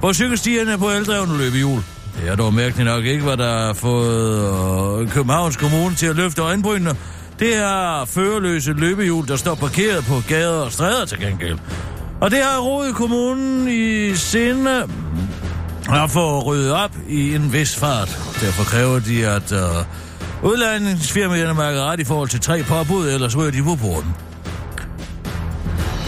på 0.00 0.12
cykelstierne 0.12 0.78
på 0.78 0.90
eldrevne 0.90 1.38
løbehjul. 1.38 1.80
Det 2.20 2.28
er 2.28 2.36
dog 2.36 2.54
mærkeligt 2.54 2.86
nok 2.86 3.04
ikke, 3.04 3.24
hvad 3.24 3.36
der 3.36 3.66
har 3.66 3.72
fået 3.72 5.00
øh, 5.02 5.08
Københavns 5.08 5.56
Kommune 5.56 5.94
til 5.94 6.06
at 6.06 6.16
løfte 6.16 6.42
øjenbrynene. 6.42 6.90
Det 7.38 7.56
er 7.56 8.04
førerløse 8.04 8.72
løbehjul, 8.72 9.28
der 9.28 9.36
står 9.36 9.54
parkeret 9.54 10.04
på 10.04 10.14
gader 10.28 10.60
og 10.60 10.72
stræder 10.72 11.04
til 11.04 11.18
gengæld. 11.20 11.58
Og 12.20 12.30
det 12.30 12.38
har 12.38 12.60
rodet 12.60 12.94
Kommunen 12.94 13.68
i 13.68 14.14
sinde 14.14 14.88
og 15.90 16.10
få 16.10 16.42
ryddet 16.42 16.72
op 16.72 16.96
i 17.08 17.34
en 17.34 17.52
vis 17.52 17.76
fart. 17.76 18.18
Derfor 18.40 18.64
kræver 18.64 18.98
de, 18.98 19.26
at 19.26 19.52
øh, 19.52 20.50
udlejningsfirmaerne 20.50 21.54
mærker 21.54 21.84
ret 21.84 22.00
i 22.00 22.04
forhold 22.04 22.28
til 22.28 22.40
tre 22.40 22.62
påbud, 22.62 23.08
ellers 23.08 23.36
ryger 23.36 23.50
de 23.50 23.62
på 23.62 23.74
porten. 23.74 24.14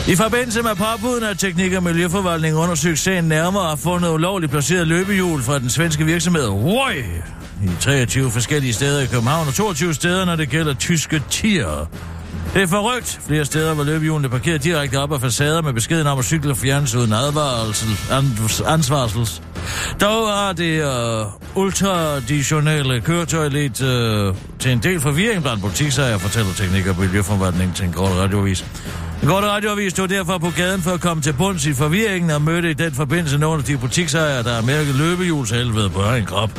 I 0.08 0.16
forbindelse 0.16 0.62
med 0.62 0.70
påbuden 0.74 1.24
af 1.24 1.36
Teknik- 1.36 1.72
og 1.72 1.82
Miljøforvaltning 1.82 2.56
undersøgt 2.56 2.98
sagen 2.98 3.24
nærmere 3.24 3.62
og 3.62 3.78
fundet 3.78 4.10
ulovligt 4.10 4.52
placeret 4.52 4.86
løbehjul 4.88 5.42
fra 5.42 5.58
den 5.58 5.70
svenske 5.70 6.04
virksomhed 6.04 6.48
Roy 6.48 6.92
i 7.64 7.70
23 7.80 8.30
forskellige 8.30 8.72
steder 8.72 9.00
i 9.02 9.06
København 9.06 9.48
og 9.48 9.54
22 9.54 9.94
steder, 9.94 10.24
når 10.24 10.36
det 10.36 10.48
gælder 10.48 10.74
tyske 10.74 11.22
tier. 11.30 11.88
Det 12.54 12.62
er 12.62 12.66
forrygt. 12.66 13.20
Flere 13.26 13.44
steder 13.44 13.74
var 13.74 13.84
løbehjulene 13.84 14.28
parkeret 14.28 14.64
direkte 14.64 15.00
op 15.00 15.12
af 15.12 15.20
facader 15.20 15.62
med 15.62 15.72
beskeden 15.72 16.06
om 16.06 16.18
at 16.18 16.24
cykle 16.24 16.54
fjernes 16.54 16.94
uden 16.94 17.12
advarsel, 17.12 17.88
ansvarsels. 18.66 19.42
Dog 20.00 20.28
har 20.28 20.52
det 20.52 20.84
uh, 20.84 21.62
ultraditionelle 21.62 23.00
køretøj 23.00 23.48
lidt 23.48 23.82
uh, 23.82 24.36
til 24.58 24.72
en 24.72 24.78
del 24.78 25.00
forvirring 25.00 25.42
blandt 25.42 25.62
butiksejer, 25.62 26.18
fortæller 26.18 26.52
teknik- 26.52 26.86
og 26.86 26.96
miljøforvaltningen 26.98 27.74
til 27.74 27.84
en 27.84 27.92
kort 27.92 28.10
radiovis. 28.10 28.64
En 29.22 29.28
kort 29.28 29.44
radioavis 29.44 29.92
stod 29.92 30.08
derfor 30.08 30.38
på 30.38 30.50
gaden 30.56 30.82
for 30.82 30.90
at 30.90 31.00
komme 31.00 31.22
til 31.22 31.32
bunds 31.32 31.66
i 31.66 31.72
forvirringen 31.72 32.30
og 32.30 32.42
mødte 32.42 32.70
i 32.70 32.74
den 32.74 32.92
forbindelse 32.92 33.38
nogle 33.38 33.58
af 33.58 33.64
de 33.64 33.78
butiksejere, 33.78 34.42
der 34.42 34.54
har 34.54 34.62
mærket 34.62 34.94
løbehjulshelvede 34.94 35.90
på 35.90 36.00
egen 36.00 36.24
krop. 36.24 36.50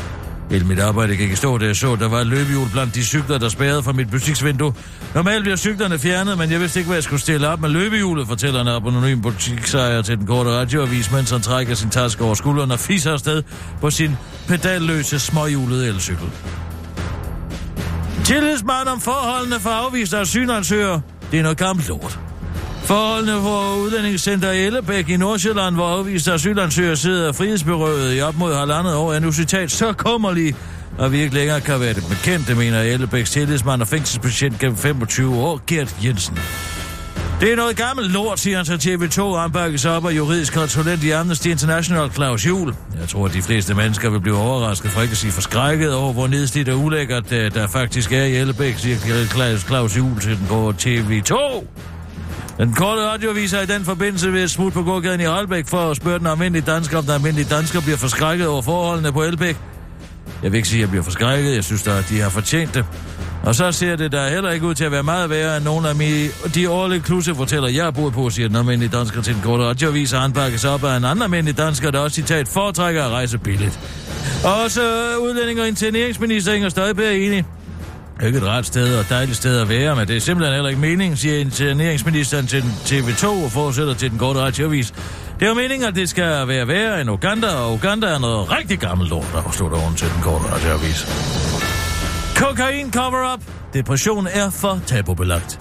Hele 0.51 0.65
mit 0.65 0.79
arbejde 0.79 1.15
gik 1.15 1.31
i 1.31 1.35
stå, 1.35 1.57
da 1.57 1.65
jeg 1.65 1.75
så, 1.75 1.93
at 1.93 1.99
der 1.99 2.07
var 2.07 2.19
et 2.19 2.27
løbehjul 2.27 2.69
blandt 2.71 2.95
de 2.95 3.03
cykler, 3.05 3.37
der 3.37 3.49
spærrede 3.49 3.83
fra 3.83 3.91
mit 3.91 4.11
butiksvindue. 4.11 4.73
Normalt 5.15 5.43
bliver 5.43 5.55
cyklerne 5.55 5.99
fjernet, 5.99 6.37
men 6.37 6.51
jeg 6.51 6.59
vidste 6.59 6.79
ikke, 6.79 6.87
hvad 6.87 6.97
jeg 6.97 7.03
skulle 7.03 7.21
stille 7.21 7.47
op 7.47 7.61
med 7.61 7.69
løbehjulet, 7.69 8.27
fortæller 8.27 8.61
en 8.61 8.67
anonym 8.67 9.21
butiksejer 9.21 10.01
til 10.01 10.17
den 10.17 10.27
korte 10.27 10.49
radioavis, 10.49 11.11
mens 11.11 11.31
han 11.31 11.41
trækker 11.41 11.75
sin 11.75 11.89
taske 11.89 12.23
over 12.23 12.33
skulderen 12.33 12.71
og 12.71 12.79
fiser 12.79 13.13
afsted 13.13 13.43
på 13.81 13.89
sin 13.89 14.11
pedalløse 14.47 15.19
småhjulede 15.19 15.87
elcykel. 15.87 16.29
Tillidsmand 18.23 18.87
om 18.87 19.01
forholdene 19.01 19.59
for 19.59 19.69
afviste 19.69 20.17
asylansøgere. 20.17 21.01
Det 21.31 21.39
er 21.39 21.43
noget 21.43 21.57
gammelt 21.57 21.87
lort. 21.87 22.19
Forholdene 22.85 23.41
for 23.41 23.75
udlændingscenter 23.75 24.51
Ellebæk 24.51 25.09
i 25.09 25.17
Nordsjælland, 25.17 25.75
hvor 25.75 25.87
afviste 25.87 26.33
asylansøgere 26.33 26.95
sidder 26.95 27.31
frihedsberøvet 27.31 28.17
i 28.17 28.21
op 28.21 28.37
mod 28.37 28.55
halvandet 28.55 28.95
år, 28.95 29.13
er 29.13 29.19
nu 29.19 29.31
citat 29.31 29.71
så 29.71 29.93
kummerlige, 29.93 30.55
og 30.97 31.11
vi 31.11 31.21
ikke 31.21 31.35
længere 31.35 31.61
kan 31.61 31.79
være 31.79 31.93
det 31.93 32.03
bekendte, 32.09 32.55
mener 32.55 32.81
Ellebæks 32.81 33.31
tillidsmand 33.31 33.81
og 33.81 33.87
fængselsbetjent 33.87 34.59
gennem 34.59 34.77
25 34.77 35.35
år, 35.35 35.61
Gert 35.67 35.95
Jensen. 36.03 36.39
Det 37.41 37.51
er 37.51 37.55
noget 37.55 37.75
gammelt 37.75 38.11
lort, 38.11 38.39
siger 38.39 38.57
han 38.57 38.79
til 38.79 38.95
TV2, 38.95 39.21
og 39.21 39.41
han 39.41 39.51
op 39.89 40.05
af 40.05 40.11
juridisk 40.11 40.53
konsulent 40.53 41.03
i 41.03 41.11
Amnesty 41.11 41.47
International, 41.47 42.11
Claus 42.11 42.47
Juhl. 42.47 42.75
Jeg 42.99 43.09
tror, 43.09 43.25
at 43.25 43.33
de 43.33 43.41
fleste 43.41 43.73
mennesker 43.73 44.09
vil 44.09 44.19
blive 44.19 44.37
overrasket, 44.37 44.91
for 44.91 45.01
ikke 45.01 45.11
at 45.11 45.17
sige 45.17 45.31
forskrækket 45.31 45.93
over, 45.93 46.13
hvor 46.13 46.27
nedslidt 46.27 46.69
og 46.69 46.79
ulækkert 46.79 47.31
øh, 47.31 47.53
der 47.53 47.67
faktisk 47.67 48.11
er 48.11 48.23
i 48.23 48.35
Ellebæk, 48.35 48.77
siger 48.77 49.57
Claus 49.57 49.97
Juhl 49.97 50.19
til 50.19 50.37
den 50.37 50.45
på 50.47 50.73
TV2. 50.81 51.63
Den 52.57 52.73
korte 52.73 53.01
radioavis 53.01 53.53
er 53.53 53.61
i 53.61 53.65
den 53.65 53.85
forbindelse 53.85 54.33
ved 54.33 54.43
et 54.43 54.51
smut 54.51 54.73
på 54.73 54.83
gågaden 54.83 55.21
i 55.21 55.23
Aalbæk 55.23 55.67
for 55.67 55.91
at 55.91 55.97
spørge 55.97 56.19
den 56.19 56.27
almindelige 56.27 56.71
dansker, 56.71 56.97
om 56.97 57.03
den 57.03 57.13
almindelige 57.13 57.55
dansker 57.55 57.81
bliver 57.81 57.97
forskrækket 57.97 58.47
over 58.47 58.61
forholdene 58.61 59.11
på 59.11 59.23
Elbæk. 59.23 59.57
Jeg 60.43 60.51
vil 60.51 60.57
ikke 60.57 60.69
sige, 60.69 60.79
at 60.79 60.81
jeg 60.81 60.89
bliver 60.89 61.03
forskrækket. 61.03 61.55
Jeg 61.55 61.63
synes 61.63 61.83
da, 61.83 61.97
at 61.97 62.05
de 62.09 62.19
har 62.19 62.29
fortjent 62.29 62.73
det. 62.73 62.85
Og 63.43 63.55
så 63.55 63.71
ser 63.71 63.95
det 63.95 64.11
der 64.11 64.29
heller 64.29 64.51
ikke 64.51 64.65
ud 64.65 64.75
til 64.75 64.85
at 64.85 64.91
være 64.91 65.03
meget 65.03 65.29
værre 65.29 65.57
end 65.57 65.65
nogle 65.65 65.89
af 65.89 65.95
mine, 65.95 66.29
de 66.55 66.69
årlige 66.69 67.01
kluse 67.01 67.35
fortæller, 67.35 67.69
jeg 67.69 67.83
har 67.83 67.91
boet 67.91 68.13
på, 68.13 68.29
siger 68.29 68.47
den 68.47 68.57
almindelige 68.57 68.97
dansker 68.97 69.21
til 69.21 69.33
den 69.33 69.41
korte 69.41 69.63
radioavis, 69.63 70.13
og 70.13 70.21
han 70.21 70.33
bakkes 70.33 70.65
op 70.65 70.83
af 70.83 70.97
en 70.97 71.05
anden 71.05 71.23
almindelig 71.23 71.57
dansker, 71.57 71.91
der 71.91 71.99
også 71.99 72.15
citat 72.15 72.47
foretrækker 72.47 73.03
at 73.03 73.11
rejse 73.11 73.37
billigt. 73.37 73.79
Også 74.43 74.81
udlænding 75.21 75.61
og 75.61 75.67
interneringsminister 75.67 76.53
Inger 76.53 76.69
Støjberg 76.69 77.05
er 77.05 77.11
enig. 77.11 77.45
Ikke 78.21 78.37
et 78.37 78.45
rart 78.47 78.65
sted 78.65 78.97
og 78.97 79.05
dejligt 79.09 79.37
sted 79.37 79.59
at 79.59 79.69
være, 79.69 79.95
men 79.95 80.07
det 80.07 80.15
er 80.15 80.19
simpelthen 80.19 80.53
heller 80.53 80.69
ikke 80.69 80.81
meningen, 80.81 81.17
siger 81.17 81.37
interneringsministeren 81.37 82.47
til 82.47 82.61
TV2 82.61 83.27
og 83.27 83.51
fortsætter 83.51 83.93
til 83.93 84.11
den 84.11 84.19
korte 84.19 84.39
radioavis. 84.39 84.91
Det 85.39 85.45
er 85.45 85.47
jo 85.47 85.53
meningen, 85.53 85.87
at 85.87 85.95
det 85.95 86.09
skal 86.09 86.47
være 86.47 86.67
værre 86.67 87.01
end 87.01 87.09
Uganda, 87.09 87.47
og 87.47 87.73
Uganda 87.73 88.07
er 88.07 88.19
noget 88.19 88.51
rigtig 88.51 88.79
gammelt 88.79 89.09
lort, 89.09 89.29
der 89.33 89.51
slutter 89.51 89.77
oven 89.77 89.95
til 89.95 90.07
den 90.07 90.21
korte 90.21 90.45
radioavis. 90.53 91.07
Kokain 92.35 92.93
cover-up. 92.93 93.41
Depression 93.73 94.27
er 94.27 94.49
for 94.49 94.79
tabubelagt. 94.85 95.59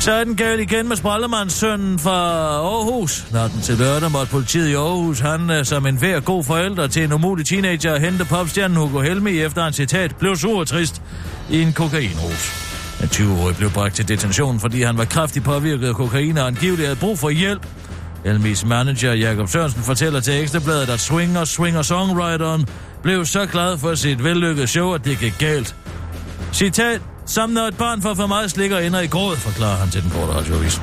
Så 0.00 0.12
er 0.12 0.24
den 0.24 0.36
galt 0.36 0.60
igen 0.60 0.88
med 0.88 0.96
sprallemandssønnen 0.96 1.98
fra 1.98 2.10
Aarhus. 2.10 3.26
Natten 3.32 3.60
til 3.60 3.78
lørdag 3.78 4.10
måtte 4.10 4.30
politiet 4.30 4.68
i 4.68 4.74
Aarhus, 4.74 5.20
han 5.20 5.50
øh, 5.50 5.64
som 5.64 5.86
en 5.86 5.96
hver 5.96 6.20
god 6.20 6.44
forælder 6.44 6.86
til 6.86 7.04
en 7.04 7.12
umulig 7.12 7.46
teenager, 7.46 7.98
hente 7.98 8.24
popstjernen 8.24 8.76
Hugo 8.76 9.00
Helmi 9.00 9.38
efter 9.38 9.66
en 9.66 9.72
citat, 9.72 10.16
blev 10.16 10.36
sur 10.36 10.60
og 10.60 10.66
trist 10.66 11.02
i 11.50 11.62
en 11.62 11.72
kokainrus. 11.72 12.70
En 13.02 13.08
20-årig 13.08 13.56
blev 13.56 13.70
bragt 13.70 13.94
til 13.94 14.08
detention, 14.08 14.60
fordi 14.60 14.82
han 14.82 14.98
var 14.98 15.04
kraftigt 15.04 15.44
påvirket 15.44 15.88
af 15.88 15.94
kokain 15.94 16.38
og 16.38 16.46
angiveligt 16.46 16.86
havde 16.86 17.00
brug 17.00 17.18
for 17.18 17.30
hjælp. 17.30 17.66
Elmis 18.24 18.64
manager 18.64 19.12
Jakob 19.12 19.48
Sørensen 19.48 19.82
fortæller 19.82 20.20
til 20.20 20.42
Ekstrabladet, 20.42 20.88
at 20.88 21.00
Swinger, 21.00 21.44
Swinger 21.44 21.82
Songwriteren 21.82 22.66
blev 23.02 23.26
så 23.26 23.46
glad 23.46 23.78
for 23.78 23.94
sit 23.94 24.24
vellykkede 24.24 24.66
show, 24.66 24.92
at 24.92 25.04
det 25.04 25.18
gik 25.18 25.34
galt. 25.38 25.76
Citat, 26.52 27.00
som 27.30 27.50
når 27.50 27.62
et 27.62 27.76
barn 27.76 28.02
får 28.02 28.14
for 28.14 28.26
meget 28.26 28.50
slik 28.50 28.72
og 28.72 28.86
ender 28.86 29.00
i 29.00 29.06
gråd, 29.06 29.36
forklarer 29.36 29.76
han 29.76 29.90
til 29.90 30.02
den 30.02 30.10
korte 30.10 30.32
radioavis. 30.32 30.80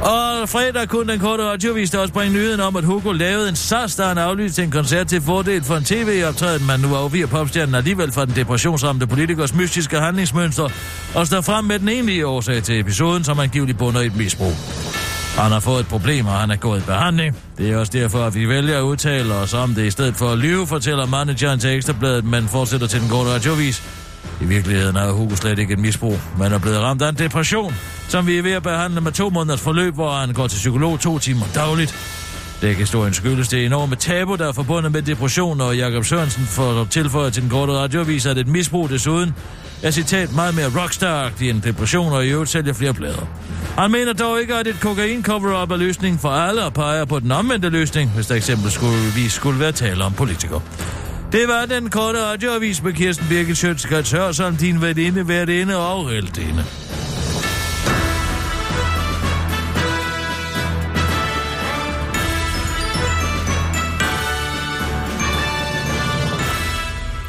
Og 0.00 0.48
fredag 0.48 0.88
kunne 0.88 1.12
den 1.12 1.20
korte 1.20 1.44
radioavis 1.44 1.90
der 1.90 1.98
også 1.98 2.14
bringe 2.14 2.34
nyheden 2.34 2.60
om, 2.60 2.76
at 2.76 2.84
Hugo 2.84 3.12
lavede 3.12 3.48
en 3.48 3.56
sars, 3.56 3.96
der 3.96 4.06
han 4.08 4.18
aflyst 4.18 4.54
til 4.54 4.64
en 4.64 4.70
koncert 4.70 5.06
til 5.06 5.20
fordel 5.20 5.64
for 5.64 5.76
en 5.76 5.84
tv-optræden, 5.84 6.66
men 6.66 6.80
nu 6.80 6.94
afviger 6.94 7.26
popstjernen 7.26 7.74
alligevel 7.74 8.12
fra 8.12 8.24
den 8.24 8.36
depressionsramte 8.36 9.06
politikers 9.06 9.54
mystiske 9.54 9.96
handlingsmønster 9.96 10.68
og 11.14 11.26
står 11.26 11.40
frem 11.40 11.64
med 11.64 11.78
den 11.78 11.88
egentlige 11.88 12.26
årsag 12.26 12.62
til 12.62 12.80
episoden, 12.80 13.24
som 13.24 13.40
angiveligt 13.40 13.78
bunder 13.78 14.00
i 14.00 14.06
et 14.06 14.16
misbrug. 14.16 14.52
Han 15.38 15.52
har 15.52 15.60
fået 15.60 15.80
et 15.80 15.86
problem, 15.88 16.26
og 16.26 16.32
han 16.32 16.50
er 16.50 16.56
gået 16.56 16.80
i 16.80 16.84
behandling. 16.86 17.36
Det 17.58 17.70
er 17.70 17.76
også 17.76 17.92
derfor, 17.92 18.24
at 18.24 18.34
vi 18.34 18.48
vælger 18.48 18.78
at 18.78 18.82
udtale 18.82 19.34
os 19.34 19.54
om 19.54 19.74
det 19.74 19.84
i 19.86 19.90
stedet 19.90 20.16
for 20.16 20.28
at 20.28 20.38
lyve, 20.38 20.66
fortæller 20.66 21.06
manageren 21.06 21.60
til 21.60 21.70
Ekstrabladet, 21.70 22.24
men 22.24 22.48
fortsætter 22.48 22.86
til 22.86 23.00
den 23.00 23.08
korte 23.08 23.30
radioavis. 23.30 23.82
I 24.42 24.44
virkeligheden 24.44 24.96
er 24.96 25.12
Hugo 25.12 25.36
slet 25.36 25.58
ikke 25.58 25.72
et 25.72 25.78
misbrug, 25.78 26.20
men 26.38 26.52
er 26.52 26.58
blevet 26.58 26.78
ramt 26.78 27.02
af 27.02 27.08
en 27.08 27.14
depression, 27.14 27.74
som 28.08 28.26
vi 28.26 28.38
er 28.38 28.42
ved 28.42 28.52
at 28.52 28.62
behandle 28.62 29.00
med 29.00 29.12
to 29.12 29.30
måneders 29.30 29.60
forløb, 29.60 29.94
hvor 29.94 30.12
han 30.12 30.32
går 30.32 30.46
til 30.46 30.56
psykolog 30.56 31.00
to 31.00 31.18
timer 31.18 31.46
dagligt. 31.54 31.94
Det 32.62 32.76
kan 32.76 32.86
stå 32.86 33.06
en 33.06 33.14
skyldes 33.14 33.48
det 33.48 33.66
enorme 33.66 33.96
tabu, 33.96 34.34
der 34.34 34.48
er 34.48 34.52
forbundet 34.52 34.92
med 34.92 35.02
depression, 35.02 35.60
og 35.60 35.76
Jakob 35.76 36.04
Sørensen 36.04 36.44
får 36.44 36.86
tilføjet 36.90 37.32
til 37.32 37.42
den 37.42 37.50
korte 37.50 37.72
radioavis, 37.72 38.26
at 38.26 38.38
et 38.38 38.48
misbrug 38.48 38.88
desuden 38.88 39.34
er 39.82 39.90
citat 39.90 40.34
meget 40.34 40.54
mere 40.54 40.82
rockstar 40.82 41.30
end 41.40 41.62
depression, 41.62 42.12
og 42.12 42.26
i 42.26 42.28
øvrigt 42.28 42.50
sælger 42.50 42.72
flere 42.72 42.94
plader. 42.94 43.26
Han 43.78 43.90
mener 43.90 44.12
dog 44.12 44.40
ikke, 44.40 44.54
at 44.54 44.66
et 44.66 44.80
kokain 44.80 45.22
cover-up 45.22 45.70
er 45.70 45.76
løsning 45.76 46.20
for 46.20 46.28
alle, 46.28 46.64
og 46.64 46.74
peger 46.74 47.04
på 47.04 47.18
den 47.18 47.32
omvendte 47.32 47.68
løsning, 47.68 48.10
hvis 48.10 48.26
der 48.26 48.34
eksempel 48.34 48.70
skulle, 48.70 49.12
vi 49.14 49.28
skulle 49.28 49.60
være 49.60 49.72
tale 49.72 50.04
om 50.04 50.12
politikere. 50.12 50.60
Det 51.32 51.48
var 51.48 51.66
den 51.66 51.90
korte 51.90 52.24
radioavis 52.24 52.82
med 52.82 52.92
Kirsten 52.92 53.26
Birgit 53.28 53.56
Sjøtskrets 53.56 54.10
Hørsholm, 54.10 54.56
din 54.56 54.82
værtinde, 54.82 55.28
værtinde 55.28 55.76
og 55.76 56.06
reldinde. 56.06 56.64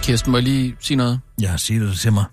Kirsten, 0.04 0.32
må 0.32 0.38
jeg 0.38 0.44
lige 0.44 0.76
sige 0.80 0.98
noget? 0.98 1.20
Ja, 1.42 1.58
sig 1.58 1.80
det 1.80 2.00
til 2.00 2.14
mig. 2.14 2.26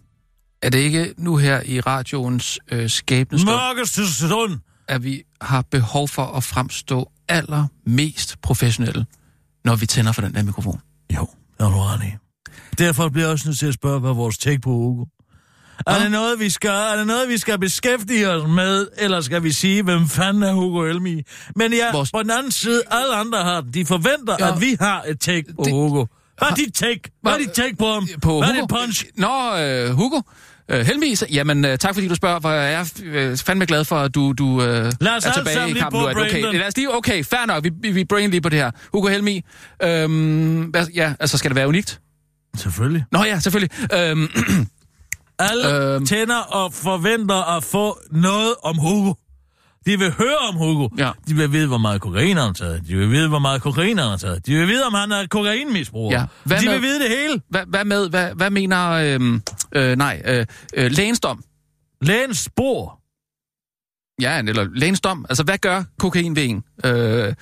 Er 0.63 0.71
det 0.71 0.79
ikke 0.79 1.15
nu 1.19 1.37
her 1.37 1.63
i 1.65 1.81
radioens 1.81 2.59
øh, 2.73 2.91
skæbnestund, 2.91 3.57
Mørkeste 3.57 4.15
stund! 4.15 4.59
at 4.89 5.05
vi 5.05 5.23
har 5.41 5.65
behov 5.71 6.09
for 6.09 6.27
at 6.27 6.45
fremstå 6.45 7.11
allermest 7.29 8.37
professionelle, 8.43 9.07
når 9.65 9.77
vi 9.77 9.87
tænder 9.87 10.13
for 10.13 10.23
den 10.23 10.35
der 10.35 10.43
mikrofon? 10.43 10.81
Det 11.61 11.69
har 11.69 11.75
du 11.77 11.83
ret 11.83 12.01
i. 12.05 12.13
Derfor 12.79 13.09
bliver 13.09 13.25
jeg 13.27 13.33
også 13.33 13.49
nødt 13.49 13.59
til 13.59 13.67
at 13.67 13.75
spørge, 13.75 14.01
hvad 14.01 14.13
vores 14.15 14.39
take 14.39 14.59
på 14.61 14.71
Hugo. 14.71 15.05
Er 15.87 15.93
Hvad? 15.93 16.01
det, 16.03 16.11
noget, 16.11 16.41
vi 16.41 16.51
skal, 16.51 16.71
er 16.71 16.97
det 16.97 17.07
noget, 17.07 17.29
vi 17.29 17.39
skal 17.39 17.59
beskæftige 17.59 18.31
os 18.31 18.49
med, 18.49 18.89
eller 18.99 19.21
skal 19.21 19.43
vi 19.43 19.53
sige, 19.53 19.83
hvem 19.83 20.09
fanden 20.09 20.43
er 20.43 20.53
Hugo 20.53 20.81
Elmi? 20.85 21.23
Men 21.57 21.73
ja, 21.73 21.93
Vores- 21.93 22.11
på 22.11 22.23
den 22.23 22.31
anden 22.31 22.53
side, 22.53 22.83
alle 22.91 23.15
andre 23.15 23.39
har 23.45 23.61
den. 23.61 23.75
De 23.75 23.87
forventer, 23.87 24.37
Ja. 24.39 24.47
ja. 24.47 24.55
at 24.55 24.61
vi 24.61 24.77
har 24.81 25.03
et 25.09 25.21
take 25.21 25.45
på 25.57 25.63
Det- 25.65 25.73
Hugo. 25.73 26.05
Hvad 26.39 26.49
er 26.51 26.55
dit 26.55 26.75
take? 26.75 27.01
Hvad 27.23 27.33
er 27.33 27.39
dit 27.39 27.51
take 27.53 27.77
på 27.77 27.93
ham? 27.93 28.09
På 28.23 28.39
Hvad 28.39 28.49
er 28.49 28.61
dit 28.61 28.69
punch? 28.69 29.05
Nå, 29.17 29.57
øh, 29.57 29.91
Hugo. 29.91 30.21
Øh, 30.71 30.87
heldigvis. 30.87 31.25
Jamen, 31.33 31.65
øh, 31.65 31.79
tak 31.79 31.95
fordi 31.95 32.09
du 32.09 32.15
spørger, 32.15 32.41
for 32.41 32.51
jeg 32.51 32.73
er 32.73 32.85
øh, 33.05 33.37
fandme 33.37 33.67
glad 33.67 33.85
for, 33.85 33.97
at 33.97 34.15
du, 34.15 34.33
du 34.33 34.63
øh, 34.63 34.69
er 34.69 35.33
tilbage 35.35 35.71
i 35.71 35.73
kampen 35.73 36.01
nu. 36.01 36.09
Okay, 36.09 36.43
lad 36.59 36.67
os 36.69 36.77
lige, 36.77 36.95
okay, 36.95 37.25
fair 37.25 37.47
nok. 37.47 37.65
Vi, 37.65 37.71
vi, 37.81 37.91
vi 37.93 38.05
brain 38.05 38.31
lige 38.31 38.41
på 38.41 38.49
det 38.49 38.59
her. 38.59 38.71
Hugo 38.93 39.09
Helmi. 39.09 39.43
Øhm, 39.83 40.61
hvad, 40.63 40.87
ja, 40.95 41.13
altså 41.21 41.39
skal 41.39 41.49
det 41.51 41.57
være 41.57 41.69
unikt? 41.69 42.01
Selvfølgelig. 42.57 43.05
Nå 43.13 43.25
ja, 43.25 43.39
selvfølgelig. 43.41 43.71
Øhm, 43.95 44.29
Alle 45.39 45.95
Øhm. 45.95 46.07
tænder 46.07 46.39
og 46.39 46.73
forventer 46.75 47.57
at 47.57 47.65
få 47.65 47.99
noget 48.13 48.55
om 48.63 48.79
Hugo. 48.79 49.13
De 49.87 49.99
vil 49.99 50.13
høre 50.13 50.37
om 50.49 50.55
Hugo. 50.57 50.89
Ja. 50.99 51.11
De 51.29 51.35
vil 51.35 51.53
vide, 51.53 51.67
hvor 51.69 51.79
meget 51.79 52.01
kokain 52.01 52.37
han 52.37 52.47
har 52.47 52.53
taget. 52.53 52.87
De 52.87 52.97
vil 52.97 53.11
vide, 53.11 53.29
hvor 53.29 53.39
meget 53.39 53.63
kokain 53.63 53.99
han 53.99 54.09
har 54.09 54.17
taget. 54.17 54.47
De 54.47 54.55
vil 54.55 54.69
vide, 54.69 54.85
om 54.87 54.95
han 54.95 55.13
er 55.13 55.27
kokainmisbruger. 55.27 56.19
Ja. 56.21 56.25
Hvad 56.45 56.59
De 56.61 56.65
med- 56.67 56.73
vil 56.75 56.83
vide 56.83 57.01
det 57.01 57.09
hele. 57.09 57.41
hvad, 57.49 57.63
hvad 57.67 57.85
med, 57.85 58.09
hvad, 58.09 58.35
hvad 58.35 58.51
mener, 58.51 58.91
øhm, 58.91 59.43
øh, 59.73 59.97
nej, 59.97 60.23
øh, 60.25 60.47
øh, 60.75 60.91
lægens 60.91 61.21
dom? 61.21 61.45
Lægens 62.03 62.39
spor. 62.39 63.01
Ja, 64.23 64.39
eller 64.39 64.69
lægens 64.75 65.01
dom. 65.01 65.27
Altså, 65.29 65.43
hvad 65.45 65.59
gør 65.59 65.83
kokain 65.99 66.37
ved 66.37 66.45
en? 66.45 66.63
Øh, 66.85 67.35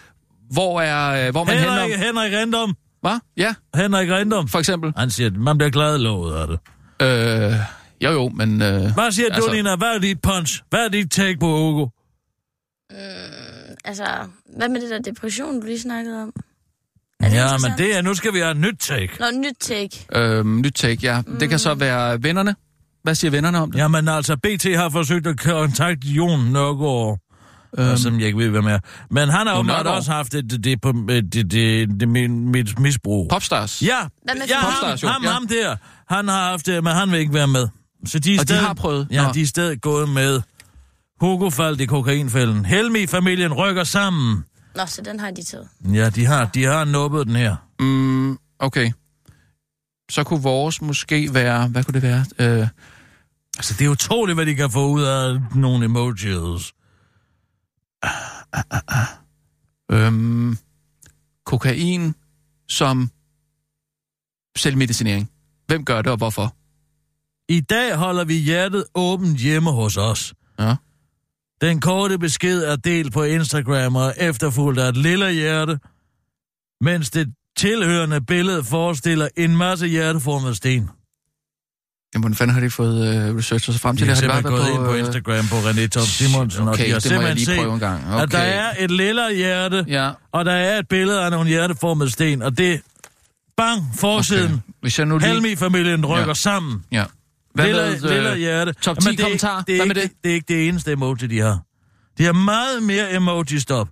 hvor 0.52 0.80
er, 0.80 1.26
øh, 1.26 1.30
hvor 1.30 1.44
man 1.44 1.58
Henrik, 1.58 1.90
henter? 1.90 2.06
Henrik 2.06 2.32
Rindom. 2.32 2.76
Hvad? 3.00 3.18
Ja, 3.36 3.54
Henrik 3.74 4.10
Rindom. 4.10 4.48
for 4.48 4.58
eksempel. 4.58 4.92
Han 4.96 5.10
siger, 5.10 5.30
man 5.30 5.58
bliver 5.58 5.70
glad 5.70 5.98
lovet 5.98 6.34
af 6.34 6.46
det. 6.48 6.58
Øh, 7.02 7.52
jo, 8.04 8.10
jo, 8.10 8.28
men... 8.28 8.62
Øh, 8.62 8.68
Hvad 8.94 9.12
siger. 9.12 9.28
Altså- 9.32 9.48
du, 9.50 9.54
Nina? 9.56 9.76
Hvad 9.76 9.88
er 9.94 9.98
dit 9.98 10.20
punch? 10.22 10.62
Hvad 10.70 10.84
er 10.84 10.88
dit 10.88 11.10
take 11.10 11.38
på 11.38 11.46
Hugo? 11.56 11.86
Altså, 13.84 14.04
hvad 14.56 14.68
med 14.68 14.80
det 14.80 14.90
der 14.90 14.98
depression, 14.98 15.60
du 15.60 15.66
lige 15.66 15.80
snakkede 15.80 16.22
om? 16.22 16.32
Er 17.20 17.28
det 17.28 17.36
Ja, 17.36 17.58
men 17.68 17.78
det 17.78 17.96
er, 17.96 18.02
nu 18.02 18.14
skal 18.14 18.32
vi 18.34 18.38
have 18.38 18.50
et 18.50 18.56
nyt 18.56 18.76
take. 18.80 19.10
Nå, 19.20 19.26
nyt 19.30 19.54
take. 19.60 20.06
øh, 20.12 20.46
nyt 20.46 20.72
take, 20.72 20.98
ja. 21.02 21.20
Mm. 21.26 21.38
Det 21.38 21.48
kan 21.48 21.58
så 21.58 21.74
være 21.74 22.22
vennerne. 22.22 22.54
Hvad 23.02 23.14
siger 23.14 23.30
vennerne 23.30 23.58
om 23.58 23.70
det? 23.72 23.78
Jamen 23.78 24.08
altså, 24.08 24.36
BT 24.36 24.76
har 24.76 24.88
forsøgt 24.88 25.26
at 25.26 25.40
kontakte 25.40 26.08
Jon 26.08 26.40
Nørgaard, 26.40 27.18
øhm. 27.78 27.96
som 27.96 28.18
jeg 28.18 28.26
ikke 28.26 28.38
ved, 28.38 28.48
hvem 28.48 28.66
er. 28.66 28.78
Men 29.10 29.28
han 29.28 29.46
har 29.46 29.54
Jon 29.54 29.58
åbenbart 29.58 29.86
også 29.86 30.10
haft 30.12 30.32
det, 30.32 30.50
det, 30.50 30.64
det, 30.64 30.80
på, 30.80 30.92
det, 31.08 31.32
det, 31.32 31.50
det, 31.50 31.88
det 32.00 32.08
min, 32.08 32.48
mit 32.48 32.78
misbrug. 32.78 33.28
Popstars? 33.28 33.82
Ja, 33.82 33.86
ja 33.88 33.94
ham, 34.54 34.72
Popstars, 34.72 35.02
jo, 35.02 35.08
ham, 35.08 35.22
ja. 35.24 35.30
ham 35.30 35.46
der. 35.48 35.76
Han 36.08 36.28
har 36.28 36.50
haft 36.50 36.66
det, 36.66 36.84
men 36.84 36.92
han 36.92 37.10
vil 37.12 37.20
ikke 37.20 37.34
være 37.34 37.48
med. 37.48 37.68
Så 38.06 38.18
de 38.18 38.34
er 38.34 38.38
Og 38.38 38.42
de 38.42 38.48
stadig, 38.48 38.66
har 38.66 38.74
prøvet? 38.74 39.08
Ja, 39.10 39.22
Nå. 39.22 39.32
de 39.32 39.42
er 39.42 39.46
stadig 39.46 39.80
gået 39.80 40.08
med. 40.08 40.40
Hugo 41.20 41.50
faldt 41.50 41.80
i 41.80 41.86
kokainfælden. 41.86 42.64
Helmi-familien 42.64 43.52
rykker 43.52 43.84
sammen. 43.84 44.44
Nå, 44.76 44.86
så 44.86 45.02
den 45.02 45.20
har 45.20 45.30
de 45.30 45.42
taget. 45.42 45.68
Ja, 45.92 46.10
de 46.10 46.26
har, 46.26 46.44
de 46.46 46.64
har 46.64 46.84
nuppet 46.84 47.26
den 47.26 47.36
her. 47.36 47.56
Mm, 47.80 48.38
okay. 48.58 48.92
Så 50.10 50.24
kunne 50.24 50.42
vores 50.42 50.82
måske 50.82 51.34
være... 51.34 51.68
Hvad 51.68 51.84
kunne 51.84 52.00
det 52.00 52.02
være? 52.02 52.24
Øh, 52.60 52.68
Altså, 53.58 53.74
det 53.78 53.84
er 53.84 53.88
utroligt, 53.88 54.36
hvad 54.36 54.46
de 54.46 54.54
kan 54.54 54.70
få 54.70 54.88
ud 54.88 55.02
af 55.02 55.40
nogle 55.54 55.84
emojis. 55.84 56.72
øhm, 59.92 60.58
kokain 61.46 62.14
som 62.68 63.10
selvmedicinering. 64.56 65.30
Hvem 65.66 65.84
gør 65.84 66.02
det, 66.02 66.12
og 66.12 66.16
hvorfor? 66.18 66.54
I 67.48 67.60
dag 67.60 67.96
holder 67.96 68.24
vi 68.24 68.34
hjertet 68.34 68.84
åbent 68.94 69.38
hjemme 69.38 69.72
hos 69.72 69.96
os. 69.96 70.34
Ja. 70.58 70.76
Den 71.60 71.80
korte 71.80 72.18
besked 72.18 72.64
er 72.64 72.76
delt 72.76 73.12
på 73.12 73.22
Instagram 73.22 73.96
og 73.96 74.14
efterfulgt 74.16 74.80
af 74.80 74.88
et 74.88 74.96
lille 74.96 75.30
hjerte, 75.32 75.78
mens 76.80 77.10
det 77.10 77.28
tilhørende 77.56 78.20
billede 78.20 78.64
forestiller 78.64 79.28
en 79.36 79.56
masse 79.56 79.86
hjerteformede 79.86 80.54
sten. 80.54 80.90
Jamen, 82.14 82.22
hvordan 82.22 82.34
fanden 82.36 82.54
har 82.54 82.60
de 82.60 82.70
fået 82.70 83.06
øh, 83.30 83.36
researchet 83.36 83.74
sig 83.74 83.80
frem 83.80 83.96
De 83.96 84.00
til 84.02 84.08
har 84.08 84.14
det? 84.14 84.24
Har 84.24 84.30
de 84.30 84.36
simpelthen 84.36 84.58
gået 84.58 84.68
ind 84.68 84.78
været 84.82 84.88
på 84.90 84.94
øh, 84.94 85.00
Instagram 85.00 85.44
på 85.48 85.56
René 85.68 85.86
Top 85.88 86.02
Simonsen, 86.06 86.68
Okay, 86.68 86.72
og 86.72 86.78
de 86.86 86.92
har 86.92 86.98
simpelthen 87.00 87.36
lige 87.36 87.46
set. 87.46 87.66
Okay. 87.66 88.22
at 88.22 88.32
der 88.32 88.38
er 88.38 88.72
et 88.78 88.90
lille 88.90 89.34
hjerte, 89.36 89.84
Ja, 89.88 90.10
og 90.32 90.44
der 90.44 90.52
er 90.52 90.78
et 90.78 90.88
billede 90.88 91.24
af 91.24 91.30
nogle 91.30 91.48
hjerteformede 91.48 92.10
sten, 92.10 92.42
og 92.42 92.58
det, 92.58 92.80
bang, 93.56 93.82
forsiden, 93.94 94.44
okay. 94.52 94.58
Hvis 94.80 94.98
jeg 94.98 95.06
nu 95.06 95.18
lige... 95.18 95.28
Helmi-familien 95.28 96.06
rykker 96.06 96.26
Ja. 96.26 96.34
sammen. 96.34 96.84
Ja. 96.92 97.04
Hvad 97.58 97.66
lille, 97.66 97.82
med, 97.82 98.04
øh, 98.04 98.10
lille 98.10 98.36
hjerte. 98.36 98.72
top 98.72 98.96
Jamen, 99.04 99.16
10 99.16 99.22
det 99.22 99.24
er 99.24 99.28
ikke-? 99.28 99.46
Det 99.66 99.78
er, 99.80 100.02
ikke, 100.02 100.14
det 100.24 100.30
er 100.30 100.34
ikke 100.34 100.54
det 100.54 100.68
eneste 100.68 100.92
emoji, 100.92 101.26
de 101.26 101.40
har. 101.40 101.58
De 102.18 102.24
har 102.24 102.32
meget 102.32 102.82
mere 102.82 103.12
emoji-stop. 103.12 103.88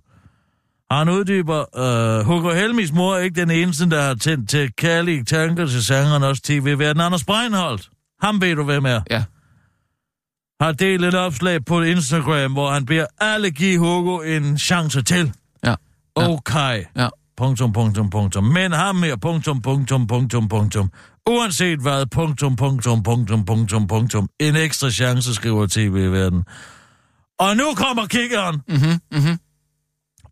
Han 0.91 1.09
uddyber, 1.09 1.77
øh, 2.19 2.25
Hugo 2.25 2.53
Helmis 2.53 2.91
mor 2.91 3.15
er 3.15 3.19
ikke 3.19 3.41
den 3.41 3.51
eneste, 3.51 3.89
der 3.89 4.01
har 4.01 4.13
tændt 4.13 4.49
til 4.49 4.71
kærlige 4.77 5.23
tanker 5.23 5.65
til 5.65 5.85
sangeren 5.85 6.23
også 6.23 6.41
tv-verden. 6.41 7.01
Anders 7.01 7.23
Breinholt, 7.23 7.89
ham 8.21 8.41
ved 8.41 8.55
du 8.55 8.63
hvem 8.63 8.85
er, 8.85 9.01
Ja. 9.11 9.23
har 10.61 10.71
delt 10.71 11.05
et 11.05 11.15
opslag 11.15 11.65
på 11.65 11.81
Instagram, 11.81 12.53
hvor 12.53 12.71
han 12.71 12.85
beder 12.85 13.05
alle 13.19 13.51
give 13.51 13.79
Hugo 13.79 14.21
en 14.21 14.57
chance 14.57 15.01
til. 15.01 15.33
Ja. 15.65 15.75
Okay. 16.15 16.83
Ja. 16.95 17.07
Punktum, 17.37 17.73
punktum, 17.73 18.09
punktum. 18.09 18.43
Men 18.43 18.71
ham 18.71 18.95
mere, 18.95 19.17
punktum, 19.17 19.61
punktum, 19.61 20.07
punktum, 20.07 20.49
punktum. 20.49 20.91
Uanset 21.29 21.79
hvad, 21.79 22.05
punktum, 22.05 22.55
punktum, 22.55 23.03
punktum, 23.03 23.45
punktum, 23.45 23.87
punktum. 23.87 24.29
En 24.39 24.55
ekstra 24.55 24.89
chance, 24.89 25.33
skriver 25.33 25.67
TV-verden. 25.67 26.45
Og 27.39 27.57
nu 27.57 27.63
kommer 27.75 28.05
kiggeren. 28.05 28.61
Mhm, 28.67 29.01
mhm. 29.11 29.39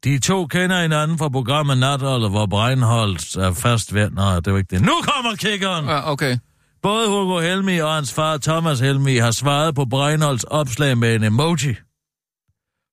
De 0.03 0.19
to 0.19 0.45
kender 0.47 0.81
hinanden 0.81 1.17
fra 1.17 1.29
programmet 1.29 1.77
Natholdet, 1.77 2.29
hvor 2.29 2.45
Breinholt 2.45 3.35
er 3.35 3.53
fast 3.53 3.93
ved... 3.93 4.09
Nej, 4.09 4.39
det 4.39 4.53
var 4.53 4.59
ikke 4.59 4.75
det. 4.75 4.81
Nu 4.81 4.93
kommer 5.03 5.35
kiggeren! 5.35 5.85
Ja, 5.85 6.11
okay. 6.11 6.37
Både 6.81 7.09
Hugo 7.09 7.39
Helmi 7.39 7.79
og 7.79 7.93
hans 7.93 8.13
far 8.13 8.37
Thomas 8.37 8.79
Helmi 8.79 9.17
har 9.17 9.31
svaret 9.31 9.75
på 9.75 9.85
Breinholds 9.85 10.43
opslag 10.43 10.97
med 10.97 11.15
en 11.15 11.23
emoji. 11.23 11.75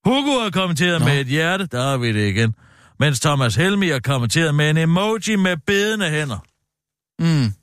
Hugo 0.05 0.43
har 0.43 0.49
kommenteret 0.49 0.99
Nå. 0.99 1.05
med 1.05 1.21
et 1.21 1.27
hjerte, 1.27 1.67
der 1.71 1.81
har 1.81 1.97
vi 1.97 2.13
det 2.13 2.29
igen, 2.29 2.55
mens 2.99 3.19
Thomas 3.19 3.55
Helmi 3.55 3.87
har 3.87 3.99
kommenteret 3.99 4.55
med 4.55 4.69
en 4.69 4.77
emoji 4.77 5.35
med 5.35 5.57
bedende 5.57 6.09
hænder. 6.09 6.39
Mm. 7.19 7.25
De 7.25 7.53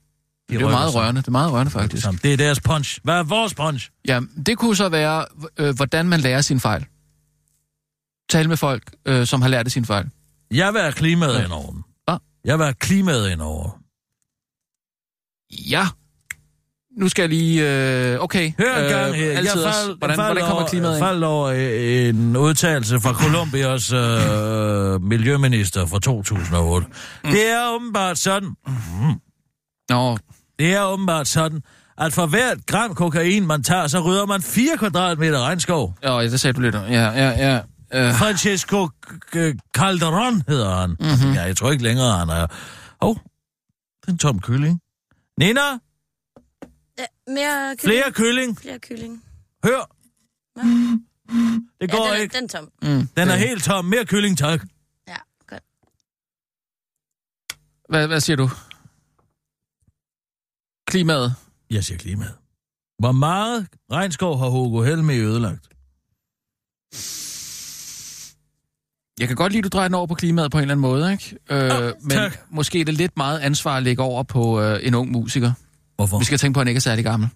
Det 0.49 0.63
er 0.63 0.69
meget 0.71 0.93
sammen. 0.93 1.03
rørende. 1.05 1.21
Det 1.21 1.27
er 1.27 1.31
meget 1.33 1.53
rørende, 1.53 1.71
faktisk. 1.73 2.07
Det 2.23 2.33
er 2.33 2.37
deres 2.37 2.61
punch. 2.61 3.01
Hvad 3.05 3.15
er 3.15 3.23
vores 3.23 3.55
punch? 3.55 3.91
Ja, 4.09 4.21
det 4.47 4.59
kunne 4.59 4.77
så 4.77 4.89
være, 4.89 5.25
øh, 5.57 5.75
hvordan 5.77 6.09
man 6.09 6.21
lærer 6.21 6.41
sin 6.41 6.61
fejl. 6.61 6.87
Tale 8.31 8.49
med 8.49 8.57
folk, 8.57 8.83
øh, 9.07 9.27
som 9.27 9.43
har 9.43 9.49
lært 9.49 9.67
af 9.67 9.73
sin 9.73 9.85
fejl. 9.85 10.11
Jeg 10.51 10.73
vil 10.75 10.81
have 10.81 10.93
klimaet 10.93 11.35
Ja. 11.39 11.45
ind 11.45 11.53
over 11.53 11.71
dem. 11.71 11.83
Hvad? 12.05 12.17
Jeg 12.45 12.59
vil 12.59 12.65
have 12.65 12.75
klimaet 12.75 13.31
ind 13.31 13.41
over. 13.43 13.81
Ja. 15.71 15.87
Nu 16.97 17.09
skal 17.09 17.23
jeg 17.23 17.29
lige... 17.29 17.69
Øh, 18.13 18.21
okay. 18.21 18.53
Hør 18.59 18.85
en 18.85 18.91
gang 18.91 19.15
her. 19.15 19.37
altid 19.37 19.63
jeg 19.65 19.75
fald, 19.75 19.99
hvordan, 19.99 20.17
faldt 20.17 20.29
hvordan 20.29 20.43
kommer 20.43 20.61
over, 20.61 20.69
klimaet 20.69 20.97
ind? 20.97 21.05
faldt 21.05 21.25
over 21.25 21.49
øh, 21.49 22.09
en 22.09 22.37
udtalelse 22.37 23.01
fra 23.01 23.13
Colombias 23.13 23.93
øh, 23.93 25.03
miljøminister 25.03 25.87
fra 25.87 25.99
2008. 25.99 26.87
Mm. 27.25 27.31
Det 27.31 27.51
er 27.51 27.75
åbenbart 27.75 28.19
sådan, 28.19 28.49
Nå, 29.91 30.19
det 30.59 30.75
er 30.75 30.83
åbenbart 30.85 31.29
sådan, 31.29 31.63
at 31.99 32.13
for 32.13 32.27
hvert 32.27 32.67
gram 32.67 32.95
kokain, 32.95 33.47
man 33.47 33.63
tager, 33.63 33.87
så 33.87 34.01
rydder 34.01 34.27
man 34.27 34.43
4 34.43 34.77
kvadratmeter 34.79 35.41
regnskov. 35.41 35.95
ja, 36.03 36.23
det 36.23 36.41
sagde 36.41 36.53
du 36.53 36.61
lidt. 36.61 36.75
Ja, 36.75 37.11
ja, 37.11 37.31
ja. 37.49 37.61
Øh, 37.95 38.15
Francesco 38.15 38.89
Calderon 39.77 40.43
hedder 40.49 40.77
han. 40.77 40.91
Mhm. 40.91 41.09
Mm-hmm. 41.09 41.33
Ja, 41.33 41.43
jeg 41.43 41.57
tror 41.57 41.71
ikke 41.71 41.85
længere, 41.85 42.19
han 42.19 42.29
er... 42.29 42.47
Åh, 43.03 43.09
oh, 43.09 43.17
en 44.09 44.19
tom 44.19 44.41
kylling. 44.41 44.81
Nina, 45.39 45.61
mere 47.31 47.77
kylling. 47.77 47.81
flere 47.95 48.13
kylling. 48.13 48.59
Flere 48.59 48.79
kylling. 48.79 49.25
Hør. 49.65 49.91
Hvad? 50.55 50.65
Det 51.81 51.93
Ja, 51.93 51.97
går 51.97 52.05
den 52.05 52.13
er, 52.13 52.17
ikke. 52.17 52.37
den 52.37 52.45
er 52.45 52.49
tom. 52.49 52.65
mm, 52.83 52.89
Den 52.89 53.09
er 53.17 53.25
det- 53.25 53.39
helt 53.39 53.65
tom. 53.65 53.85
Mere 53.85 54.05
kylling, 54.07 54.39
tak. 54.39 54.61
Ja, 55.09 55.17
godt. 55.47 55.63
Hvad, 57.89 58.07
hvad 58.07 58.21
siger 58.21 58.37
du? 58.37 58.49
Klimaet. 60.87 61.35
Jeg 61.71 61.85
siger 61.85 61.99
klimaet. 61.99 62.35
Hvor 62.99 63.13
meget 63.13 63.67
regnskov 63.93 64.39
har 64.39 64.49
Hugo 64.49 64.83
Helme 64.83 65.13
ødelagt? 65.15 65.69
Jeg 69.21 69.29
kan 69.29 69.37
godt 69.37 69.53
lide, 69.53 69.59
at 69.59 69.65
du 69.65 69.69
drejer 69.77 69.89
den 69.89 69.95
over 69.95 70.07
på 70.07 70.15
klimaet 70.15 70.51
på 70.51 70.59
en 70.59 70.63
eller 70.63 70.75
anden 70.75 70.83
måde, 70.83 71.13
ikke? 71.13 71.37
Øh, 71.51 71.77
Ah, 71.77 71.83
men 72.03 72.11
tak. 72.11 72.39
måske 72.51 72.81
er 72.81 72.85
det 72.85 72.95
lidt 72.95 73.17
meget 73.17 73.39
ansvar 73.39 73.77
at 73.77 73.83
lægge 73.83 74.03
over 74.03 74.23
på 74.23 74.61
øh, 74.61 74.81
en 74.87 74.95
ung 74.95 75.11
musiker. 75.11 75.53
Hvorfor? 76.01 76.19
Vi 76.19 76.25
skal 76.25 76.39
tænke 76.39 76.55
på, 76.55 76.61
at 76.61 76.63
han 76.65 76.69
ikke 76.69 76.79
er 76.79 76.81
særlig 76.81 77.05
gammel. 77.05 77.29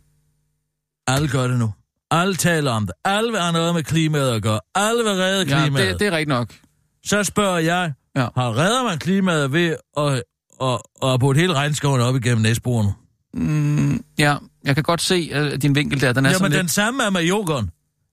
Alle 1.06 1.28
gør 1.28 1.46
det 1.48 1.58
nu. 1.58 1.72
Alle 2.10 2.34
taler 2.34 2.70
om 2.70 2.86
det. 2.86 2.94
Alle 3.04 3.30
vil 3.32 3.40
have 3.40 3.52
noget 3.52 3.74
med 3.74 3.82
klimaet 3.82 4.30
at 4.30 4.42
gøre. 4.42 4.60
Alle 4.74 5.02
vil 5.04 5.12
redde 5.12 5.56
Ja, 5.56 5.62
klimaet. 5.62 5.88
det, 5.90 6.00
det 6.00 6.06
er 6.06 6.10
rigtigt 6.10 6.28
nok. 6.28 6.54
Så 7.06 7.24
spørger 7.24 7.58
jeg, 7.58 7.92
Ja. 8.16 8.26
har 8.36 8.56
redder 8.58 8.82
man 8.82 8.98
klimaet 8.98 9.52
ved 9.52 9.76
at, 9.96 10.22
at, 10.62 10.78
at 11.12 11.20
putte 11.20 11.40
hele 11.40 11.54
regnskoven 11.54 12.00
op 12.00 12.16
igennem 12.16 12.42
næsborene? 12.42 12.92
Mm, 13.34 14.04
ja, 14.18 14.36
jeg 14.64 14.74
kan 14.74 14.82
godt 14.82 15.00
se 15.02 15.30
uh, 15.40 15.52
din 15.62 15.74
vinkel 15.74 16.00
der. 16.00 16.12
Den 16.12 16.26
er 16.26 16.30
Jamen, 16.30 16.38
sådan 16.38 16.52
den 16.52 16.60
lidt... 16.60 16.70
samme 16.72 17.04
er 17.04 17.10
med 17.10 17.28
yoghurt. 17.28 17.64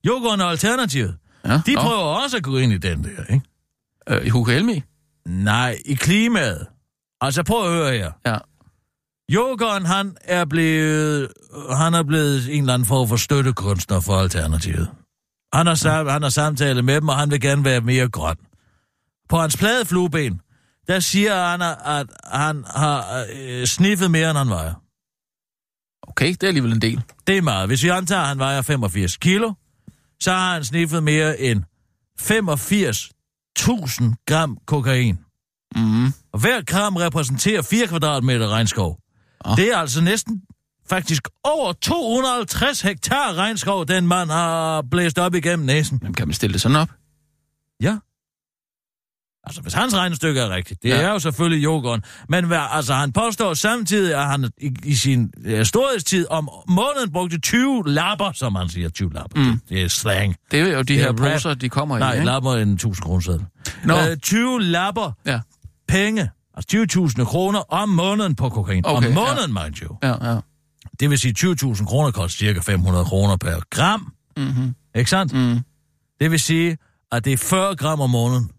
Yoghurt 0.05 0.39
er 0.39 0.45
alternativet. 0.45 1.15
Ja, 1.45 1.61
De 1.65 1.73
nå. 1.73 1.81
prøver 1.81 2.01
også 2.23 2.37
at 2.37 2.43
gå 2.43 2.57
ind 2.57 2.73
i 2.73 2.77
den 2.77 3.03
der, 3.03 3.33
ikke? 3.33 3.45
Øh, 4.09 4.25
I 4.25 4.29
Hugo? 4.29 4.61
Nej, 5.27 5.77
i 5.85 5.93
klimaet. 5.93 6.67
Altså, 7.21 7.43
prøv 7.43 7.65
at 7.65 7.71
høre 7.73 7.91
her. 7.91 8.11
Ja. 8.25 8.37
Jokeren, 9.33 9.85
han 9.85 10.17
er 10.21 10.45
blevet, 10.45 11.27
han 11.71 11.93
er 11.93 12.03
blevet 12.03 12.55
en 12.55 12.61
eller 12.61 12.73
anden 12.73 12.87
form 12.87 13.07
for 13.07 13.15
støttekunstner 13.15 13.99
for 13.99 14.13
Alternativet. 14.13 14.89
Han 15.53 15.67
har, 15.67 15.75
sam, 15.75 16.07
han 16.07 16.21
har 16.21 16.29
samtale 16.29 16.81
med 16.81 16.95
dem, 16.95 17.09
og 17.09 17.17
han 17.17 17.31
vil 17.31 17.41
gerne 17.41 17.65
være 17.65 17.81
mere 17.81 18.09
grøn. 18.09 18.35
På 19.29 19.37
hans 19.37 19.57
plade 19.57 19.85
flueben, 19.85 20.41
der 20.87 20.99
siger 20.99 21.45
han, 21.45 21.61
at 21.85 22.07
han 22.23 22.63
har 22.67 23.25
øh, 23.33 23.65
sniffet 23.65 24.11
mere, 24.11 24.29
end 24.29 24.37
han 24.37 24.49
vejer. 24.49 24.73
Okay, 26.07 26.29
det 26.29 26.43
er 26.43 26.47
alligevel 26.47 26.73
en 26.73 26.81
del. 26.81 27.01
Det 27.27 27.37
er 27.37 27.41
meget. 27.41 27.69
Hvis 27.69 27.83
vi 27.83 27.89
antager, 27.89 28.21
at 28.21 28.27
han 28.27 28.39
vejer 28.39 28.61
85 28.61 29.17
kilo, 29.17 29.53
så 30.21 30.31
har 30.31 30.53
han 30.53 30.63
sniffet 30.63 31.03
mere 31.03 31.39
end 31.39 31.63
85.000 32.21 34.25
gram 34.27 34.57
kokain. 34.67 35.19
Mm. 35.75 36.05
Og 36.33 36.39
hver 36.39 36.61
gram 36.61 36.95
repræsenterer 36.95 37.61
4 37.61 37.87
kvadratmeter 37.87 38.47
regnskov. 38.47 39.00
Ah. 39.45 39.57
Det 39.57 39.67
er 39.73 39.77
altså 39.77 40.01
næsten 40.01 40.41
faktisk 40.89 41.27
over 41.43 41.73
250 41.73 42.81
hektar 42.81 43.33
regnskov, 43.33 43.85
den 43.85 44.07
mand 44.07 44.29
har 44.31 44.83
blæst 44.91 45.19
op 45.19 45.35
igennem 45.35 45.65
næsen. 45.65 45.99
Jamen, 46.01 46.13
kan 46.13 46.27
man 46.27 46.33
stille 46.33 46.53
det 46.53 46.61
sådan 46.61 46.77
op? 46.77 46.89
Ja. 47.81 47.97
Altså, 49.43 49.61
hvis 49.61 49.73
hans 49.73 49.95
regnestykke 49.95 50.41
er 50.41 50.49
rigtigt, 50.49 50.83
det 50.83 50.89
Ja. 50.89 50.95
er 51.01 51.11
jo 51.11 51.19
selvfølgelig 51.19 51.63
jokeren. 51.63 52.03
Men 52.29 52.45
hvad, 52.45 52.59
altså, 52.71 52.93
han 52.93 53.11
påstår 53.11 53.53
samtidig, 53.53 54.15
at 54.15 54.25
han 54.27 54.49
i, 54.57 54.71
i 54.83 54.95
sin 54.95 55.33
uh, 55.53 55.63
storhedstid 55.63 56.27
om 56.29 56.49
måneden 56.69 57.11
brugte 57.13 57.39
20 57.39 57.83
lapper, 57.85 58.31
som 58.31 58.55
han 58.55 58.69
siger, 58.69 58.89
20 58.89 59.13
lapper. 59.13 59.39
Mm. 59.51 59.59
Det, 59.69 59.81
er 59.83 59.87
slang. 59.87 60.35
Det 60.51 60.59
er 60.59 60.67
jo 60.67 60.77
de 60.77 60.83
Det 60.83 60.97
her 60.97 61.07
er 61.07 61.13
poser, 61.13 61.53
de 61.53 61.69
kommer 61.69 61.97
Nej, 61.99 62.11
i, 62.11 62.15
ikke? 62.15 62.25
lapper 62.25 62.51
er 62.51 62.61
en 62.61 62.71
1000 62.73 63.03
kroner 63.03 63.39
Nå. 63.85 63.93
Uh, 63.93 64.15
20 64.21 64.61
lapper 64.61 65.11
Ja. 65.25 65.39
penge, 65.87 66.29
altså 66.53 66.77
20.000 67.19 67.25
kroner 67.25 67.59
om 67.73 67.89
måneden 67.89 68.35
på 68.35 68.49
kokain. 68.49 68.85
Okay, 68.85 69.07
om 69.07 69.13
måneden, 69.13 69.57
ja. 69.57 69.63
mind 69.63 69.81
you. 69.81 69.97
Ja, 70.03 70.31
ja. 70.31 70.39
Det 70.99 71.09
vil 71.09 71.19
sige, 71.19 71.35
20.000 71.73 71.85
kroner 71.85 72.11
koster 72.11 72.37
cirka 72.37 72.59
500 72.59 73.05
kroner 73.05 73.37
per 73.37 73.59
gram. 73.69 74.13
Mm-hmm. 74.37 74.75
Ikke 74.95 75.09
sandt? 75.09 75.33
Mm. 75.33 75.59
Det 76.19 76.31
vil 76.31 76.39
sige, 76.39 76.77
at 77.11 77.25
det 77.25 77.33
er 77.33 77.37
40 77.37 77.75
gram 77.75 77.99
om 78.01 78.09
måneden. 78.09 78.49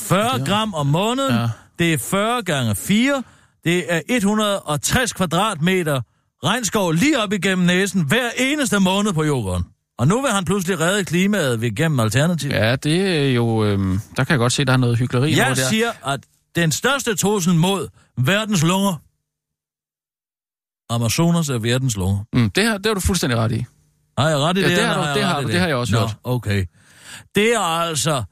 40 0.00 0.32
Det 0.34 0.40
er- 0.40 0.46
gram 0.46 0.74
om 0.74 0.86
måneden, 0.86 1.34
ja. 1.36 1.48
det 1.78 1.92
er 1.94 1.98
40 1.98 2.42
gange 2.42 2.74
4, 2.76 3.22
det 3.64 3.92
er 3.94 4.00
160 4.08 5.12
kvadratmeter 5.12 6.00
regnskov 6.44 6.92
lige 6.92 7.22
op 7.22 7.32
igennem 7.32 7.66
næsen 7.66 8.02
hver 8.08 8.30
eneste 8.38 8.78
måned 8.80 9.12
på 9.12 9.24
jorden. 9.24 9.64
Og 9.98 10.08
nu 10.08 10.22
vil 10.22 10.30
han 10.30 10.44
pludselig 10.44 10.80
redde 10.80 11.04
klimaet 11.04 11.60
ved 11.60 11.74
gennem 11.76 12.00
alternativ. 12.00 12.50
Ja, 12.50 12.76
det 12.76 13.08
er 13.26 13.32
jo... 13.32 13.64
Øhm, 13.64 14.00
der 14.16 14.24
kan 14.24 14.30
jeg 14.32 14.38
godt 14.38 14.52
se, 14.52 14.64
der 14.64 14.72
er 14.72 14.76
noget 14.76 14.98
hyggeleri 14.98 15.36
Jeg 15.36 15.56
der. 15.56 15.68
siger, 15.68 16.06
at 16.06 16.20
den 16.56 16.72
største 16.72 17.14
trussel 17.16 17.54
mod 17.54 17.88
verdens 18.18 18.62
lunger, 18.62 18.94
Amazonas 20.94 21.48
er 21.48 21.58
verdens 21.58 21.96
lunger. 21.96 22.24
Mm, 22.32 22.50
det, 22.50 22.64
har, 22.66 22.76
det 22.78 22.86
har 22.86 22.94
du 22.94 23.00
fuldstændig 23.00 23.38
ret 23.38 23.52
i. 23.52 23.64
Har 24.18 24.28
jeg 24.28 24.38
ret 24.38 24.56
i 24.56 24.60
Ja, 24.60 24.68
det? 24.68 24.76
det 24.76 24.84
har 24.86 25.12
du- 25.12 25.18
det 25.18 25.24
har 25.26 25.40
du. 25.40 25.48
Det 25.48 25.60
har 25.60 25.66
jeg 25.66 25.76
også 25.76 25.92
Nå, 25.94 26.00
hørt. 26.00 26.16
okay. 26.24 26.64
Det 27.34 27.54
er 27.54 27.60
altså 27.60 28.22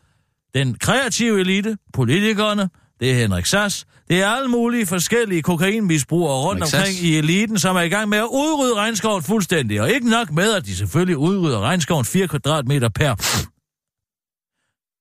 den 0.54 0.74
kreative 0.78 1.40
elite, 1.40 1.78
politikerne, 1.92 2.70
det 3.00 3.10
er 3.10 3.14
Henrik 3.14 3.46
Sass, 3.46 3.86
det 4.08 4.22
er 4.22 4.28
alle 4.28 4.48
mulige 4.48 4.86
forskellige 4.86 5.42
kokainmisbrugere 5.42 6.34
rundt 6.34 6.64
Henrik 6.64 6.74
omkring 6.74 6.96
i 6.98 7.16
eliten, 7.16 7.58
som 7.58 7.76
er 7.76 7.80
i 7.80 7.88
gang 7.88 8.08
med 8.08 8.18
at 8.18 8.28
udrydde 8.30 8.74
regnskoven 8.74 9.22
fuldstændig. 9.22 9.80
Og 9.80 9.90
ikke 9.90 10.10
nok 10.10 10.32
med, 10.32 10.52
at 10.52 10.66
de 10.66 10.76
selvfølgelig 10.76 11.16
udrydder 11.16 11.60
regnskoven 11.60 12.04
4 12.04 12.28
kvadratmeter 12.28 12.88
per. 12.88 13.14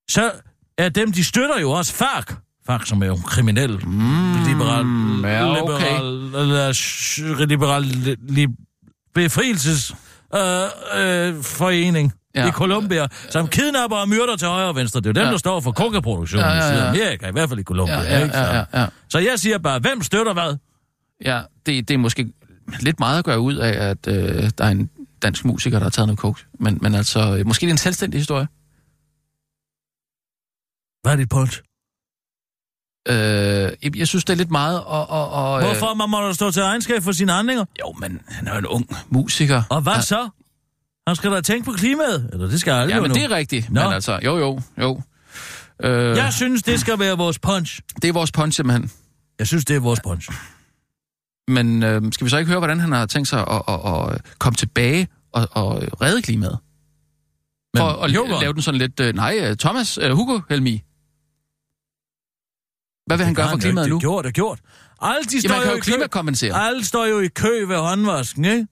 Så 0.09 0.31
er 0.77 0.89
dem, 0.89 1.11
de 1.11 1.23
støtter 1.23 1.59
jo 1.59 1.71
også 1.71 1.93
FARC. 1.93 2.35
FARC, 2.65 2.87
som 2.87 3.03
er 3.03 3.07
jo 3.07 3.15
kriminel, 3.25 3.71
mm, 3.71 4.43
liberal, 4.47 4.85
ja, 5.23 5.63
okay. 5.63 5.85
liberal, 5.85 7.47
liberal 7.47 7.81
li, 7.83 8.15
li, 8.29 8.47
befrielses 9.13 9.95
øh, 10.35 10.63
øh, 10.95 11.43
forening 11.43 12.13
Ja. 12.35 12.47
i 12.47 12.51
Colombia, 12.51 13.07
som 13.29 13.47
kidnapper 13.47 13.97
og 13.97 14.09
myrder 14.09 14.35
til 14.35 14.47
højre 14.47 14.67
og 14.67 14.75
venstre. 14.75 14.99
Det 14.99 15.05
er 15.05 15.09
jo 15.09 15.13
dem, 15.13 15.23
Ja. 15.23 15.31
der 15.31 15.37
står 15.37 15.59
for 15.59 15.71
kokaproduktionen 15.71 16.45
Ja, 16.45 16.51
ja, 16.53 16.57
ja, 16.65 16.71
i 16.71 16.75
Sydamerika, 16.75 17.27
i 17.27 17.31
hvert 17.31 17.49
fald 17.49 17.59
i 17.59 17.63
Colombia. 17.63 17.95
Ja, 18.01 18.17
ja, 18.17 18.23
ikke? 18.23 18.37
ja, 18.37 18.55
ja, 18.57 18.63
ja. 18.73 18.85
Så 19.09 19.19
jeg 19.19 19.39
siger 19.39 19.57
bare, 19.57 19.79
hvem 19.79 20.01
støtter 20.01 20.33
hvad? 20.33 20.57
Ja, 21.25 21.41
det, 21.65 21.87
det 21.87 21.93
er 21.93 21.97
måske 21.97 22.33
lidt 22.79 22.99
meget 22.99 23.19
at 23.19 23.25
gøre 23.25 23.39
ud 23.39 23.55
af, 23.55 23.89
at 23.89 24.07
øh, 24.07 24.49
der 24.57 24.65
er 24.65 24.69
en 24.69 24.89
dansk 25.21 25.45
musiker, 25.45 25.77
der 25.79 25.83
har 25.85 25.89
taget 25.89 26.07
noget 26.07 26.19
coke. 26.19 26.45
Men, 26.59 26.77
men 26.81 26.95
altså, 26.95 27.37
øh, 27.37 27.47
måske 27.47 27.61
det 27.61 27.67
er 27.67 27.71
en 27.73 27.77
selvstændig 27.77 28.19
historie. 28.19 28.47
Hvad 31.03 31.11
er 31.11 31.15
dit 31.15 31.29
punkt? 31.29 31.63
Øh, 33.07 33.97
jeg, 33.99 34.07
synes, 34.07 34.25
det 34.25 34.33
er 34.33 34.37
lidt 34.37 34.51
meget 34.51 34.77
at... 34.77 34.83
at, 35.01 35.01
at 35.01 35.63
Hvorfor 35.63 35.93
man 35.93 36.09
må 36.09 36.27
da 36.27 36.33
stå 36.33 36.51
til 36.51 36.63
regnskab 36.63 37.03
for 37.03 37.11
sine 37.11 37.31
handlinger? 37.31 37.65
Jo, 37.79 37.91
men 37.99 38.21
han 38.27 38.47
er 38.47 38.51
jo 38.53 38.59
en 38.59 38.65
ung 38.65 38.89
musiker. 39.09 39.63
Og 39.69 39.81
hvad 39.81 40.01
så? 40.01 40.29
Han 41.07 41.15
skal 41.15 41.31
da 41.31 41.41
tænke 41.41 41.65
på 41.65 41.71
klimaet. 41.71 42.29
Eller 42.33 42.47
det 42.47 42.59
skal 42.59 42.71
aldrig 42.71 42.95
Ja, 42.95 43.01
men 43.01 43.09
nu. 43.09 43.13
det 43.15 43.23
er 43.23 43.29
rigtigt. 43.29 43.69
Nå. 43.71 43.83
Men 43.83 43.93
altså, 43.93 44.19
jo, 44.25 44.37
jo, 44.37 44.61
jo. 44.81 45.01
Øh, 45.83 46.17
Jeg 46.17 46.33
synes, 46.33 46.63
det 46.63 46.79
skal 46.79 46.99
være 46.99 47.17
vores 47.17 47.39
punch. 47.39 47.81
Det 48.01 48.07
er 48.09 48.13
vores 48.13 48.31
punch, 48.31 48.55
simpelthen. 48.55 48.91
Jeg 49.39 49.47
synes, 49.47 49.65
det 49.65 49.75
er 49.75 49.79
vores 49.79 49.99
punch. 50.03 50.29
Men 51.47 51.83
øh, 51.83 52.01
skal 52.13 52.25
vi 52.25 52.29
så 52.29 52.37
ikke 52.37 52.49
høre, 52.49 52.59
hvordan 52.59 52.79
han 52.79 52.91
har 52.91 53.05
tænkt 53.05 53.27
sig 53.27 53.39
at, 53.39 53.61
at, 53.67 53.79
at, 53.85 54.13
at 54.13 54.21
komme 54.39 54.55
tilbage 54.55 55.07
og, 55.33 55.47
og 55.51 55.83
redde 56.01 56.21
klimaet? 56.21 56.57
For 57.77 57.95
Men 57.95 58.05
at 58.09 58.15
jokeren? 58.15 58.41
lave 58.41 58.53
den 58.53 58.61
sådan 58.61 58.77
lidt... 58.77 58.99
Øh, 58.99 59.15
nej, 59.15 59.37
øh, 59.41 59.57
Thomas, 59.57 59.97
øh, 59.97 60.11
Hugo 60.11 60.39
Helmi. 60.49 60.81
Hvad 63.07 63.17
vil 63.17 63.25
han 63.25 63.35
gøre 63.35 63.49
for 63.49 63.55
Det 63.55 63.63
klimaet 63.63 63.85
jo 63.87 63.89
nu? 63.89 63.95
ikke 63.97 64.03
gjort, 64.03 64.23
det 64.25 64.29
er 64.29 64.33
gjort. 64.33 64.59
Alle 65.01 65.23
de 65.23 65.29
Jamen, 65.31 65.41
står 65.41 65.53
han 65.53 65.61
kan 65.63 65.69
jo 65.69 65.71
jo 65.71 65.77
i 65.77 65.79
kø. 65.79 65.91
klimakompensere. 65.91 66.67
Alle 66.67 66.85
står 66.85 67.05
jo 67.05 67.19
i 67.19 67.27
kø 67.27 67.65
ved 67.67 67.77
håndvasken, 67.77 68.45
ikke? 68.45 68.67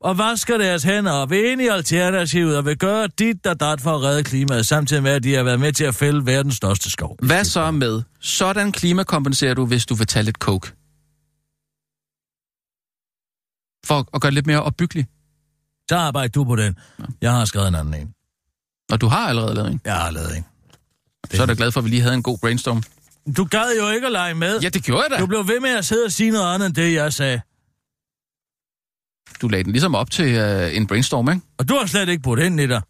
Og 0.00 0.18
vasker 0.18 0.58
deres 0.58 0.82
hænder 0.82 1.12
og 1.12 1.30
vil 1.30 1.44
ind 1.52 1.60
i 1.62 1.66
alternativet 1.66 2.56
og 2.56 2.64
vil 2.64 2.78
gøre 2.78 3.06
dit 3.06 3.46
og 3.46 3.60
dat 3.60 3.80
for 3.80 3.94
at 3.96 4.02
redde 4.02 4.24
klimaet, 4.24 4.66
samtidig 4.66 5.02
med, 5.02 5.10
at 5.12 5.22
de 5.22 5.34
har 5.34 5.42
været 5.42 5.60
med 5.60 5.72
til 5.72 5.84
at 5.84 5.94
fælde 5.94 6.26
verdens 6.26 6.54
største 6.54 6.90
skov. 6.90 7.16
Hvad 7.22 7.44
så 7.44 7.70
med, 7.70 8.02
sådan 8.20 8.72
klimakompenserer 8.72 9.54
du, 9.54 9.66
hvis 9.66 9.86
du 9.86 9.94
vil 9.94 10.06
tage 10.06 10.22
lidt 10.22 10.36
coke? 10.36 10.66
For 13.86 14.08
at 14.14 14.20
gøre 14.20 14.30
det 14.30 14.34
lidt 14.34 14.46
mere 14.46 14.62
opbyggelig. 14.62 15.06
Så 15.90 15.96
arbejder 15.96 16.28
du 16.28 16.44
på 16.44 16.56
den. 16.56 16.78
Jeg 17.20 17.32
har 17.32 17.44
skrevet 17.44 17.68
en 17.68 17.74
anden 17.74 17.94
en. 17.94 18.14
Og 18.92 19.00
du 19.00 19.06
har 19.06 19.28
allerede 19.28 19.54
lavet 19.54 19.70
en. 19.70 19.80
Jeg 19.84 19.94
har 19.94 20.10
lavet 20.10 20.36
en. 20.36 20.44
Så 21.30 21.42
er 21.42 21.46
jeg 21.46 21.56
glad 21.56 21.72
for, 21.72 21.80
at 21.80 21.84
vi 21.84 21.90
lige 21.90 22.02
havde 22.02 22.14
en 22.14 22.22
god 22.22 22.38
brainstorm. 22.38 22.82
Du 23.36 23.44
gad 23.44 23.78
jo 23.80 23.90
ikke 23.90 24.06
at 24.06 24.12
lege 24.12 24.34
med. 24.34 24.60
Ja, 24.60 24.68
det 24.68 24.84
gjorde 24.84 25.02
jeg 25.02 25.10
da. 25.10 25.18
Du 25.18 25.26
blev 25.26 25.48
ved 25.48 25.60
med 25.60 25.70
at 25.70 25.84
sidde 25.84 26.04
og 26.04 26.12
sige 26.12 26.30
noget 26.30 26.54
andet 26.54 26.66
end 26.66 26.74
det, 26.74 26.94
jeg 26.94 27.12
sagde. 27.12 27.40
Du 29.42 29.48
lagde 29.48 29.64
den 29.64 29.72
ligesom 29.72 29.94
op 29.94 30.10
til 30.10 30.34
øh, 30.34 30.76
en 30.76 30.86
brainstorm, 30.86 31.28
ikke? 31.28 31.40
Og 31.58 31.68
du 31.68 31.74
har 31.74 31.86
slet 31.86 32.08
ikke 32.08 32.22
brugt 32.22 32.40
ind 32.40 32.60
i 32.60 32.66
dig. 32.66 32.82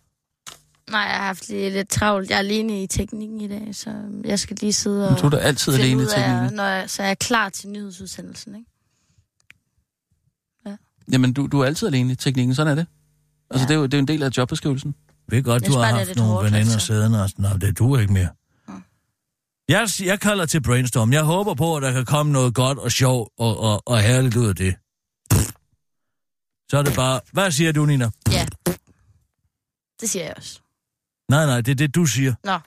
Nej, 0.91 1.01
jeg 1.01 1.11
har 1.17 1.25
haft 1.27 1.49
lidt, 1.49 1.73
lidt 1.75 1.89
travlt. 1.89 2.31
Jeg 2.31 2.35
er 2.35 2.39
alene 2.39 2.83
i 2.83 2.87
teknikken 2.87 3.41
i 3.41 3.49
dag, 3.49 3.69
så 3.73 3.91
jeg 4.25 4.39
skal 4.39 4.57
lige 4.61 4.73
sidde 4.73 5.09
og 5.09 5.21
Du 5.21 5.27
er 5.27 5.31
da 5.31 5.37
altid 5.37 5.75
alene 5.75 5.91
i 5.91 5.95
ud 6.05 6.07
af, 6.07 6.15
teknikken. 6.15 6.57
når 6.57 6.65
jeg, 6.65 6.91
så 6.91 7.03
jeg 7.03 7.11
er 7.11 7.15
klar 7.15 7.49
til 7.49 7.69
nyhedsudsendelsen, 7.69 8.55
ikke? 8.55 8.67
Jamen, 11.13 11.33
du, 11.33 11.47
du 11.47 11.61
er 11.61 11.65
altid 11.67 11.89
alene 11.89 12.13
i 12.13 12.17
teknikken, 12.17 12.55
sådan 12.55 12.71
er 12.71 12.75
det. 12.75 12.87
Altså, 13.51 13.65
Ja. 13.65 13.69
det 13.69 13.75
er 13.75 13.79
jo 13.79 13.85
det 13.87 13.95
er 13.95 13.99
jo 13.99 14.03
en 14.03 14.09
del 14.09 14.23
af 14.23 14.31
jobbeskrivelsen. 14.37 14.95
Jeg 15.31 15.37
ved 15.37 15.43
godt, 15.45 15.63
Jeg 15.63 15.71
du 15.73 15.77
har 15.79 15.85
det 15.87 15.93
er 15.93 15.97
haft 16.07 16.17
nogle 16.17 16.33
hårdt, 16.33 16.45
veninder 16.45 16.73
altså. 16.73 16.87
siddende 16.87 17.23
og 17.23 17.29
sådan, 17.31 17.43
"Nå, 17.43 17.49
det 17.59 17.69
er 17.69 17.73
du 17.73 17.97
ikke 17.97 18.13
mere. 18.13 18.29
Mm. 18.69 18.83
Jeg, 19.69 19.89
jeg 20.05 20.21
kalder 20.21 20.47
til 20.47 20.63
brainstorm. 20.63 21.13
Jeg 21.13 21.23
håber 21.23 21.55
på, 21.55 21.77
at 21.77 21.83
der 21.83 21.93
kan 21.93 22.05
komme 22.05 22.33
noget 22.33 22.55
godt 22.55 22.79
og 22.79 22.93
sjovt 22.93 23.31
og, 23.39 23.61
og, 23.61 23.83
og 23.87 24.01
herligt 24.01 24.37
ud 24.37 24.49
af 24.49 24.57
det. 24.57 24.75
Så 26.71 26.79
er 26.79 26.83
det 26.83 26.95
bare... 26.97 27.21
Hvad 27.33 27.51
siger 27.51 27.73
du, 27.73 27.87
Nina? 27.87 28.11
Ja. 28.33 28.47
Det 30.01 30.11
siger 30.11 30.25
jeg 30.25 30.35
også. 30.37 30.61
Nej, 31.29 31.47
nej, 31.47 31.61
det 31.61 31.71
er 31.73 31.75
det, 31.75 31.95
du 31.95 32.07
siger. 32.07 32.35
Nå. 32.45 32.59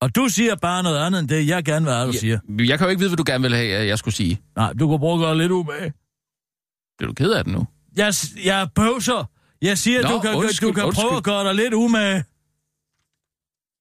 Og 0.00 0.14
du 0.14 0.28
siger 0.28 0.54
bare 0.56 0.82
noget 0.82 0.98
andet 1.06 1.18
end 1.20 1.28
det, 1.28 1.46
jeg 1.46 1.64
gerne 1.64 1.86
vil 1.86 1.94
have, 1.94 2.06
du 2.06 2.12
siger. 2.12 2.38
Jeg 2.58 2.78
kan 2.78 2.84
jo 2.86 2.90
ikke 2.90 2.98
vide, 3.00 3.10
hvad 3.10 3.16
du 3.16 3.24
gerne 3.26 3.42
vil 3.42 3.54
have, 3.56 3.72
at 3.76 3.86
jeg 3.88 3.98
skulle 3.98 4.14
sige. 4.14 4.42
Nej, 4.56 4.72
du 4.72 4.88
kan 4.88 4.98
bruge 4.98 5.14
at 5.14 5.20
gøre 5.20 5.38
lidt 5.38 5.52
umage. 5.52 5.92
Bliver 6.98 7.08
du 7.08 7.14
ked 7.14 7.30
af 7.30 7.44
det 7.44 7.52
nu? 7.52 7.66
Jeg, 7.96 8.14
jeg 8.44 8.68
bøvser. 8.74 9.30
Jeg 9.62 9.78
siger, 9.78 10.02
Nå, 10.02 10.08
du 10.08 10.20
kan, 10.20 10.34
undskyld, 10.34 10.68
du 10.68 10.74
kan 10.74 10.84
undskyld. 10.84 11.02
prøve 11.08 11.16
at 11.16 11.24
gøre 11.24 11.44
dig 11.44 11.54
lidt 11.54 11.74
umage. 11.74 12.24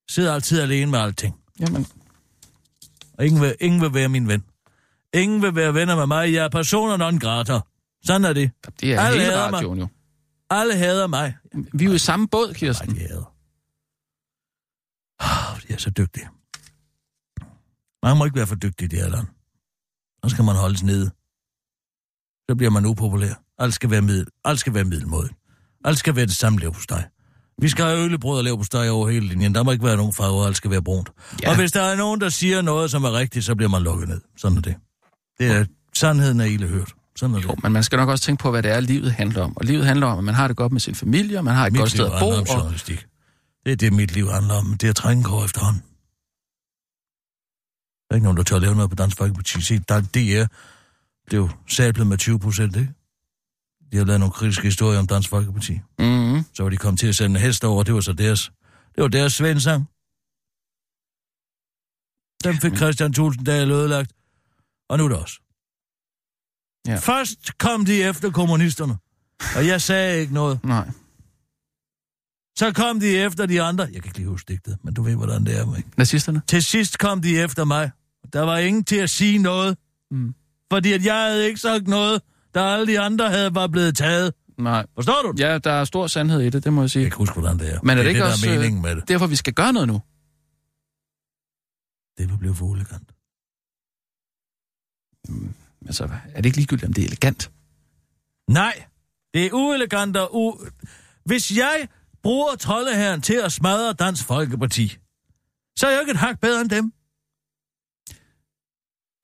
Sidder 0.10 0.34
altid 0.34 0.60
alene 0.62 0.92
med 0.92 1.00
alting. 1.00 1.36
Jamen, 1.60 1.88
Og 3.14 3.26
ingen 3.26 3.42
vil, 3.42 3.56
ingen 3.60 3.82
vil 3.82 3.94
være 3.94 4.10
min 4.10 4.28
ven. 4.28 4.44
Ingen 5.14 5.42
vil 5.42 5.56
være 5.56 5.74
venner 5.74 5.96
med 5.96 6.08
mig. 6.08 6.34
Jeg 6.34 6.46
er 6.46 6.50
persona 6.50 6.98
non 6.98 7.20
grata. 7.20 7.60
Sådan 8.06 8.26
er 8.26 8.34
det. 8.34 8.52
det 8.82 8.94
er 8.94 9.00
Alle 9.02 9.20
hele 9.22 9.32
hader 9.32 9.50
mig. 9.50 9.58
radioen 9.58 9.80
jo. 9.80 9.88
Alle 10.50 10.76
hader 10.76 11.08
mig. 11.08 11.36
Vi 11.74 11.84
er 11.84 11.90
jo 11.90 11.94
i 11.96 11.98
samme 11.98 12.28
båd, 12.28 12.48
Nej, 12.48 12.54
Kirsten. 12.58 12.96
de 12.96 13.00
hader. 13.00 13.34
Oh, 15.20 15.62
de 15.68 15.74
er 15.74 15.78
så 15.78 15.90
dygtige. 15.90 16.28
Man 18.04 18.18
må 18.18 18.26
ikke 18.26 18.38
være 18.38 18.48
for 18.48 18.56
dygtig 18.56 18.86
i 18.86 18.88
det 18.88 19.00
her 19.00 19.10
land. 19.10 19.28
Så 20.24 20.30
skal 20.30 20.44
man 20.44 20.56
holdes 20.56 20.84
nede. 20.84 21.06
Så 22.50 22.56
bliver 22.58 22.70
man 22.72 22.86
upopulær. 22.86 23.34
Alt 23.60 23.74
skal 23.74 23.90
være 23.90 24.02
middel. 24.02 24.28
Alt 24.46 24.60
skal 24.60 24.74
være 24.74 24.84
middelmåde. 24.84 25.30
Alt 25.86 25.98
skal 25.98 26.16
være 26.16 26.26
det 26.26 26.36
samme 26.36 26.60
lev 26.60 26.74
hos 26.74 26.88
dig. 26.88 27.10
Vi 27.62 27.70
skal 27.70 27.86
have 27.86 28.04
øllebrød 28.06 28.48
og 28.52 28.58
på 28.58 28.64
steg 28.64 28.90
over 28.92 29.10
hele 29.10 29.28
linjen. 29.28 29.56
Der 29.56 29.64
må 29.64 29.72
ikke 29.72 29.86
være 29.86 29.98
nogen 29.98 30.14
farver, 30.14 30.46
alt 30.46 30.58
skal 30.58 30.72
være 30.72 30.82
brunt. 30.84 31.10
Ja. 31.44 31.50
Og 31.50 31.56
hvis 31.56 31.72
der 31.72 31.82
er 31.82 31.96
nogen, 31.96 32.22
der 32.22 32.30
siger 32.30 32.62
noget, 32.62 32.92
som 32.92 33.04
er 33.04 33.12
rigtigt, 33.12 33.46
så 33.46 33.56
bliver 33.56 33.70
man 33.70 33.82
lukket 33.84 34.08
ned. 34.10 34.22
Sådan 34.38 34.58
er 34.58 34.62
det. 34.62 34.76
Det 35.40 35.48
er 35.48 35.66
sandheden 35.94 36.40
af 36.42 36.48
Ile 36.48 36.68
hørt. 36.68 36.94
Sådan 37.16 37.36
er 37.36 37.40
Jo, 37.40 37.52
det. 37.52 37.64
men 37.64 37.72
man 37.72 37.84
skal 37.84 37.98
nok 37.98 38.10
også 38.10 38.24
tænke 38.24 38.42
på, 38.42 38.52
hvad 38.52 38.64
det 38.64 38.72
er, 38.72 38.80
livet 38.80 39.12
handler 39.12 39.44
om. 39.44 39.58
Og 39.58 39.66
livet 39.66 39.86
handler 39.86 40.08
om, 40.08 40.18
at 40.18 40.24
man 40.24 40.34
har 40.34 40.48
det 40.48 40.58
godt 40.58 40.72
med 40.72 40.80
sin 40.80 40.96
familie, 40.96 41.38
og 41.38 41.44
man 41.44 41.56
har 41.56 41.68
et 41.68 41.76
godt 41.76 41.90
sted 41.92 42.06
at 42.06 42.12
bo. 42.20 42.30
om 42.30 42.46
Og... 42.50 42.74
Det 43.66 43.72
er 43.72 43.76
det, 43.76 43.94
mit 43.94 44.12
liv 44.12 44.28
handler 44.30 44.54
om. 44.54 44.78
Det 44.78 44.90
er 44.90 44.94
trængekår 44.94 45.46
efterhånden. 45.46 45.82
Der 48.08 48.14
er 48.14 48.16
ikke 48.16 48.24
nogen, 48.24 48.38
der 48.38 48.44
tør 48.44 48.60
lave 48.60 48.76
noget 48.76 48.90
på 48.90 48.96
Dansk 48.96 49.18
Folkeparti. 49.18 49.62
Se, 49.62 49.80
der 49.80 49.96
er 49.96 50.02
DR. 50.02 50.46
Det 51.26 51.34
er 51.34 51.38
jo 51.38 51.50
sablet 51.68 52.08
med 52.08 52.18
20 52.18 52.40
procent, 52.40 52.76
ikke? 52.76 52.94
De 53.92 53.98
har 53.98 54.06
lavet 54.06 54.20
nogle 54.20 54.32
kritiske 54.34 54.64
historier 54.64 55.00
om 55.00 55.08
Dansk 55.08 55.30
Folkeparti. 55.30 55.80
Mm-hmm. 56.00 56.44
Så 56.54 56.64
var 56.64 56.70
de 56.70 56.78
kommet 56.78 57.00
til 57.00 57.08
at 57.08 57.16
sende 57.16 57.40
en 57.40 57.46
hest 57.46 57.64
over, 57.64 57.84
det 57.84 57.94
var 57.94 58.02
så 58.02 58.14
deres, 58.14 58.52
det 58.96 59.02
var 59.02 59.08
deres 59.08 59.34
svensang. 59.34 59.88
Den 62.44 62.58
fik 62.62 62.76
Christian 62.78 63.14
Thulsen 63.14 63.44
Dahl 63.44 63.72
ødelagt. 63.72 64.12
Og 64.92 64.98
nu 64.98 65.04
er 65.04 65.10
det 65.10 65.18
også. 65.18 65.40
Ja. 66.88 66.96
Først 66.96 67.58
kom 67.58 67.86
de 67.86 68.04
efter 68.04 68.32
kommunisterne, 68.32 68.98
og 69.56 69.68
jeg 69.68 69.82
sagde 69.82 70.20
ikke 70.22 70.34
noget. 70.34 70.60
Nej. 70.64 70.90
Så 72.58 72.72
kom 72.74 73.00
de 73.00 73.18
efter 73.18 73.46
de 73.46 73.62
andre. 73.62 73.84
Jeg 73.84 73.94
kan 74.02 74.06
ikke 74.06 74.18
lige 74.18 74.28
huske 74.30 74.54
digtet, 74.54 74.78
men 74.84 74.94
du 74.94 75.02
ved, 75.04 75.16
hvordan 75.16 75.46
det 75.46 75.58
er. 75.58 75.76
Ikke? 75.76 75.90
Nazisterne? 75.98 76.42
Til 76.48 76.64
sidst 76.64 76.98
kom 76.98 77.22
de 77.22 77.40
efter 77.40 77.64
mig. 77.66 77.92
Der 78.34 78.42
var 78.42 78.58
ingen 78.58 78.84
til 78.84 78.96
at 78.96 79.10
sige 79.10 79.38
noget. 79.38 79.78
Mm. 80.12 80.36
Fordi 80.72 80.94
at 80.94 81.06
jeg 81.06 81.16
havde 81.24 81.48
ikke 81.48 81.60
sagt 81.60 81.88
noget, 81.88 82.22
da 82.56 82.60
alle 82.60 82.88
de 82.88 83.00
andre 83.00 83.30
havde 83.30 83.56
var 83.56 83.68
blevet 83.68 83.98
taget. 83.98 84.34
Nej. 84.58 84.86
Forstår 84.96 85.22
du? 85.22 85.34
Ja, 85.38 85.58
der 85.58 85.72
er 85.72 85.84
stor 85.84 86.08
sandhed 86.08 86.42
i 86.42 86.50
det, 86.50 86.64
det 86.64 86.74
må 86.74 86.82
jeg 86.82 86.84
Jeg 86.84 86.90
sige. 86.90 87.02
kan 87.02 87.08
ikke 87.08 87.18
huske, 87.18 87.40
hvordan 87.40 87.60
det 87.60 87.74
er. 87.74 87.80
Men 87.84 87.90
er 87.90 87.96
det, 87.96 88.04
det 88.04 88.10
ikke 88.10 88.22
det, 88.24 88.32
også 88.32 88.50
er 88.50 88.66
øh, 88.66 88.74
med 88.74 88.96
det? 88.96 89.08
derfor, 89.08 89.28
vi 89.28 89.36
skal 89.36 89.54
gøre 89.54 89.74
noget 89.74 89.88
nu? 89.88 90.02
Det 92.18 92.30
vil 92.32 92.38
blive 92.38 92.56
for 92.56 92.74
elegant. 92.76 93.12
Altså, 95.86 96.04
er 96.26 96.36
det 96.36 96.46
ikke 96.46 96.58
ligegyldigt, 96.58 96.88
om 96.88 96.94
det 96.94 97.02
er 97.04 97.08
elegant? 97.08 97.52
Nej, 98.50 98.84
det 99.34 99.46
er 99.46 99.50
uelegant 99.54 100.18
og 100.18 100.36
u... 100.36 100.58
Hvis 101.26 101.58
jeg 101.58 101.88
bruger 102.24 102.56
troldeherren 102.56 103.22
til 103.22 103.34
at 103.34 103.52
smadre 103.52 103.94
Dansk 103.94 104.26
Folkeparti, 104.26 104.98
så 105.78 105.88
er 105.88 105.92
jeg 105.92 106.00
ikke 106.02 106.12
et 106.12 106.18
hak 106.18 106.40
bedre 106.42 106.62
end 106.62 106.70
dem. 106.70 106.94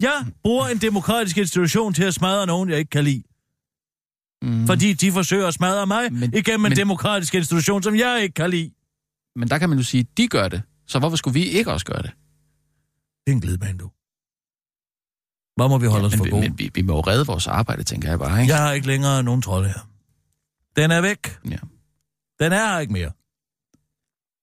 Jeg 0.01 0.25
bruger 0.43 0.67
en 0.67 0.77
demokratisk 0.77 1.37
institution 1.37 1.93
til 1.93 2.03
at 2.03 2.13
smadre 2.13 2.45
nogen, 2.45 2.69
jeg 2.69 2.79
ikke 2.79 2.89
kan 2.89 3.03
lide. 3.03 3.23
Mm. 4.41 4.67
Fordi 4.67 4.93
de 4.93 5.11
forsøger 5.11 5.47
at 5.47 5.53
smadre 5.53 5.87
mig 5.87 6.11
Men- 6.11 6.19
men, 6.19 6.33
igennem 6.33 6.65
en 6.65 6.69
men- 6.69 6.77
demokratisk 6.77 7.35
institution, 7.35 7.83
som 7.83 7.95
jeg 7.95 8.19
ikke 8.23 8.33
kan 8.33 8.49
lide. 8.49 8.71
Men 9.35 9.47
der 9.47 9.57
kan 9.57 9.69
man 9.69 9.77
jo 9.77 9.83
sige, 9.83 10.01
at 10.01 10.17
de 10.17 10.27
gør 10.27 10.47
det. 10.47 10.61
Så 10.87 10.99
hvorfor 10.99 11.17
skulle 11.17 11.33
vi 11.33 11.43
ikke 11.45 11.71
også 11.71 11.85
gøre 11.85 12.01
det? 12.01 12.11
Det 13.25 13.31
er 13.31 13.35
en 13.35 13.41
glidebane, 13.41 13.77
du. 13.77 13.91
Hvor 15.57 15.67
må 15.67 15.77
vi 15.77 15.87
holde 15.87 16.01
ja, 16.01 16.05
os 16.07 16.11
men, 16.11 16.17
for 16.17 16.23
vi- 16.23 16.29
gode? 16.29 16.41
men 16.41 16.59
vi, 16.59 16.71
vi 16.73 16.81
må 16.81 16.93
jo 16.93 16.99
redde 17.01 17.25
vores 17.25 17.47
arbejde, 17.47 17.83
tænker 17.83 18.09
jeg 18.09 18.19
bare, 18.19 18.41
ikke? 18.41 18.53
Jeg 18.53 18.61
har 18.63 18.71
ikke 18.71 18.87
længere 18.87 19.23
nogen 19.23 19.41
trolde 19.41 19.67
her. 19.67 19.89
Den 20.75 20.91
er 20.91 21.01
væk. 21.01 21.37
Ja. 21.49 21.57
Den 22.39 22.51
er 22.53 22.67
her 22.71 22.79
ikke 22.79 22.93
mere. 22.93 23.11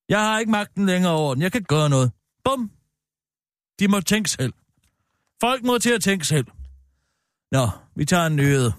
Jeg 0.08 0.20
har 0.20 0.38
ikke 0.38 0.50
magten 0.52 0.86
længere 0.86 1.12
over 1.12 1.34
den. 1.34 1.42
Jeg 1.42 1.52
kan 1.52 1.58
ikke 1.58 1.68
gøre 1.68 1.88
noget. 1.90 2.12
Bum. 2.44 2.70
De 3.80 3.88
må 3.88 4.00
tænke 4.00 4.30
selv. 4.30 4.52
Folk 5.40 5.64
må 5.64 5.78
til 5.78 5.90
at 5.90 6.02
tænke 6.02 6.26
selv. 6.26 6.46
Nå, 7.52 7.68
vi 7.96 8.04
tager 8.04 8.26
en 8.26 8.36
nyhed. 8.36 8.70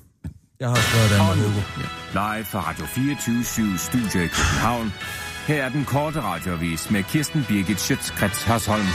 Jeg 0.60 0.70
har 0.70 0.76
skrevet 0.76 1.10
den 1.12 1.20
Og 1.20 1.38
nu, 1.38 1.44
live 2.14 2.46
fra 2.46 2.60
Radio 2.70 2.86
24 2.86 3.78
Studio 3.78 4.20
i 4.22 4.28
København. 4.28 4.92
Her 5.48 5.64
er 5.66 5.70
den 5.70 5.86
korte 5.86 6.22
radiovis 6.22 6.92
med 6.92 7.04
Kirsten 7.04 7.46
Birgit 7.48 7.80
Schøtzgrads 7.80 8.44
Hasholm. 8.44 8.86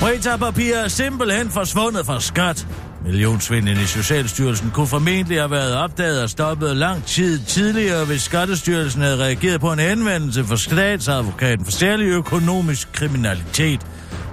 Brita-papir 0.00 0.74
er 0.74 0.88
simpelthen 0.88 1.50
forsvundet 1.50 2.06
fra 2.06 2.20
skat. 2.20 2.66
Millionsvinden 3.04 3.76
i 3.76 3.86
Socialstyrelsen 3.86 4.70
kunne 4.70 4.86
formentlig 4.86 5.38
have 5.38 5.50
været 5.50 5.76
opdaget 5.76 6.22
og 6.22 6.30
stoppet 6.30 6.76
lang 6.76 7.04
tid 7.04 7.40
tidligere, 7.40 8.04
hvis 8.04 8.22
Skattestyrelsen 8.22 9.02
havde 9.02 9.16
reageret 9.16 9.60
på 9.60 9.72
en 9.72 9.78
henvendelse 9.78 10.44
fra 10.44 10.56
statsadvokaten 10.56 11.64
for 11.64 11.72
særlig 11.72 12.06
økonomisk 12.06 12.92
kriminalitet 12.92 13.80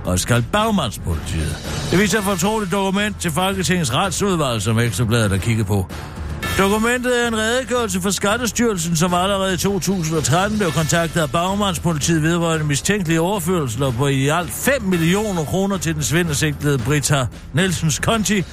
og 0.06 0.20
skal 0.20 0.46
bagmandspolitiet. 0.52 1.58
Det 1.92 2.00
viser 2.00 2.18
et 2.18 2.24
fortroligt 2.24 2.72
dokument 2.72 3.22
til 3.22 3.32
Folketingets 3.32 3.94
retsudvalg, 3.94 4.62
som 4.62 4.80
Ekstrabladet 4.80 5.32
har 5.32 5.38
kigget 5.38 5.68
på. 5.68 5.88
Dokumentet 6.58 7.24
er 7.24 7.28
en 7.28 7.38
redegørelse 7.38 8.02
for 8.02 8.10
Skattestyrelsen, 8.10 8.96
som 8.96 9.14
allerede 9.14 9.54
i 9.54 9.58
2013 9.58 10.58
blev 10.58 10.72
kontaktet 10.72 11.22
af 11.22 11.32
Bagmandspolitiet 11.32 12.24
vedrørende 12.24 12.66
mistænkelige 12.66 13.22
overførsler 13.22 13.92
på 13.92 14.08
i 14.08 14.28
alt 14.28 14.52
5 14.52 14.82
millioner 14.82 15.46
kroner 15.46 15.78
til 15.78 15.96
den 15.96 16.04
svindelsigtede 16.04 16.78
Britta 16.78 17.28
Nielsens 17.54 18.00
konti. 18.00 18.44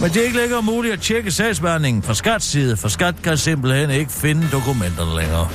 Men 0.00 0.10
det 0.10 0.16
er 0.16 0.24
ikke 0.24 0.36
længere 0.36 0.62
muligt 0.62 0.94
at 0.94 1.00
tjekke 1.00 1.30
sagsbehandlingen 1.30 2.02
fra 2.02 2.14
Skats 2.14 2.46
side, 2.46 2.76
for 2.76 2.88
Skat 2.88 3.14
kan 3.22 3.36
simpelthen 3.36 3.90
ikke 3.90 4.12
finde 4.12 4.48
dokumenterne 4.52 5.16
længere. 5.16 5.48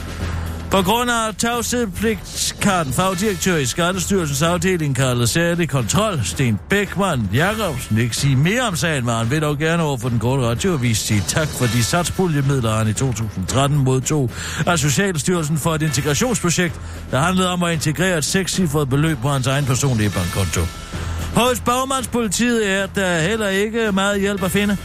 På 0.71 0.81
grund 0.81 1.11
af 1.11 1.35
tavshedspligt 1.35 2.55
kan 2.61 2.85
fagdirektør 2.93 3.55
i 3.57 3.65
Skattestyrelsens 3.65 4.41
afdeling 4.41 4.95
kaldet 4.95 5.29
særlig 5.29 5.69
kontrol, 5.69 6.19
Sten 6.23 6.59
Bækman 6.69 7.29
Jacobsen, 7.33 7.97
ikke 7.97 8.15
sige 8.15 8.35
mere 8.35 8.61
om 8.61 8.75
sagen, 8.75 9.05
men 9.05 9.15
han 9.15 9.31
vil 9.31 9.41
dog 9.41 9.57
gerne 9.57 9.83
over 9.83 9.97
for 9.97 10.09
den 10.09 10.19
korte 10.19 10.43
radioavis 10.43 10.97
sige 10.97 11.23
tak 11.27 11.47
for 11.47 11.65
de 11.65 11.83
satspuljemidler, 11.83 12.71
han 12.71 12.87
i 12.87 12.93
2013 12.93 13.77
modtog 13.77 14.29
af 14.67 14.79
Socialstyrelsen 14.79 15.57
for 15.57 15.75
et 15.75 15.81
integrationsprojekt, 15.81 16.81
der 17.11 17.19
handlede 17.19 17.49
om 17.49 17.63
at 17.63 17.73
integrere 17.73 18.17
et 18.17 18.25
sekscifret 18.25 18.89
beløb 18.89 19.17
på 19.21 19.29
hans 19.29 19.47
egen 19.47 19.65
personlige 19.65 20.09
bankkonto. 20.09 20.61
Hos 21.35 21.59
bagmandspolitiet 21.59 22.69
er 22.69 22.85
der 22.85 23.19
heller 23.19 23.47
ikke 23.47 23.91
meget 23.91 24.21
hjælp 24.21 24.43
at 24.43 24.51
finde. 24.51 24.77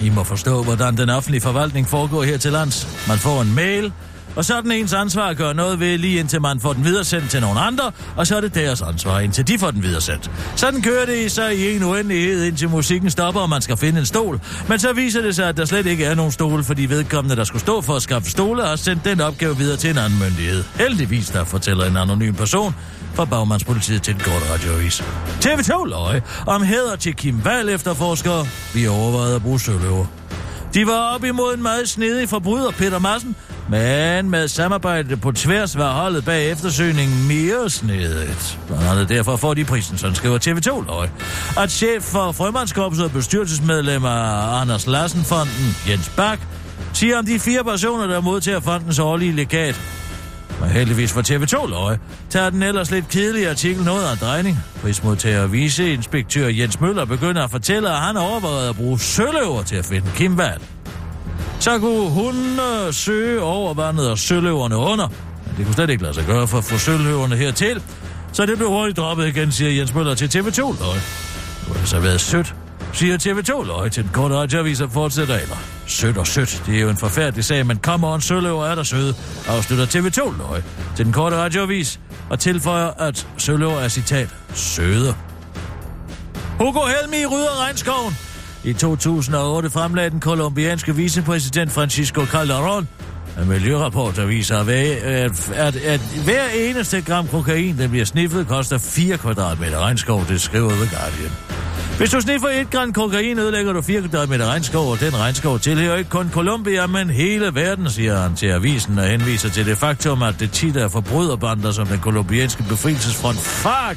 I 0.00 0.10
må 0.10 0.24
forstå, 0.24 0.62
hvordan 0.62 0.96
den 0.96 1.10
offentlige 1.10 1.40
forvaltning 1.40 1.88
foregår 1.88 2.22
her 2.22 2.38
til 2.38 2.52
lands. 2.52 3.06
Man 3.08 3.18
får 3.18 3.42
en 3.42 3.54
mail, 3.54 3.92
og 4.36 4.44
så 4.44 4.56
er 4.56 4.60
den 4.60 4.72
ens 4.72 4.92
ansvar 4.92 5.28
at 5.28 5.36
gøre 5.36 5.54
noget 5.54 5.80
ved, 5.80 5.98
lige 5.98 6.18
indtil 6.18 6.40
man 6.40 6.60
får 6.60 6.72
den 6.72 6.84
videresendt 6.84 7.30
til 7.30 7.40
nogle 7.40 7.60
andre, 7.60 7.92
og 8.16 8.26
så 8.26 8.36
er 8.36 8.40
det 8.40 8.54
deres 8.54 8.82
ansvar, 8.82 9.20
indtil 9.20 9.48
de 9.48 9.58
får 9.58 9.70
den 9.70 9.82
videresendt. 9.82 10.30
Sådan 10.56 10.82
kører 10.82 11.06
det 11.06 11.16
i 11.16 11.28
sig 11.28 11.58
i 11.58 11.76
en 11.76 11.82
uendelighed, 11.82 12.44
indtil 12.44 12.68
musikken 12.68 13.10
stopper, 13.10 13.40
og 13.40 13.48
man 13.48 13.62
skal 13.62 13.76
finde 13.76 14.00
en 14.00 14.06
stol. 14.06 14.40
Men 14.68 14.78
så 14.78 14.92
viser 14.92 15.22
det 15.22 15.36
sig, 15.36 15.48
at 15.48 15.56
der 15.56 15.64
slet 15.64 15.86
ikke 15.86 16.04
er 16.04 16.14
nogen 16.14 16.32
stol, 16.32 16.64
fordi 16.64 16.86
vedkommende, 16.86 17.36
der 17.36 17.44
skulle 17.44 17.62
stå 17.62 17.80
for 17.80 17.96
at 17.96 18.02
skaffe 18.02 18.30
stole, 18.30 18.66
har 18.66 18.76
sendt 18.76 19.04
den 19.04 19.20
opgave 19.20 19.56
videre 19.56 19.76
til 19.76 19.90
en 19.90 19.98
anden 19.98 20.18
myndighed. 20.18 20.64
Heldigvis, 20.74 21.28
der 21.28 21.44
fortæller 21.44 21.84
en 21.84 21.96
anonym 21.96 22.34
person 22.34 22.74
fra 23.14 23.24
bagmandspolitiet 23.24 24.02
til 24.02 24.14
den 24.14 24.22
korte 24.22 24.52
radioavis. 24.52 25.00
TV2 25.44 25.84
løg 25.84 26.22
om 26.46 26.62
hæder 26.62 26.96
til 26.96 27.14
Kim 27.14 27.40
Wall 27.44 27.68
efterforsker. 27.68 28.46
Vi 28.74 28.86
overvejede 28.86 29.34
at 29.34 29.42
bruge 29.42 29.60
søløver. 29.60 30.19
De 30.74 30.86
var 30.86 31.14
op 31.14 31.24
imod 31.24 31.54
en 31.54 31.62
meget 31.62 31.88
snedig 31.88 32.28
forbryder, 32.28 32.70
Peter 32.70 32.98
Madsen, 32.98 33.36
men 33.68 34.30
med 34.30 34.48
samarbejde 34.48 35.16
på 35.16 35.32
tværs 35.32 35.78
var 35.78 35.92
holdet 35.92 36.24
bag 36.24 36.50
eftersøgningen 36.50 37.28
mere 37.28 37.70
snedigt. 37.70 38.58
Blandt 38.66 38.84
andet 38.84 39.08
derfor 39.08 39.36
får 39.36 39.54
de 39.54 39.64
prisen, 39.64 39.98
sådan 39.98 40.16
skriver 40.16 40.38
TV2 40.38 40.86
løg. 40.86 41.08
At 41.58 41.70
chef 41.70 42.02
for 42.02 42.32
Frømandskorpset 42.32 43.04
og 43.04 43.10
bestyrelsesmedlem 43.12 44.04
af 44.04 44.60
Anders 44.60 44.86
Larsen-fonden, 44.86 45.76
Jens 45.88 46.08
Bak, 46.16 46.38
siger 46.92 47.18
om 47.18 47.26
de 47.26 47.38
fire 47.38 47.64
personer, 47.64 48.06
der 48.06 48.20
modtager 48.20 48.60
fondens 48.60 48.98
årlige 48.98 49.32
legat, 49.32 49.80
men 50.60 50.68
heldigvis 50.68 51.12
for 51.12 51.22
TV2 51.22 51.70
løje, 51.70 51.98
tager 52.30 52.50
den 52.50 52.62
ellers 52.62 52.90
lidt 52.90 53.08
kedelige 53.08 53.50
artikel 53.50 53.84
noget 53.84 54.04
af 54.04 54.18
drejning. 54.18 54.58
Prismodtager 54.82 55.42
og 55.42 55.52
viceinspektør 55.52 56.48
Jens 56.48 56.80
Møller 56.80 57.04
begynder 57.04 57.44
at 57.44 57.50
fortælle, 57.50 57.90
at 57.90 58.00
han 58.00 58.16
overvejede 58.16 58.68
at 58.68 58.76
bruge 58.76 59.00
søløver 59.00 59.62
til 59.62 59.76
at 59.76 59.86
finde 59.86 60.10
Kim 60.16 60.38
Wall. 60.38 60.60
Så 61.60 61.78
kunne 61.78 62.10
hun 62.10 62.34
øh, 62.60 62.92
søge 62.92 63.42
over 63.42 63.74
vandet 63.74 64.10
og 64.10 64.18
søløverne 64.18 64.76
under. 64.76 65.08
Men 65.46 65.56
det 65.56 65.64
kunne 65.64 65.74
slet 65.74 65.90
ikke 65.90 66.02
lade 66.02 66.14
sig 66.14 66.24
gøre 66.26 66.46
for 66.46 66.58
at 66.58 66.64
få 66.64 66.78
søløverne 66.78 67.36
hertil. 67.36 67.82
Så 68.32 68.46
det 68.46 68.56
blev 68.56 68.68
hurtigt 68.68 68.96
droppet 68.96 69.26
igen, 69.26 69.52
siger 69.52 69.70
Jens 69.70 69.94
Møller 69.94 70.14
til 70.14 70.26
TV2 70.38 70.60
løje. 70.60 70.94
Det 70.94 71.66
har 71.66 71.74
det 71.74 71.88
så 71.88 72.00
været 72.00 72.20
sødt, 72.20 72.54
siger 72.92 73.18
TV2-løje 73.18 73.88
til 73.88 74.02
den 74.02 74.12
korte 74.12 74.34
radioavis 74.34 74.80
og 74.80 74.90
fortsætter 74.90 75.34
eller. 75.34 75.56
Sødt 75.86 76.18
og 76.18 76.26
sødt, 76.26 76.62
det 76.66 76.76
er 76.76 76.80
jo 76.80 76.88
en 76.88 76.96
forfærdelig 76.96 77.44
sag, 77.44 77.66
men 77.66 77.76
kommer 77.76 78.08
on, 78.08 78.20
søløver 78.20 78.66
er 78.66 78.74
der 78.74 78.82
søde, 78.82 79.14
afslutter 79.48 79.86
TV2-løje 79.86 80.62
til 80.96 81.04
den 81.04 81.12
korte 81.12 81.36
radioavis 81.36 82.00
og 82.30 82.38
tilføjer, 82.38 82.90
at 82.98 83.26
søløver 83.36 83.80
er 83.80 83.88
citat 83.88 84.28
søde. 84.54 85.14
Hugo 86.58 86.80
Helmi 86.86 87.26
rydder 87.26 87.64
regnskoven. 87.64 88.14
I 88.64 88.72
2008 88.72 89.70
fremlagde 89.70 90.10
den 90.10 90.20
kolumbianske 90.20 90.96
vicepræsident 90.96 91.72
Francisco 91.72 92.20
Calderón 92.20 92.84
en 93.42 93.48
miljørapport, 93.48 94.16
der 94.16 94.26
viser, 94.26 94.58
at 94.58 94.64
hver, 94.64 94.96
at, 95.02 95.52
at, 95.54 95.76
at 95.76 96.00
hver 96.24 96.48
eneste 96.54 97.00
gram 97.00 97.28
kokain, 97.28 97.78
der 97.78 97.88
bliver 97.88 98.04
sniffet, 98.04 98.46
koster 98.46 98.78
4 98.78 99.18
kvadratmeter 99.18 99.78
regnskov, 99.78 100.24
det 100.28 100.40
skriver 100.40 100.70
The 100.70 100.96
Guardian. 100.96 101.49
Hvis 102.00 102.10
du 102.10 102.20
sniffer 102.20 102.48
et 102.48 102.70
gram 102.70 102.92
kokain, 102.92 103.38
ødelægger 103.38 103.72
du 103.72 103.82
4 103.82 104.00
kvadratmeter 104.00 104.46
regnskov, 104.46 104.90
og 104.90 105.00
den 105.00 105.18
regnskov 105.18 105.58
tilhører 105.58 105.96
ikke 105.96 106.10
kun 106.10 106.30
Colombia, 106.32 106.86
men 106.86 107.10
hele 107.10 107.54
verden, 107.54 107.90
siger 107.90 108.18
han 108.18 108.36
til 108.36 108.46
avisen 108.46 108.98
og 108.98 109.04
henviser 109.04 109.48
til 109.50 109.66
det 109.66 109.78
faktum, 109.78 110.22
at 110.22 110.34
det 110.40 110.50
tit 110.52 110.76
er 110.76 110.88
forbryderbander 110.88 111.72
som 111.72 111.86
den 111.86 111.98
kolumbianske 111.98 112.62
befrielsesfront 112.62 113.38
FARC, 113.38 113.96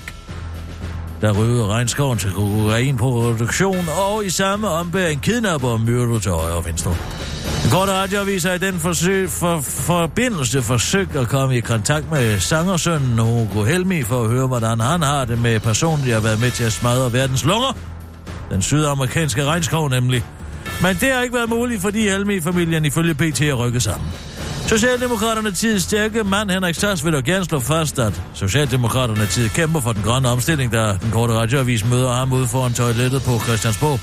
der 1.22 1.32
ryger 1.32 1.68
regnskoven 1.68 2.18
til 2.18 2.32
kokainproduktion, 2.32 3.86
og 4.10 4.26
i 4.26 4.30
samme 4.30 4.70
ombæring 4.70 5.22
kidnapper 5.22 5.68
og 5.68 5.82
myrder 5.82 6.20
til 6.20 6.32
højre 6.32 6.56
og 6.56 6.66
venstre. 6.66 6.96
Den 7.64 7.72
korte 7.72 7.92
radioavis 7.92 8.44
har 8.44 8.54
i 8.54 8.58
den 8.58 8.80
forsøg, 8.80 9.30
for, 9.30 9.60
forbindelse 9.62 10.62
forsøgt 10.62 11.16
at 11.16 11.28
komme 11.28 11.58
i 11.58 11.60
kontakt 11.60 12.12
med 12.12 12.40
sangersønnen 12.40 13.20
Hugo 13.20 13.64
Helmi 13.64 14.04
for 14.04 14.24
at 14.24 14.30
høre, 14.30 14.48
hvordan 14.48 14.80
han 14.80 15.02
har 15.02 15.26
det 15.26 15.42
med 15.42 15.60
personligt 15.60 16.08
at 16.08 16.22
har 16.22 16.22
været 16.22 16.40
med 16.40 16.52
til 16.52 16.64
at 16.64 16.74
smadre 16.74 17.14
verdens 17.14 17.46
lunger. 17.46 17.93
Den 18.54 18.62
sydamerikanske 18.62 19.46
regnskov 19.46 19.90
nemlig. 19.90 20.26
Men 20.82 20.96
det 20.96 21.12
har 21.12 21.22
ikke 21.22 21.36
været 21.36 21.50
muligt, 21.50 21.82
fordi 21.82 22.10
Helmi-familien 22.10 22.86
ifølge 22.86 23.14
BT 23.14 23.42
er 23.42 23.54
rykket 23.54 23.84
sammen. 23.84 24.08
Socialdemokraterne 24.68 25.52
tid 25.52 25.80
stærke 25.80 26.24
mand 26.24 26.50
Henrik 26.52 26.76
Sass 26.76 27.06
vil 27.06 27.14
dog 27.14 27.24
gerne 27.24 27.46
slå 27.46 27.60
fast, 27.60 28.00
at 28.00 28.22
Socialdemokraterne 28.34 29.26
tid 29.26 29.50
kæmper 29.50 29.80
for 29.80 29.94
den 29.94 30.04
grønne 30.04 30.30
omstilling, 30.30 30.72
der 30.72 30.98
den 30.98 31.12
korte 31.12 31.34
radioavis 31.34 31.86
møder 31.86 32.14
ham 32.14 32.34
ude 32.34 32.48
foran 32.48 32.74
toilettet 32.74 33.24
på 33.24 33.40
Christiansborg. 33.40 34.00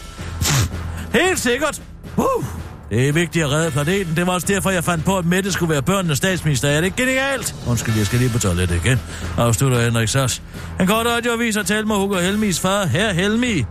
Helt 1.21 1.39
sikkert. 1.39 1.83
Uh. 2.17 2.45
Det 2.91 3.09
er 3.09 3.13
vigtigt 3.13 3.45
at 3.45 3.51
redde 3.51 3.71
planeten. 3.71 4.17
Det 4.17 4.27
var 4.27 4.33
også 4.33 4.47
derfor, 4.47 4.71
jeg 4.71 4.85
fandt 4.85 5.05
på, 5.05 5.19
at 5.19 5.25
Mette 5.25 5.53
skulle 5.53 5.73
være 5.73 5.83
børnenes 5.83 6.19
statsminister. 6.19 6.69
Er 6.69 6.77
det 6.77 6.85
ikke 6.85 6.97
genialt? 6.97 7.55
Undskyld, 7.69 7.97
jeg 7.97 8.07
skal 8.07 8.19
lige 8.19 8.31
på 8.31 8.39
toilettet 8.39 8.81
igen. 8.85 9.01
Afslutter 9.39 9.81
Henrik 9.81 10.09
Sass. 10.09 10.43
En 10.81 10.87
kort 10.87 11.07
radioavis 11.07 11.57
har 11.57 11.63
talt 11.63 11.87
med 11.87 11.97
Hugo 11.97 12.19
Helmis 12.19 12.61
far, 12.61 12.87
her 12.87 13.13
Helmi, 13.13 13.65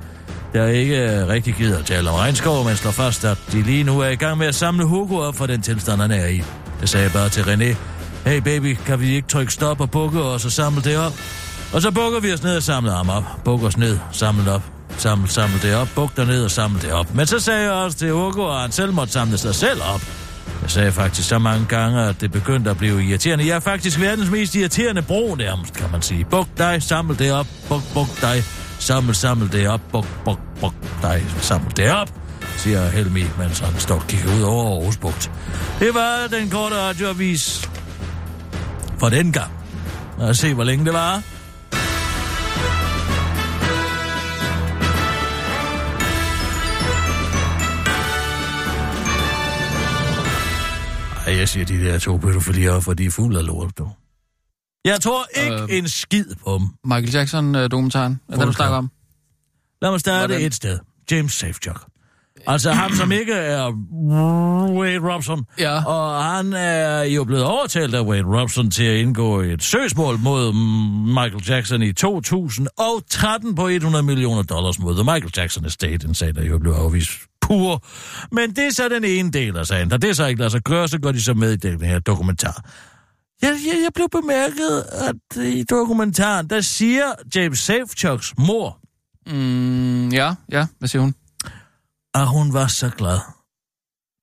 der 0.54 0.68
ikke 0.68 0.98
øh, 0.98 1.28
rigtig 1.28 1.54
gider 1.54 1.80
at 1.80 1.86
tale 1.86 2.10
om 2.10 2.16
regnskov, 2.16 2.66
men 2.66 2.76
slår 2.76 2.92
fast, 2.92 3.26
at 3.26 3.38
de 3.52 3.62
lige 3.62 3.84
nu 3.84 4.00
er 4.00 4.10
i 4.10 4.16
gang 4.16 4.38
med 4.38 4.48
at 4.48 4.56
samle 4.56 4.86
Hugo 4.86 5.18
op 5.18 5.36
for 5.36 5.46
den 5.46 5.62
tilstand, 5.62 6.02
han 6.02 6.12
er 6.12 6.26
i. 6.26 6.44
Det 6.82 6.90
sagde 6.90 7.04
jeg 7.04 7.14
bare 7.14 7.30
til 7.30 7.42
René. 7.42 7.76
Hey 8.26 8.38
baby, 8.38 8.78
kan 8.86 9.00
vi 9.00 9.16
ikke 9.16 9.28
trykke 9.28 9.54
stop 9.54 9.82
og 9.82 9.92
bukke 9.92 10.22
os 10.22 10.46
og 10.46 10.52
samle 10.52 10.82
det 10.82 10.98
op? 10.98 11.14
Og 11.74 11.82
så 11.82 11.92
bukker 11.92 12.20
vi 12.20 12.34
os 12.34 12.44
ned 12.44 12.58
og 12.58 12.64
samler 12.64 12.96
ham 12.96 13.10
op. 13.10 13.24
Bukker 13.46 13.68
os 13.68 13.78
ned, 13.78 14.00
samler 14.12 14.52
op. 14.52 14.62
Samle, 14.98 15.30
samle 15.30 15.60
det 15.62 15.76
op, 15.76 15.88
bukker 15.96 16.26
ned 16.26 16.44
og 16.44 16.52
samle 16.52 16.82
det 16.82 16.92
op. 16.92 17.16
Men 17.16 17.28
så 17.28 17.40
sagde 17.40 17.62
jeg 17.62 17.72
også 17.72 17.98
til 17.98 18.12
Hugo, 18.12 18.56
at 18.56 18.62
han 18.62 18.72
selv 18.72 18.94
måtte 18.94 19.14
samle 19.14 19.38
sig 19.38 19.56
selv 19.56 19.82
op. 19.94 20.02
Jeg 20.62 20.72
sagde 20.72 20.92
faktisk 20.92 21.28
så 21.28 21.40
mange 21.40 21.66
gange, 21.66 22.02
at 22.02 22.22
det 22.22 22.32
begyndte 22.32 22.70
at 22.70 22.78
blive 22.78 23.04
irriterende. 23.04 23.48
Jeg 23.48 23.56
er 23.56 23.60
faktisk 23.60 24.00
verdens 24.00 24.30
mest 24.30 24.56
irriterende 24.56 25.02
bro 25.02 25.36
nærmest, 25.36 25.74
kan 25.74 25.92
man 25.92 26.02
sige. 26.02 26.26
Buk 26.26 26.48
dig, 26.58 26.84
samle 26.84 27.16
det 27.16 27.32
op, 27.32 27.48
buk, 27.70 27.82
buk 27.94 28.22
dig, 28.22 28.44
samle, 28.80 29.14
samle 29.14 29.50
det 29.52 29.70
op, 29.70 29.82
buk, 29.92 30.08
buk, 30.26 30.40
buk 30.62 30.74
Nej, 31.02 31.24
samle 31.42 31.72
det 31.78 31.92
op 31.92 32.20
siger 32.60 32.90
Helmi, 32.90 33.24
mens 33.38 33.60
han 33.60 33.80
står 33.80 33.96
og 33.96 34.08
kigger 34.08 34.36
ud 34.38 34.42
over 34.42 34.76
Aarhus 34.76 34.98
Bugt. 34.98 35.32
Det 35.80 35.94
var 35.94 36.28
den 36.32 36.50
korte 36.50 36.76
radioavis 36.76 37.70
for 39.00 39.10
den 39.10 39.32
gang. 39.32 39.52
Lad 40.20 40.30
os 40.30 40.38
se, 40.38 40.54
hvor 40.54 40.64
længe 40.64 40.86
det 40.86 40.94
var. 40.94 41.24
Ej, 51.28 51.38
jeg 51.38 51.50
siger 51.50 51.66
de 51.66 51.86
der 51.86 52.00
to 52.00 52.18
pædofilier, 52.18 52.80
for 52.80 52.94
de 52.94 53.06
er 53.06 53.12
fuld 53.12 53.38
af 53.38 53.46
lort, 53.46 53.78
du. 53.78 53.90
Jeg 54.86 55.02
tror 55.02 55.26
ikke 55.44 55.62
øh, 55.62 55.78
en 55.78 55.88
skid 55.88 56.26
på 56.44 56.58
dem. 56.60 56.68
Michael 56.86 57.14
Jackson-dokumentaren, 57.14 58.20
er 58.30 58.38
det, 58.38 58.48
du 58.48 58.52
snakker 58.52 58.78
om? 58.78 58.92
Lad 59.82 59.92
mig 59.92 60.00
starte 60.00 60.28
Hvordan? 60.28 60.48
et 60.48 60.54
sted. 60.54 60.80
James 61.12 61.34
Safechuck. 61.34 61.80
Altså 62.48 62.72
ham, 62.72 62.92
som 62.92 63.12
ikke 63.12 63.34
er 63.34 63.72
Wade 64.78 65.14
Robson. 65.14 65.46
Ja. 65.60 65.86
Og 65.86 66.24
han 66.24 66.54
er 66.54 67.04
jo 67.04 67.24
blevet 67.24 67.44
overtalt 67.44 67.96
af 67.96 68.02
Wade 68.02 68.24
Robson 68.24 68.72
til 68.72 68.84
at 68.84 68.96
indgå 68.96 69.42
et 69.42 69.64
søgsmål 69.64 70.20
mod 70.20 70.54
Michael 71.06 71.44
Jackson 71.50 71.82
i 71.82 71.94
2013 71.94 73.56
på 73.56 73.68
100 73.68 74.04
millioner 74.04 74.44
dollars 74.44 74.80
mod 74.80 74.94
The 74.94 75.04
Michael 75.04 75.32
Jackson 75.38 75.66
Estate, 75.66 76.08
en 76.08 76.14
sag, 76.14 76.36
der 76.36 76.44
jo 76.44 76.58
blev 76.58 76.72
afvist 76.72 77.12
pur. 77.42 77.84
Men 78.32 78.50
det 78.50 78.68
er 78.68 78.74
så 78.74 78.90
den 78.90 79.04
ene 79.04 79.32
del 79.32 79.58
af 79.58 79.68
sagen. 79.68 79.90
Da 79.90 79.98
det 79.98 80.18
så 80.18 80.26
ikke 80.26 80.40
lader 80.40 80.50
sig 80.50 80.62
gøre, 80.62 80.88
så 80.88 81.00
går 81.00 81.12
de 81.12 81.22
så 81.24 81.34
med 81.34 81.52
i 81.52 81.56
den 81.56 81.82
her 81.82 82.00
dokumentar. 82.00 82.64
Jeg, 83.42 83.50
jeg, 83.68 83.76
jeg 83.84 83.92
blev 83.96 84.08
bemærket, 84.12 84.84
at 84.92 85.44
i 85.44 85.64
dokumentaren, 85.64 86.48
der 86.50 86.62
siger 86.62 87.06
James 87.36 87.60
Safechucks 87.60 88.34
mor, 88.38 88.80
Mm, 89.28 90.10
ja, 90.10 90.34
ja. 90.52 90.68
Hvad 90.80 90.90
siger 90.90 91.02
hun? 91.02 91.16
at 92.14 92.28
hun 92.28 92.54
var 92.54 92.68
så 92.68 92.90
glad, 92.90 93.20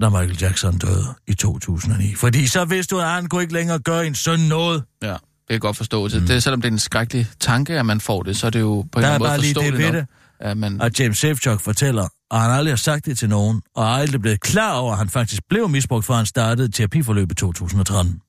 da 0.02 0.08
Michael 0.08 0.38
Jackson 0.42 0.78
døde 0.78 1.06
i 1.26 1.34
2009. 1.34 2.14
Fordi 2.14 2.46
så 2.46 2.64
vidste 2.64 2.94
du, 2.94 3.00
at 3.00 3.08
han 3.08 3.26
kunne 3.28 3.42
ikke 3.42 3.54
længere 3.54 3.78
gøre 3.78 4.06
en 4.06 4.14
søn 4.14 4.40
noget. 4.40 4.84
Ja, 5.02 5.08
det 5.08 5.18
kan 5.18 5.52
jeg 5.52 5.60
godt 5.60 5.76
forstå. 5.76 6.02
Mm. 6.04 6.26
Det, 6.26 6.42
selvom 6.42 6.60
det 6.60 6.68
er 6.68 6.72
en 6.72 6.78
skrækkelig 6.78 7.26
tanke, 7.40 7.78
at 7.78 7.86
man 7.86 8.00
får 8.00 8.22
det, 8.22 8.36
så 8.36 8.46
er 8.46 8.50
det 8.50 8.60
jo 8.60 8.84
på 8.92 8.98
en 8.98 9.02
Der 9.02 9.10
er 9.10 9.18
måde 9.18 9.28
bare 9.30 9.40
lige 9.40 9.54
det 9.54 9.78
ved 9.78 9.92
det, 9.92 10.06
At 10.40 10.56
man, 10.56 10.80
at 10.80 11.00
James 11.00 11.18
Safechuck 11.18 11.60
fortæller, 11.60 12.08
og 12.30 12.40
han 12.40 12.50
aldrig 12.50 12.72
har 12.72 12.76
sagt 12.76 13.06
det 13.06 13.18
til 13.18 13.28
nogen, 13.28 13.62
og 13.76 13.88
aldrig 13.98 14.20
blevet 14.20 14.40
klar 14.40 14.72
over, 14.74 14.92
at 14.92 14.98
han 14.98 15.08
faktisk 15.08 15.42
blev 15.48 15.68
misbrugt, 15.68 16.06
før 16.06 16.14
han 16.14 16.26
startede 16.26 16.72
terapiforløb 16.72 17.30
i 17.30 17.34
2013. 17.34 18.20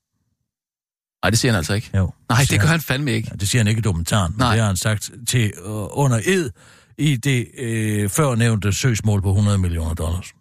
nej, 1.28 1.32
det 1.32 1.40
siger 1.40 1.52
han 1.52 1.58
altså 1.58 1.74
ikke. 1.74 1.90
Jo. 1.98 2.12
Nej, 2.30 2.46
det 2.50 2.62
gør 2.62 2.68
han. 2.68 2.82
fandme 2.82 3.12
ikke. 3.12 3.28
Ja, 3.32 3.36
det 3.36 3.50
siger 3.50 3.60
han 3.60 3.68
ikke 3.68 3.80
i 3.80 3.82
dokumentaren, 3.82 4.32
men 4.32 4.40
Nej. 4.40 4.52
det 4.52 4.60
har 4.60 4.68
han 4.68 4.78
sagt 4.78 5.12
til 5.28 5.54
øh, 5.66 5.72
under 5.92 6.20
ed 6.26 6.50
i 6.98 7.16
det 7.16 7.48
øh, 7.60 8.10
førnævnte 8.10 8.74
søgsmål 8.74 9.22
på 9.22 9.30
100 9.30 9.58
millioner 9.58 9.94
dollars. 9.94 10.34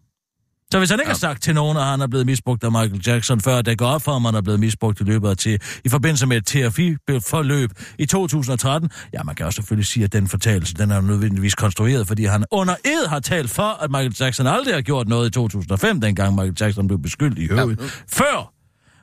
Så 0.72 0.78
hvis 0.78 0.90
han 0.90 1.00
ikke 1.00 1.08
ja. 1.08 1.12
har 1.12 1.18
sagt 1.18 1.42
til 1.42 1.54
nogen, 1.54 1.76
at 1.76 1.84
han 1.84 2.00
er 2.00 2.06
blevet 2.06 2.26
misbrugt 2.26 2.64
af 2.64 2.72
Michael 2.72 3.02
Jackson, 3.06 3.40
før 3.40 3.62
det 3.62 3.78
går 3.78 3.86
op 3.86 4.02
for 4.02 4.12
at 4.12 4.22
han 4.22 4.34
er 4.34 4.40
blevet 4.40 4.60
misbrugt 4.60 5.00
i 5.00 5.04
løbet 5.04 5.28
af 5.28 5.36
til, 5.36 5.60
i 5.84 5.88
forbindelse 5.88 6.26
med 6.26 6.36
et 6.36 6.46
terapi-forløb 6.46 7.70
i 7.98 8.06
2013, 8.06 8.90
ja, 9.14 9.22
man 9.22 9.34
kan 9.34 9.46
også 9.46 9.56
selvfølgelig 9.56 9.86
sige, 9.86 10.04
at 10.04 10.12
den 10.12 10.28
fortælelse, 10.28 10.74
den 10.74 10.90
er 10.90 11.00
nødvendigvis 11.00 11.54
konstrueret, 11.54 12.06
fordi 12.06 12.24
han 12.24 12.44
under 12.50 12.74
ed 12.84 13.08
har 13.08 13.20
talt 13.20 13.50
for, 13.50 13.82
at 13.82 13.90
Michael 13.90 14.16
Jackson 14.20 14.46
aldrig 14.46 14.74
har 14.74 14.82
gjort 14.82 15.08
noget 15.08 15.28
i 15.28 15.30
2005, 15.30 16.00
dengang 16.00 16.34
Michael 16.34 16.56
Jackson 16.60 16.86
blev 16.86 17.02
beskyldt 17.02 17.38
i 17.38 17.46
høvet. 17.46 17.78
Ja. 17.80 17.84
Før 18.08 18.55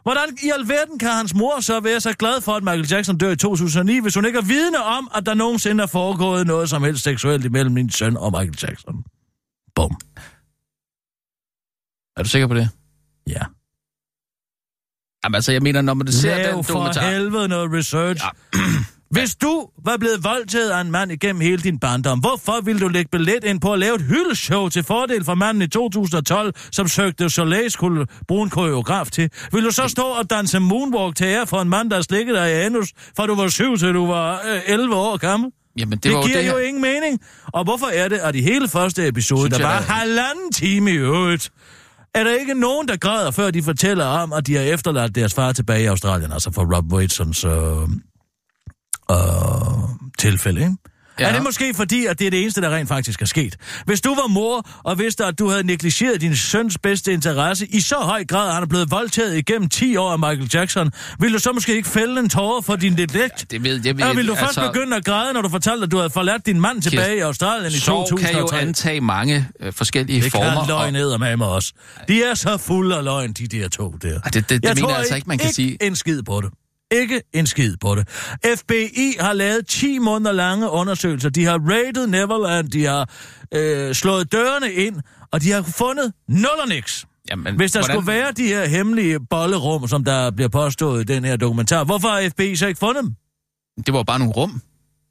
Hvordan 0.03 0.37
i 0.43 0.51
alverden 0.59 0.99
kan 0.99 1.09
hans 1.09 1.33
mor 1.35 1.59
så 1.59 1.79
være 1.79 1.99
så 2.01 2.13
glad 2.13 2.41
for, 2.41 2.51
at 2.51 2.63
Michael 2.63 2.87
Jackson 2.91 3.17
dør 3.17 3.31
i 3.31 3.35
2009, 3.35 3.99
hvis 3.99 4.15
hun 4.15 4.25
ikke 4.25 4.37
er 4.37 4.43
vidne 4.43 4.83
om, 4.83 5.11
at 5.15 5.25
der 5.25 5.33
nogensinde 5.33 5.83
er 5.83 5.87
foregået 5.87 6.47
noget 6.47 6.69
som 6.69 6.83
helst 6.83 7.03
seksuelt 7.03 7.45
imellem 7.45 7.73
min 7.73 7.89
søn 7.89 8.17
og 8.17 8.31
Michael 8.31 8.57
Jackson? 8.61 9.03
Bum. 9.75 9.97
Er 12.17 12.23
du 12.23 12.29
sikker 12.29 12.47
på 12.47 12.53
det? 12.53 12.69
Ja. 13.27 13.41
Jamen 15.23 15.35
altså, 15.35 15.51
jeg 15.51 15.61
mener, 15.61 15.81
når 15.81 15.93
man 15.93 16.07
ser 16.07 16.37
Lav 16.37 16.55
den 16.55 16.63
for 16.63 16.73
dokumentar... 16.73 17.09
helvede 17.09 17.47
noget 17.47 17.73
research. 17.73 18.23
Ja. 18.23 18.59
Hvis 19.13 19.35
du 19.35 19.67
var 19.85 19.97
blevet 19.97 20.23
voldtaget 20.23 20.69
af 20.69 20.81
en 20.81 20.91
mand 20.91 21.11
igennem 21.11 21.41
hele 21.41 21.57
din 21.61 21.79
barndom, 21.79 22.19
hvorfor 22.19 22.61
ville 22.63 22.81
du 22.81 22.87
lægge 22.87 23.09
billet 23.11 23.43
ind 23.43 23.61
på 23.61 23.73
at 23.73 23.79
lave 23.79 23.95
et 23.95 24.01
hyldeshow 24.01 24.69
til 24.69 24.83
fordel 24.83 25.23
for 25.25 25.35
manden 25.35 25.63
i 25.63 25.67
2012, 25.67 26.53
som 26.71 26.87
søgte 26.87 27.29
Soleil 27.29 27.71
skulle 27.71 28.05
bruge 28.27 28.43
en 28.43 28.49
koreograf 28.49 29.07
til? 29.11 29.29
Vil 29.51 29.63
du 29.63 29.71
så 29.71 29.87
stå 29.87 30.01
og 30.03 30.29
danse 30.29 30.59
moonwalk 30.59 31.15
til 31.15 31.25
ære 31.25 31.47
for 31.47 31.61
en 31.61 31.69
mand, 31.69 31.89
der 31.91 32.01
slikkede 32.01 32.37
dig 32.37 32.49
i 32.49 32.53
anus, 32.53 32.89
fra 33.17 33.27
du 33.27 33.35
var 33.35 33.47
syv 33.47 33.77
til 33.77 33.93
du 33.93 34.07
var 34.07 34.33
øh, 34.53 34.61
11 34.73 34.95
år 34.95 35.17
gammel? 35.17 35.51
Jamen, 35.77 35.91
det, 35.97 36.03
Det, 36.03 36.25
giver 36.25 36.41
det 36.41 36.49
jo 36.51 36.57
ingen 36.57 36.81
mening. 36.81 37.19
Og 37.53 37.63
hvorfor 37.63 37.87
er 37.87 38.07
det, 38.07 38.17
at 38.17 38.35
i 38.35 38.41
hele 38.41 38.67
første 38.67 39.07
episode, 39.07 39.41
Synes 39.41 39.53
der 39.57 39.67
jeg 39.67 39.67
var 39.75 39.79
da- 39.79 39.93
halvanden 39.93 40.51
time 40.53 40.91
i 40.91 40.95
øvrigt, 40.95 41.49
er 42.15 42.23
der 42.23 42.31
ikke 42.31 42.53
nogen, 42.53 42.87
der 42.87 42.97
græder, 42.97 43.31
før 43.31 43.51
de 43.51 43.63
fortæller 43.63 44.05
om, 44.05 44.33
at 44.33 44.47
de 44.47 44.55
har 44.55 44.61
efterladt 44.63 45.15
deres 45.15 45.33
far 45.33 45.51
tilbage 45.51 45.83
i 45.83 45.85
Australien, 45.85 46.31
altså 46.31 46.51
for 46.51 46.75
Rob 46.75 46.93
Waitsons 46.93 47.43
øh, 47.43 47.51
øh, 49.11 49.17
tilfælde, 50.19 50.61
ikke? 50.61 50.75
Ja. 51.19 51.23
Ja. 51.23 51.29
Er 51.29 51.33
det 51.33 51.43
måske 51.43 51.73
fordi, 51.75 52.05
at 52.05 52.19
det 52.19 52.27
er 52.27 52.31
det 52.31 52.41
eneste, 52.41 52.61
der 52.61 52.75
rent 52.75 52.87
faktisk 52.89 53.21
er 53.21 53.25
sket? 53.25 53.55
Hvis 53.85 54.01
du 54.01 54.09
var 54.15 54.27
mor 54.27 54.69
og 54.83 54.99
vidste, 54.99 55.25
at 55.25 55.39
du 55.39 55.49
havde 55.49 55.63
negligeret 55.63 56.21
din 56.21 56.35
søns 56.35 56.77
bedste 56.77 57.13
interesse 57.13 57.67
i 57.67 57.79
så 57.79 57.95
høj 57.95 58.25
grad, 58.25 58.47
at 58.47 58.53
han 58.53 58.63
er 58.63 58.67
blevet 58.67 58.91
voldtaget 58.91 59.37
igennem 59.37 59.69
10 59.69 59.95
år 59.95 60.11
af 60.11 60.19
Michael 60.19 60.49
Jackson, 60.53 60.91
ville 61.19 61.33
du 61.37 61.39
så 61.39 61.51
måske 61.51 61.75
ikke 61.75 61.89
fælde 61.89 62.19
en 62.19 62.29
tårer 62.29 62.61
for 62.61 62.75
din 62.75 62.93
neglect? 62.93 63.51
Det 63.51 63.63
ved 63.63 63.81
jeg. 63.85 63.97
Ved, 63.97 64.03
Eller 64.03 64.15
vil 64.15 64.27
du 64.27 64.35
først 64.35 64.59
begynde 64.73 64.97
at 64.97 65.05
græde, 65.05 65.33
når 65.33 65.41
du 65.41 65.49
fortalte, 65.49 65.83
at 65.83 65.91
du 65.91 65.97
havde 65.97 66.09
forladt 66.09 66.45
din 66.45 66.61
mand 66.61 66.81
tilbage 66.81 67.17
i 67.17 67.19
Australien 67.19 67.71
i 67.71 67.75
Sorg 67.77 68.07
kan 68.19 68.27
jo 68.33 68.39
2003? 68.41 68.59
antage 68.61 69.01
mange 69.01 69.47
øh, 69.59 69.73
forskellige 69.73 70.21
Det 70.21 70.31
former. 70.31 70.65
kan 70.65 70.93
løgn 70.95 71.13
og, 71.13 71.19
med 71.19 71.37
mig 71.37 71.47
også. 71.47 71.73
De 72.07 72.23
er 72.23 72.33
så 72.33 72.57
fulde 72.57 72.95
af 72.95 73.03
løgn, 73.03 73.33
de 73.33 73.47
der 73.47 73.67
to 73.69 73.95
der. 74.01 74.07
Ej, 74.09 74.29
det, 74.29 74.33
det, 74.33 74.49
det 74.49 74.51
jeg 74.51 74.75
mener 74.75 74.81
tror 74.81 74.89
jeg 74.89 74.97
altså 74.97 75.15
ikke, 75.15 75.27
man 75.27 75.37
kan 75.37 75.45
ikke 75.47 75.55
sige. 75.55 75.77
en 75.81 75.95
skid 75.95 76.23
på 76.23 76.41
det. 76.41 76.49
Ikke 76.93 77.21
en 77.33 77.47
skid 77.47 77.77
på 77.81 77.95
det. 77.95 78.09
FBI 78.59 79.15
har 79.19 79.33
lavet 79.33 79.67
10 79.67 79.99
måneder 79.99 80.31
lange 80.31 80.69
undersøgelser. 80.69 81.29
De 81.29 81.45
har 81.45 81.59
raided 81.69 82.07
Neverland, 82.07 82.69
de 82.69 82.85
har 82.85 83.09
øh, 83.53 83.93
slået 83.95 84.31
dørene 84.31 84.73
ind, 84.73 84.95
og 85.31 85.41
de 85.41 85.51
har 85.51 85.61
fundet 85.77 86.13
nul 86.29 86.45
og 86.63 86.67
niks. 86.69 87.05
Jamen, 87.29 87.55
Hvis 87.55 87.71
der 87.71 87.79
hvordan- 87.79 87.95
skulle 87.95 88.07
være 88.07 88.31
de 88.31 88.47
her 88.47 88.65
hemmelige 88.65 89.19
bollerum, 89.29 89.87
som 89.87 90.03
der 90.03 90.31
bliver 90.31 90.49
påstået 90.49 91.01
i 91.09 91.13
den 91.13 91.25
her 91.25 91.37
dokumentar, 91.37 91.83
hvorfor 91.83 92.07
har 92.07 92.29
FBI 92.29 92.55
så 92.55 92.67
ikke 92.67 92.79
fundet 92.79 93.03
dem? 93.03 93.13
Det 93.85 93.93
var 93.93 94.03
bare 94.03 94.19
nogle 94.19 94.33
rum. 94.33 94.61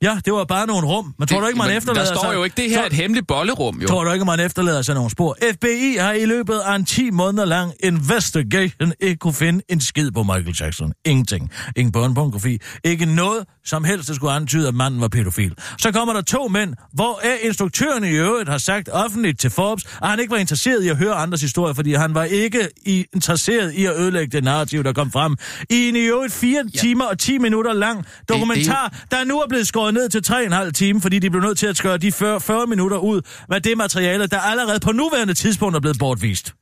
Ja, 0.02 0.18
det 0.24 0.32
var 0.32 0.44
bare 0.44 0.66
nogle 0.66 0.86
rum. 0.86 1.14
Men 1.18 1.28
tror 1.28 1.40
du 1.40 1.46
ikke, 1.46 1.58
man 1.58 1.76
efterlader 1.76 2.06
Der 2.06 2.14
står 2.14 2.22
sig... 2.22 2.34
jo 2.34 2.44
ikke, 2.44 2.62
det 2.62 2.70
her 2.70 2.82
er 2.82 2.86
et 2.86 2.92
hemmeligt 2.92 3.26
bollerum, 3.26 3.80
jo. 3.80 3.88
Tror 3.88 4.04
du 4.04 4.12
ikke, 4.12 4.24
man 4.24 4.40
efterlader 4.40 4.82
sig 4.82 4.94
nogle 4.94 5.10
spor? 5.10 5.36
FBI 5.54 5.96
har 6.00 6.12
i 6.12 6.24
løbet 6.24 6.58
af 6.58 6.74
en 6.76 6.84
10 6.84 7.10
måneder 7.10 7.44
lang 7.44 7.72
investigation 7.80 8.92
ikke 9.00 9.18
kunne 9.18 9.34
finde 9.34 9.62
en 9.68 9.80
skid 9.80 10.10
på 10.10 10.22
Michael 10.22 10.56
Jackson. 10.60 10.92
Ingenting. 11.04 11.50
Ingen 11.76 11.92
børnepornografi. 11.92 12.58
Ikke 12.84 13.06
noget 13.06 13.44
som 13.64 13.84
helst, 13.84 14.08
der 14.08 14.14
skulle 14.14 14.32
antyde, 14.32 14.68
at 14.68 14.74
manden 14.74 15.00
var 15.00 15.08
pædofil. 15.08 15.54
Så 15.78 15.92
kommer 15.92 16.14
der 16.14 16.20
to 16.20 16.48
mænd, 16.48 16.74
hvor 16.92 17.20
instruktøren 17.42 18.04
i 18.04 18.10
øvrigt 18.10 18.48
har 18.48 18.58
sagt 18.58 18.88
offentligt 18.92 19.40
til 19.40 19.50
Forbes, 19.50 19.84
at 20.02 20.08
han 20.08 20.20
ikke 20.20 20.30
var 20.30 20.36
interesseret 20.38 20.84
i 20.84 20.88
at 20.88 20.96
høre 20.96 21.14
andres 21.14 21.40
historier, 21.40 21.74
fordi 21.74 21.94
han 21.94 22.14
var 22.14 22.24
ikke 22.24 22.68
interesseret 23.12 23.72
i 23.74 23.84
at 23.84 23.96
ødelægge 23.96 24.36
det 24.36 24.44
narrativ, 24.44 24.84
der 24.84 24.92
kom 24.92 25.12
frem. 25.12 25.36
I 25.70 25.88
en 25.88 25.96
i 25.96 26.00
øvrigt 26.00 26.32
4 26.32 26.64
ja. 26.74 26.78
timer 26.80 27.04
og 27.04 27.18
10 27.18 27.38
minutter 27.38 27.72
lang 27.72 28.04
dokumentar, 28.28 28.88
det, 28.88 29.00
det... 29.00 29.10
der 29.10 29.24
nu 29.24 29.40
er 29.40 29.48
blevet 29.48 29.66
skåret 29.66 29.91
ned 29.92 30.08
til 30.08 30.22
3,5 30.66 30.70
timer, 30.70 31.00
fordi 31.00 31.18
de 31.18 31.30
blev 31.30 31.42
nødt 31.42 31.58
til 31.58 31.66
at 31.66 31.76
skøre 31.76 31.98
de 31.98 32.12
40, 32.12 32.40
40 32.40 32.66
minutter 32.66 32.96
ud 32.96 33.20
med 33.48 33.60
det 33.60 33.76
materiale, 33.78 34.26
der 34.26 34.38
allerede 34.38 34.80
på 34.80 34.92
nuværende 34.92 35.34
tidspunkt 35.34 35.76
er 35.76 35.80
blevet 35.80 35.98
bortvist. 35.98 36.52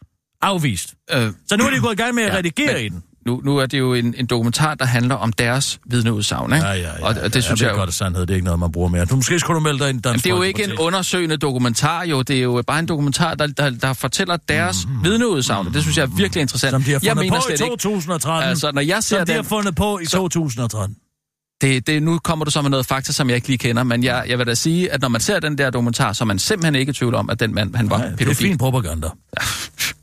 Afvist. 0.43 0.95
Øh, 1.13 1.33
Så 1.49 1.57
nu 1.57 1.65
er 1.65 1.71
de 1.71 1.81
gået 1.81 1.93
i 1.93 1.97
gang 1.97 2.15
med 2.15 2.23
at 2.23 2.33
Ja, 2.33 2.37
redigere 2.39 2.73
men- 2.75 2.85
i 2.85 2.89
den. 2.89 3.03
nu, 3.27 3.41
nu 3.45 3.57
er 3.57 3.67
det 3.67 3.79
jo 3.79 3.95
en, 3.95 4.15
en 4.19 4.27
dokumentar, 4.27 4.75
der 4.75 4.85
handler 4.85 5.15
om 5.15 5.33
deres 5.33 5.79
vidneudsagn, 5.87 6.53
ikke? 6.53 6.67
Ja, 6.67 6.73
ja, 6.73 6.81
ja. 6.81 6.91
Og, 7.03 7.09
og 7.09 7.15
det 7.15 7.35
ja, 7.37 7.41
synes 7.41 7.61
jeg 7.61 7.67
jeg, 7.67 7.73
jo... 7.75 7.79
godt, 7.79 7.89
at 7.89 7.95
sandhed 7.95 8.23
det 8.27 8.31
er 8.31 8.35
ikke 8.35 8.45
noget, 8.45 8.61
man 8.61 8.73
bruger 8.73 8.89
mere. 8.89 9.05
Du, 9.05 9.17
måske 9.17 9.39
skulle 9.39 9.55
du 9.55 9.61
melde 9.61 9.79
dig 9.79 9.91
ind 9.91 10.01
Jamen, 10.07 10.19
det 10.19 10.27
er 10.27 10.31
jo 10.37 10.43
ikke 10.43 10.65
en 10.65 10.79
undersøgende 10.79 11.37
dokumentar, 11.37 12.05
jo. 12.05 12.23
Det 12.23 12.37
er 12.39 12.43
jo 12.43 12.63
bare 12.67 12.79
en 12.79 12.87
dokumentar, 12.89 13.35
der, 13.35 13.47
der, 13.47 13.71
der 13.71 13.93
fortæller 13.93 14.37
deres 14.37 14.87
mm. 14.87 15.05
vidneudsagn. 15.05 15.67
og 15.67 15.75
Det 15.75 15.83
synes 15.83 15.97
jeg 15.97 16.03
er 16.03 16.07
virkelig 16.17 16.41
interessant. 16.41 16.71
Som 16.71 16.83
de 16.83 16.91
har 16.91 17.01
jeg 17.03 17.11
fundet 17.11 17.25
mener 17.25 17.41
på 17.41 17.53
i 17.53 17.57
slet 17.57 17.67
ikke, 17.67 17.77
2013. 17.77 18.49
Altså, 18.51 18.71
når 18.75 18.83
jeg 18.83 19.03
ser 19.05 19.17
som 19.19 19.27
de 19.27 19.33
har 19.33 19.41
den, 19.43 19.49
fundet 19.49 19.75
på 19.77 19.99
i 19.99 20.07
2013. 20.07 20.97
det, 21.61 21.87
det, 21.87 22.03
nu 22.03 22.19
kommer 22.19 22.45
du 22.45 22.51
så 22.51 22.63
med 22.63 22.71
noget 22.71 22.87
fakta, 22.87 23.13
som 23.13 23.29
jeg 23.29 23.37
ikke 23.37 23.49
lige 23.49 23.59
kender, 23.59 23.83
men 23.83 24.05
jeg, 24.05 24.25
jeg 24.29 24.39
vil 24.39 24.47
da 24.47 24.55
sige, 24.55 24.93
at 24.93 25.01
når 25.01 25.09
man 25.09 25.21
ser 25.21 25.41
den 25.41 25.59
der 25.59 25.71
dokumentar, 25.71 26.13
så 26.13 26.25
er 26.25 26.27
man 26.27 26.39
simpelthen 26.39 26.75
ikke 26.75 26.91
i 26.91 26.93
tvivl 26.93 27.15
om, 27.15 27.31
at 27.31 27.41
den 27.41 27.55
mand, 27.55 27.75
han 27.75 27.91
var 27.91 27.97
Nej, 27.99 28.07
det 28.07 28.13
er 28.13 28.17
pædofil. 28.17 28.47
fin 28.47 28.59
propaganda. 28.59 29.09